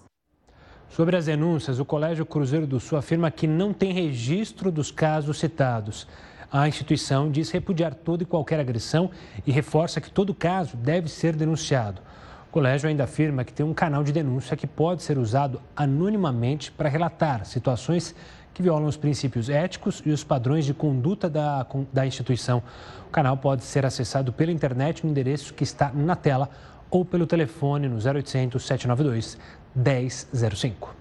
Sobre 0.89 1.17
as 1.17 1.25
denúncias, 1.25 1.79
o 1.79 1.83
Colégio 1.83 2.25
Cruzeiro 2.25 2.65
do 2.65 2.79
Sul 2.79 2.97
afirma 2.97 3.29
que 3.29 3.47
não 3.47 3.73
tem 3.73 3.91
registro 3.91 4.71
dos 4.71 4.91
casos 4.91 5.37
citados. 5.39 6.07
A 6.49 6.69
instituição 6.69 7.29
diz 7.29 7.51
repudiar 7.51 7.93
toda 7.93 8.23
e 8.23 8.25
qualquer 8.25 8.59
agressão 8.61 9.11
e 9.45 9.51
reforça 9.51 9.99
que 9.99 10.09
todo 10.09 10.33
caso 10.33 10.77
deve 10.77 11.09
ser 11.09 11.35
denunciado. 11.35 12.01
O 12.47 12.51
colégio 12.51 12.87
ainda 12.87 13.03
afirma 13.03 13.43
que 13.43 13.51
tem 13.51 13.65
um 13.65 13.73
canal 13.73 14.05
de 14.05 14.13
denúncia 14.13 14.55
que 14.55 14.65
pode 14.65 15.03
ser 15.03 15.17
usado 15.17 15.61
anonimamente 15.75 16.71
para 16.71 16.87
relatar 16.87 17.45
situações 17.45 18.15
que 18.55 18.63
violam 18.63 18.87
os 18.87 18.95
princípios 18.95 19.49
éticos 19.49 20.01
e 20.05 20.11
os 20.11 20.23
padrões 20.23 20.63
de 20.65 20.73
conduta 20.73 21.29
da, 21.29 21.67
da 21.91 22.07
instituição. 22.07 22.63
O 23.05 23.09
canal 23.11 23.35
pode 23.35 23.65
ser 23.65 23.85
acessado 23.85 24.31
pela 24.31 24.49
internet 24.49 25.05
no 25.05 25.11
endereço 25.11 25.53
que 25.53 25.65
está 25.65 25.91
na 25.93 26.15
tela 26.15 26.49
ou 26.89 27.03
pelo 27.03 27.27
telefone 27.27 27.89
no 27.89 27.97
0800 27.97 28.65
792 28.65 29.37
1005. 29.75 30.95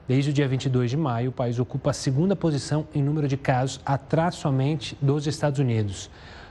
Desde 0.09 0.31
o 0.31 0.33
dia 0.33 0.49
22 0.49 0.93
de 0.93 0.97
maio, 0.97 1.29
o 1.29 1.33
país 1.33 1.59
ocupa 1.59 1.91
a 1.91 1.93
segunda 1.93 2.35
posição 2.35 2.89
em 2.95 3.03
número 3.03 3.29
de 3.29 3.37
casos, 3.37 3.83
atrás 3.85 4.37
somente 4.37 4.97
dos 4.99 5.27
Estados 5.27 5.59
Unidos. 5.59 6.09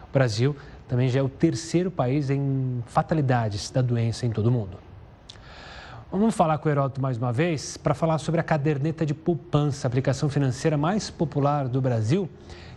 O 0.07 0.13
Brasil 0.13 0.55
também 0.89 1.07
já 1.07 1.19
é 1.19 1.23
o 1.23 1.29
terceiro 1.29 1.91
país 1.91 2.31
em 2.31 2.83
fatalidades 2.87 3.69
da 3.69 3.79
doença 3.81 4.25
em 4.25 4.31
todo 4.31 4.47
o 4.47 4.51
mundo. 4.51 4.77
Vamos 6.11 6.33
falar 6.33 6.57
com 6.57 6.67
o 6.67 6.71
Heródoto 6.71 6.99
mais 6.99 7.15
uma 7.15 7.31
vez 7.31 7.77
para 7.77 7.93
falar 7.93 8.17
sobre 8.17 8.41
a 8.41 8.43
caderneta 8.43 9.05
de 9.05 9.13
poupança, 9.13 9.87
aplicação 9.87 10.27
financeira 10.27 10.75
mais 10.75 11.11
popular 11.11 11.67
do 11.67 11.79
Brasil, 11.79 12.27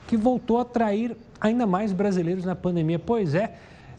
que 0.06 0.14
voltou 0.14 0.58
a 0.58 0.62
atrair 0.62 1.16
ainda 1.40 1.66
mais 1.66 1.90
brasileiros 1.90 2.44
na 2.44 2.54
pandemia. 2.54 2.98
Pois 2.98 3.34
é, 3.34 3.54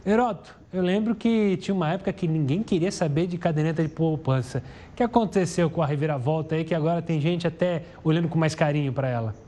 Heródoto, 0.06 0.56
eu 0.72 0.84
lembro 0.84 1.16
que 1.16 1.58
tinha 1.58 1.74
uma 1.74 1.92
época 1.92 2.14
que 2.14 2.28
ninguém 2.28 2.62
queria 2.62 2.92
saber 2.92 3.26
de 3.26 3.40
caderneta 3.40 3.82
de 3.82 3.90
poupança. 3.90 4.62
O 4.92 4.96
que 4.96 5.02
aconteceu 5.02 5.72
com 5.72 5.82
a 5.82 5.88
reviravolta 5.88 6.54
aí 6.54 6.64
que 6.64 6.76
agora 6.76 7.02
tem 7.02 7.20
gente 7.20 7.48
até 7.48 7.82
olhando 8.04 8.28
com 8.28 8.38
mais 8.38 8.54
carinho 8.54 8.94
para 8.94 9.08
ela? 9.08 9.43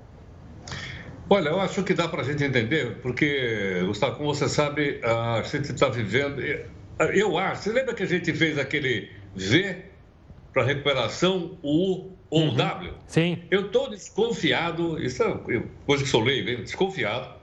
Olha, 1.29 1.49
eu 1.49 1.59
acho 1.59 1.83
que 1.83 1.93
dá 1.93 2.07
para 2.07 2.21
a 2.21 2.23
gente 2.23 2.43
entender, 2.43 2.97
porque, 3.01 3.81
Gustavo, 3.85 4.17
como 4.17 4.33
você 4.33 4.47
sabe, 4.47 4.99
a 5.03 5.41
gente 5.41 5.71
está 5.71 5.89
vivendo. 5.89 6.39
Eu 7.13 7.37
acho, 7.37 7.63
você 7.63 7.71
lembra 7.71 7.93
que 7.93 8.03
a 8.03 8.07
gente 8.07 8.31
fez 8.33 8.57
aquele 8.59 9.09
V 9.35 9.77
para 10.53 10.63
recuperação, 10.63 11.57
U 11.63 12.11
ou 12.29 12.41
uhum. 12.41 12.55
W. 12.55 12.93
Sim. 13.07 13.43
Eu 13.49 13.67
estou 13.67 13.89
desconfiado, 13.89 15.01
isso 15.03 15.23
é 15.23 15.37
coisa 15.85 16.03
que 16.03 16.09
sou 16.09 16.21
leigo, 16.21 16.61
desconfiado, 16.61 17.33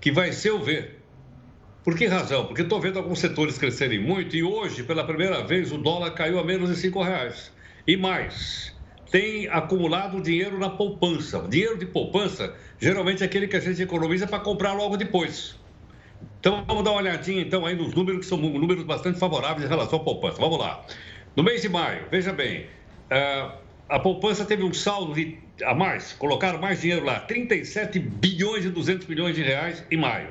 que 0.00 0.12
vai 0.12 0.32
ser 0.32 0.52
o 0.52 0.62
V. 0.62 0.90
Por 1.84 1.96
que 1.96 2.06
razão? 2.06 2.46
Porque 2.46 2.62
estou 2.62 2.80
vendo 2.80 2.98
alguns 2.98 3.18
setores 3.18 3.58
crescerem 3.58 3.98
muito 3.98 4.34
e 4.34 4.42
hoje, 4.42 4.82
pela 4.82 5.04
primeira 5.04 5.44
vez, 5.44 5.70
o 5.70 5.76
dólar 5.76 6.12
caiu 6.12 6.38
a 6.38 6.44
menos 6.44 6.70
de 6.70 6.76
cinco 6.76 7.02
reais. 7.02 7.52
E 7.86 7.96
mais, 7.96 8.73
tem 9.14 9.46
acumulado 9.46 10.20
dinheiro 10.20 10.58
na 10.58 10.68
poupança. 10.68 11.46
Dinheiro 11.48 11.78
de 11.78 11.86
poupança, 11.86 12.52
geralmente 12.80 13.22
é 13.22 13.26
aquele 13.26 13.46
que 13.46 13.54
a 13.54 13.60
gente 13.60 13.80
economiza 13.80 14.26
para 14.26 14.40
comprar 14.40 14.72
logo 14.72 14.96
depois. 14.96 15.54
Então 16.40 16.64
vamos 16.66 16.82
dar 16.82 16.90
uma 16.90 16.98
olhadinha 16.98 17.40
então 17.40 17.64
aí 17.64 17.76
nos 17.76 17.94
números 17.94 18.22
que 18.22 18.26
são 18.26 18.36
números 18.36 18.82
bastante 18.82 19.16
favoráveis 19.20 19.66
em 19.66 19.68
relação 19.68 20.00
à 20.00 20.02
poupança. 20.02 20.40
Vamos 20.40 20.58
lá. 20.58 20.84
No 21.36 21.44
mês 21.44 21.62
de 21.62 21.68
maio, 21.68 22.08
veja 22.10 22.32
bem, 22.32 22.66
eh, 23.08 23.50
a 23.88 24.00
poupança 24.00 24.44
teve 24.44 24.64
um 24.64 24.74
saldo 24.74 25.14
de, 25.14 25.38
a 25.62 25.72
mais, 25.72 26.12
colocaram 26.14 26.60
mais 26.60 26.80
dinheiro 26.80 27.04
lá, 27.04 27.20
37 27.20 28.00
bilhões 28.00 28.64
e 28.64 28.68
200 28.68 29.06
milhões 29.06 29.36
de 29.36 29.44
reais 29.44 29.84
em 29.92 29.96
maio. 29.96 30.30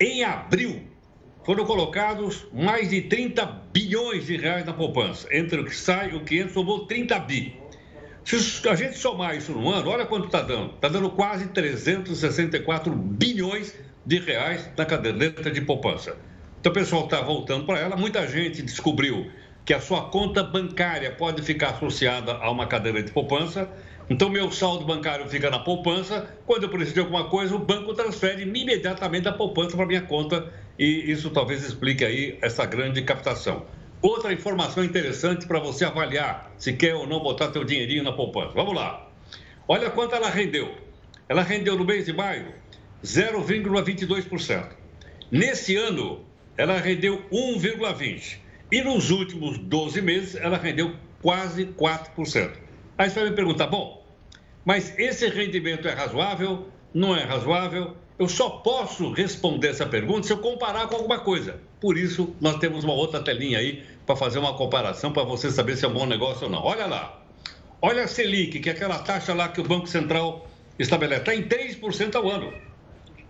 Em 0.00 0.24
abril, 0.24 0.80
foram 1.44 1.66
colocados 1.66 2.46
mais 2.54 2.88
de 2.88 3.02
30 3.02 3.44
bilhões 3.70 4.24
de 4.24 4.38
reais 4.38 4.64
na 4.64 4.72
poupança. 4.72 5.28
Entre 5.30 5.60
o 5.60 5.64
que 5.66 5.76
sai 5.76 6.12
e 6.12 6.14
o 6.14 6.24
que 6.24 6.38
entra, 6.38 6.54
somou 6.54 6.86
30 6.86 7.18
bi. 7.18 7.67
Se 8.28 8.68
a 8.68 8.74
gente 8.74 8.98
somar 8.98 9.34
isso 9.34 9.52
no 9.52 9.70
ano, 9.70 9.88
olha 9.88 10.04
quanto 10.04 10.26
está 10.26 10.42
dando. 10.42 10.74
Está 10.74 10.86
dando 10.86 11.08
quase 11.08 11.46
364 11.46 12.94
bilhões 12.94 13.74
de 14.04 14.18
reais 14.18 14.68
na 14.76 14.84
caderneta 14.84 15.50
de 15.50 15.62
poupança. 15.62 16.14
Então 16.60 16.70
o 16.70 16.74
pessoal 16.74 17.04
está 17.04 17.22
voltando 17.22 17.64
para 17.64 17.78
ela. 17.78 17.96
Muita 17.96 18.28
gente 18.28 18.60
descobriu 18.60 19.30
que 19.64 19.72
a 19.72 19.80
sua 19.80 20.10
conta 20.10 20.42
bancária 20.42 21.10
pode 21.10 21.40
ficar 21.40 21.70
associada 21.70 22.32
a 22.32 22.50
uma 22.50 22.66
cadeira 22.66 23.02
de 23.02 23.10
poupança. 23.10 23.66
Então, 24.10 24.28
meu 24.28 24.50
saldo 24.52 24.84
bancário 24.84 25.26
fica 25.26 25.48
na 25.48 25.60
poupança. 25.60 26.28
Quando 26.44 26.64
eu 26.64 26.68
preciso 26.68 26.94
de 26.94 27.00
alguma 27.00 27.30
coisa, 27.30 27.56
o 27.56 27.58
banco 27.58 27.94
transfere 27.94 28.42
imediatamente 28.42 29.26
a 29.26 29.32
poupança 29.32 29.74
para 29.74 29.86
minha 29.86 30.02
conta. 30.02 30.52
E 30.78 31.10
isso 31.10 31.30
talvez 31.30 31.64
explique 31.64 32.04
aí 32.04 32.38
essa 32.42 32.66
grande 32.66 33.00
captação. 33.00 33.64
Outra 34.00 34.32
informação 34.32 34.84
interessante 34.84 35.46
para 35.46 35.58
você 35.58 35.84
avaliar 35.84 36.52
se 36.56 36.72
quer 36.72 36.94
ou 36.94 37.06
não 37.06 37.20
botar 37.20 37.52
seu 37.52 37.64
dinheirinho 37.64 38.04
na 38.04 38.12
poupança. 38.12 38.52
Vamos 38.54 38.74
lá. 38.74 39.08
Olha 39.66 39.90
quanto 39.90 40.14
ela 40.14 40.30
rendeu. 40.30 40.72
Ela 41.28 41.42
rendeu 41.42 41.76
no 41.76 41.84
mês 41.84 42.06
de 42.06 42.12
maio 42.12 42.54
0,22%. 43.02 44.68
Nesse 45.30 45.76
ano, 45.76 46.24
ela 46.56 46.78
rendeu 46.78 47.24
1,20%. 47.30 48.38
E 48.70 48.82
nos 48.82 49.10
últimos 49.10 49.58
12 49.58 50.00
meses, 50.00 50.34
ela 50.36 50.56
rendeu 50.56 50.94
quase 51.20 51.66
4%. 51.66 52.52
Aí 52.96 53.10
você 53.10 53.20
vai 53.20 53.30
me 53.30 53.36
perguntar, 53.36 53.66
bom, 53.66 54.06
mas 54.64 54.96
esse 54.98 55.28
rendimento 55.28 55.88
é 55.88 55.92
razoável? 55.92 56.68
Não 56.94 57.16
é 57.16 57.24
razoável? 57.24 57.96
Eu 58.18 58.28
só 58.28 58.50
posso 58.50 59.10
responder 59.12 59.68
essa 59.68 59.86
pergunta 59.86 60.26
se 60.26 60.32
eu 60.32 60.38
comparar 60.38 60.86
com 60.88 60.96
alguma 60.96 61.18
coisa. 61.20 61.60
Por 61.80 61.96
isso, 61.96 62.34
nós 62.40 62.58
temos 62.58 62.84
uma 62.84 62.94
outra 62.94 63.22
telinha 63.22 63.58
aí 63.58 63.84
para 64.04 64.16
fazer 64.16 64.38
uma 64.38 64.54
comparação 64.54 65.12
para 65.12 65.22
você 65.22 65.50
saber 65.50 65.76
se 65.76 65.84
é 65.84 65.88
um 65.88 65.92
bom 65.92 66.06
negócio 66.06 66.44
ou 66.44 66.50
não. 66.50 66.62
Olha 66.62 66.86
lá. 66.86 67.22
Olha 67.80 68.04
a 68.04 68.08
Selic, 68.08 68.58
que 68.58 68.68
é 68.68 68.72
aquela 68.72 68.98
taxa 68.98 69.32
lá 69.32 69.48
que 69.48 69.60
o 69.60 69.64
Banco 69.64 69.86
Central 69.86 70.48
estabelece. 70.78 71.20
Está 71.20 71.34
em 71.34 71.42
3% 71.42 72.14
ao 72.16 72.28
ano. 72.28 72.52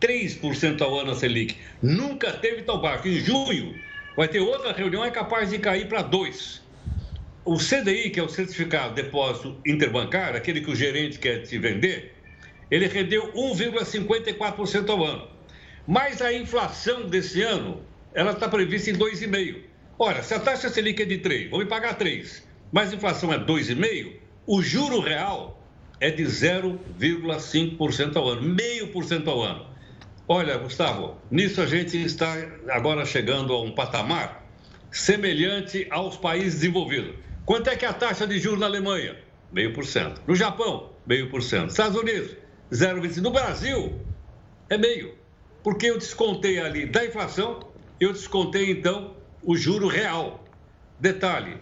3% 0.00 0.80
ao 0.80 0.98
ano 0.98 1.10
a 1.10 1.14
Selic. 1.14 1.56
Nunca 1.82 2.32
teve 2.32 2.62
tão 2.62 2.80
baixo. 2.80 3.06
Em 3.08 3.20
junho, 3.20 3.74
Vai 4.18 4.26
ter 4.26 4.40
outra 4.40 4.72
reunião, 4.72 5.04
é 5.04 5.12
capaz 5.12 5.50
de 5.50 5.60
cair 5.60 5.86
para 5.86 6.02
dois. 6.02 6.60
O 7.44 7.56
CDI, 7.56 8.10
que 8.10 8.18
é 8.18 8.22
o 8.24 8.28
Certificado 8.28 8.92
de 8.92 9.02
Depósito 9.02 9.56
Interbancário, 9.64 10.36
aquele 10.36 10.60
que 10.60 10.72
o 10.72 10.74
gerente 10.74 11.20
quer 11.20 11.42
te 11.42 11.56
vender, 11.56 12.16
ele 12.68 12.88
rendeu 12.88 13.32
1,54% 13.32 14.90
ao 14.90 15.04
ano. 15.04 15.28
Mas 15.86 16.20
a 16.20 16.32
inflação 16.32 17.06
desse 17.08 17.42
ano, 17.42 17.80
ela 18.14 18.32
está 18.32 18.48
prevista 18.48 18.90
em 18.90 18.94
2,5%. 18.94 19.64
Ora, 19.98 20.22
se 20.22 20.32
a 20.32 20.38
taxa 20.38 20.68
Selic 20.68 21.02
é 21.02 21.04
de 21.04 21.18
3, 21.18 21.50
vou 21.50 21.58
me 21.58 21.66
pagar 21.66 21.94
3, 21.94 22.46
mas 22.70 22.92
a 22.92 22.96
inflação 22.96 23.32
é 23.32 23.38
2,5%, 23.38 24.16
o 24.46 24.62
juro 24.62 25.00
real 25.00 25.60
é 26.00 26.10
de 26.10 26.22
0,5% 26.22 28.16
ao 28.16 28.28
ano, 28.28 28.42
meio 28.42 28.88
por 28.88 29.04
cento 29.04 29.28
ao 29.28 29.42
ano. 29.42 29.66
Olha, 30.28 30.56
Gustavo, 30.58 31.16
nisso 31.30 31.60
a 31.60 31.66
gente 31.66 31.96
está 32.02 32.34
agora 32.68 33.04
chegando 33.04 33.52
a 33.52 33.62
um 33.62 33.72
patamar 33.72 34.46
semelhante 34.90 35.86
aos 35.90 36.16
países 36.16 36.60
desenvolvidos. 36.60 37.14
Quanto 37.44 37.70
é 37.70 37.76
que 37.76 37.84
é 37.84 37.88
a 37.88 37.92
taxa 37.92 38.26
de 38.26 38.38
juros 38.38 38.60
na 38.60 38.66
Alemanha? 38.66 39.16
Meio 39.50 39.72
por 39.72 39.86
cento. 39.86 40.22
No 40.26 40.34
Japão, 40.34 40.92
meio 41.06 41.30
por 41.30 41.42
cento. 41.42 41.70
Estados 41.70 41.98
Unidos, 41.98 42.36
0,25. 42.70 43.22
No 43.22 43.30
Brasil, 43.30 43.98
é 44.68 44.76
meio. 44.76 45.14
Porque 45.62 45.86
eu 45.86 45.98
descontei 45.98 46.58
ali 46.58 46.86
da 46.86 47.04
inflação, 47.04 47.60
eu 48.00 48.12
descontei 48.12 48.70
então 48.70 49.16
o 49.42 49.56
juro 49.56 49.88
real. 49.88 50.44
Detalhe, 51.00 51.58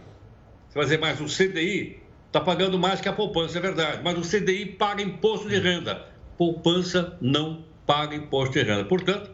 você 0.68 0.74
vai 0.74 0.84
dizer, 0.84 0.98
mas 0.98 1.20
o 1.20 1.24
CDI 1.24 2.00
está 2.26 2.40
pagando 2.40 2.78
mais 2.78 3.00
que 3.00 3.08
a 3.08 3.12
poupança, 3.12 3.58
é 3.58 3.60
verdade. 3.60 4.00
Mas 4.02 4.18
o 4.18 4.22
CDI 4.22 4.66
paga 4.66 5.02
imposto 5.02 5.48
de 5.48 5.58
renda. 5.58 6.06
Poupança 6.36 7.16
não 7.20 7.64
paga 7.86 8.14
imposto 8.14 8.54
de 8.54 8.62
renda. 8.62 8.84
Portanto, 8.84 9.30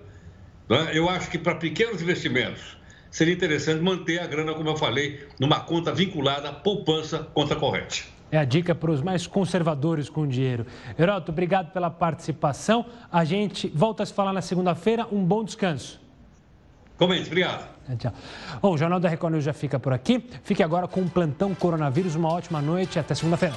né, 0.69 0.91
eu 0.93 1.09
acho 1.09 1.31
que 1.31 1.39
para 1.39 1.55
pequenos 1.57 2.01
investimentos 2.01 2.77
seria 3.11 3.35
interessante 3.35 3.83
manter 3.83 4.21
a 4.21 4.27
grana, 4.27 4.55
como 4.55 4.69
eu 4.69 4.77
falei, 4.77 5.27
numa 5.39 5.61
conta 5.61 5.93
vinculada 5.93 6.49
à 6.49 6.53
poupança 6.53 7.19
conta 7.35 7.57
corrente. 7.57 8.13
É 8.31 8.39
a 8.39 8.45
dica 8.45 8.75
para 8.75 8.91
os 8.91 9.03
mais 9.03 9.27
conservadores 9.27 10.09
com 10.09 10.27
dinheiro. 10.27 10.67
Heroto, 10.99 11.31
obrigado 11.31 11.71
pela 11.71 11.91
participação. 11.91 12.87
A 13.11 13.25
gente 13.25 13.69
volta 13.75 14.03
a 14.03 14.07
se 14.07 14.15
falar 14.15 14.33
na 14.33 14.41
segunda-feira. 14.41 15.07
Um 15.13 15.23
bom 15.23 15.45
descanso. 15.45 16.02
Comente, 17.03 17.27
obrigado. 17.27 17.67
É, 17.89 17.97
tchau. 17.97 18.13
Bom, 18.61 18.75
o 18.75 18.79
Jornal 18.79 19.01
da 19.01 19.09
Record 19.09 19.33
News 19.33 19.43
já 19.43 19.53
fica 19.53 19.77
por 19.77 19.93
aqui. 19.93 20.25
Fique 20.45 20.63
agora 20.63 20.87
com 20.87 21.01
o 21.01 21.11
Plantão 21.11 21.53
Coronavírus. 21.53 22.15
Uma 22.15 22.33
ótima 22.33 22.63
noite 22.63 22.95
e 22.95 23.01
até 23.01 23.13
segunda-feira. 23.13 23.57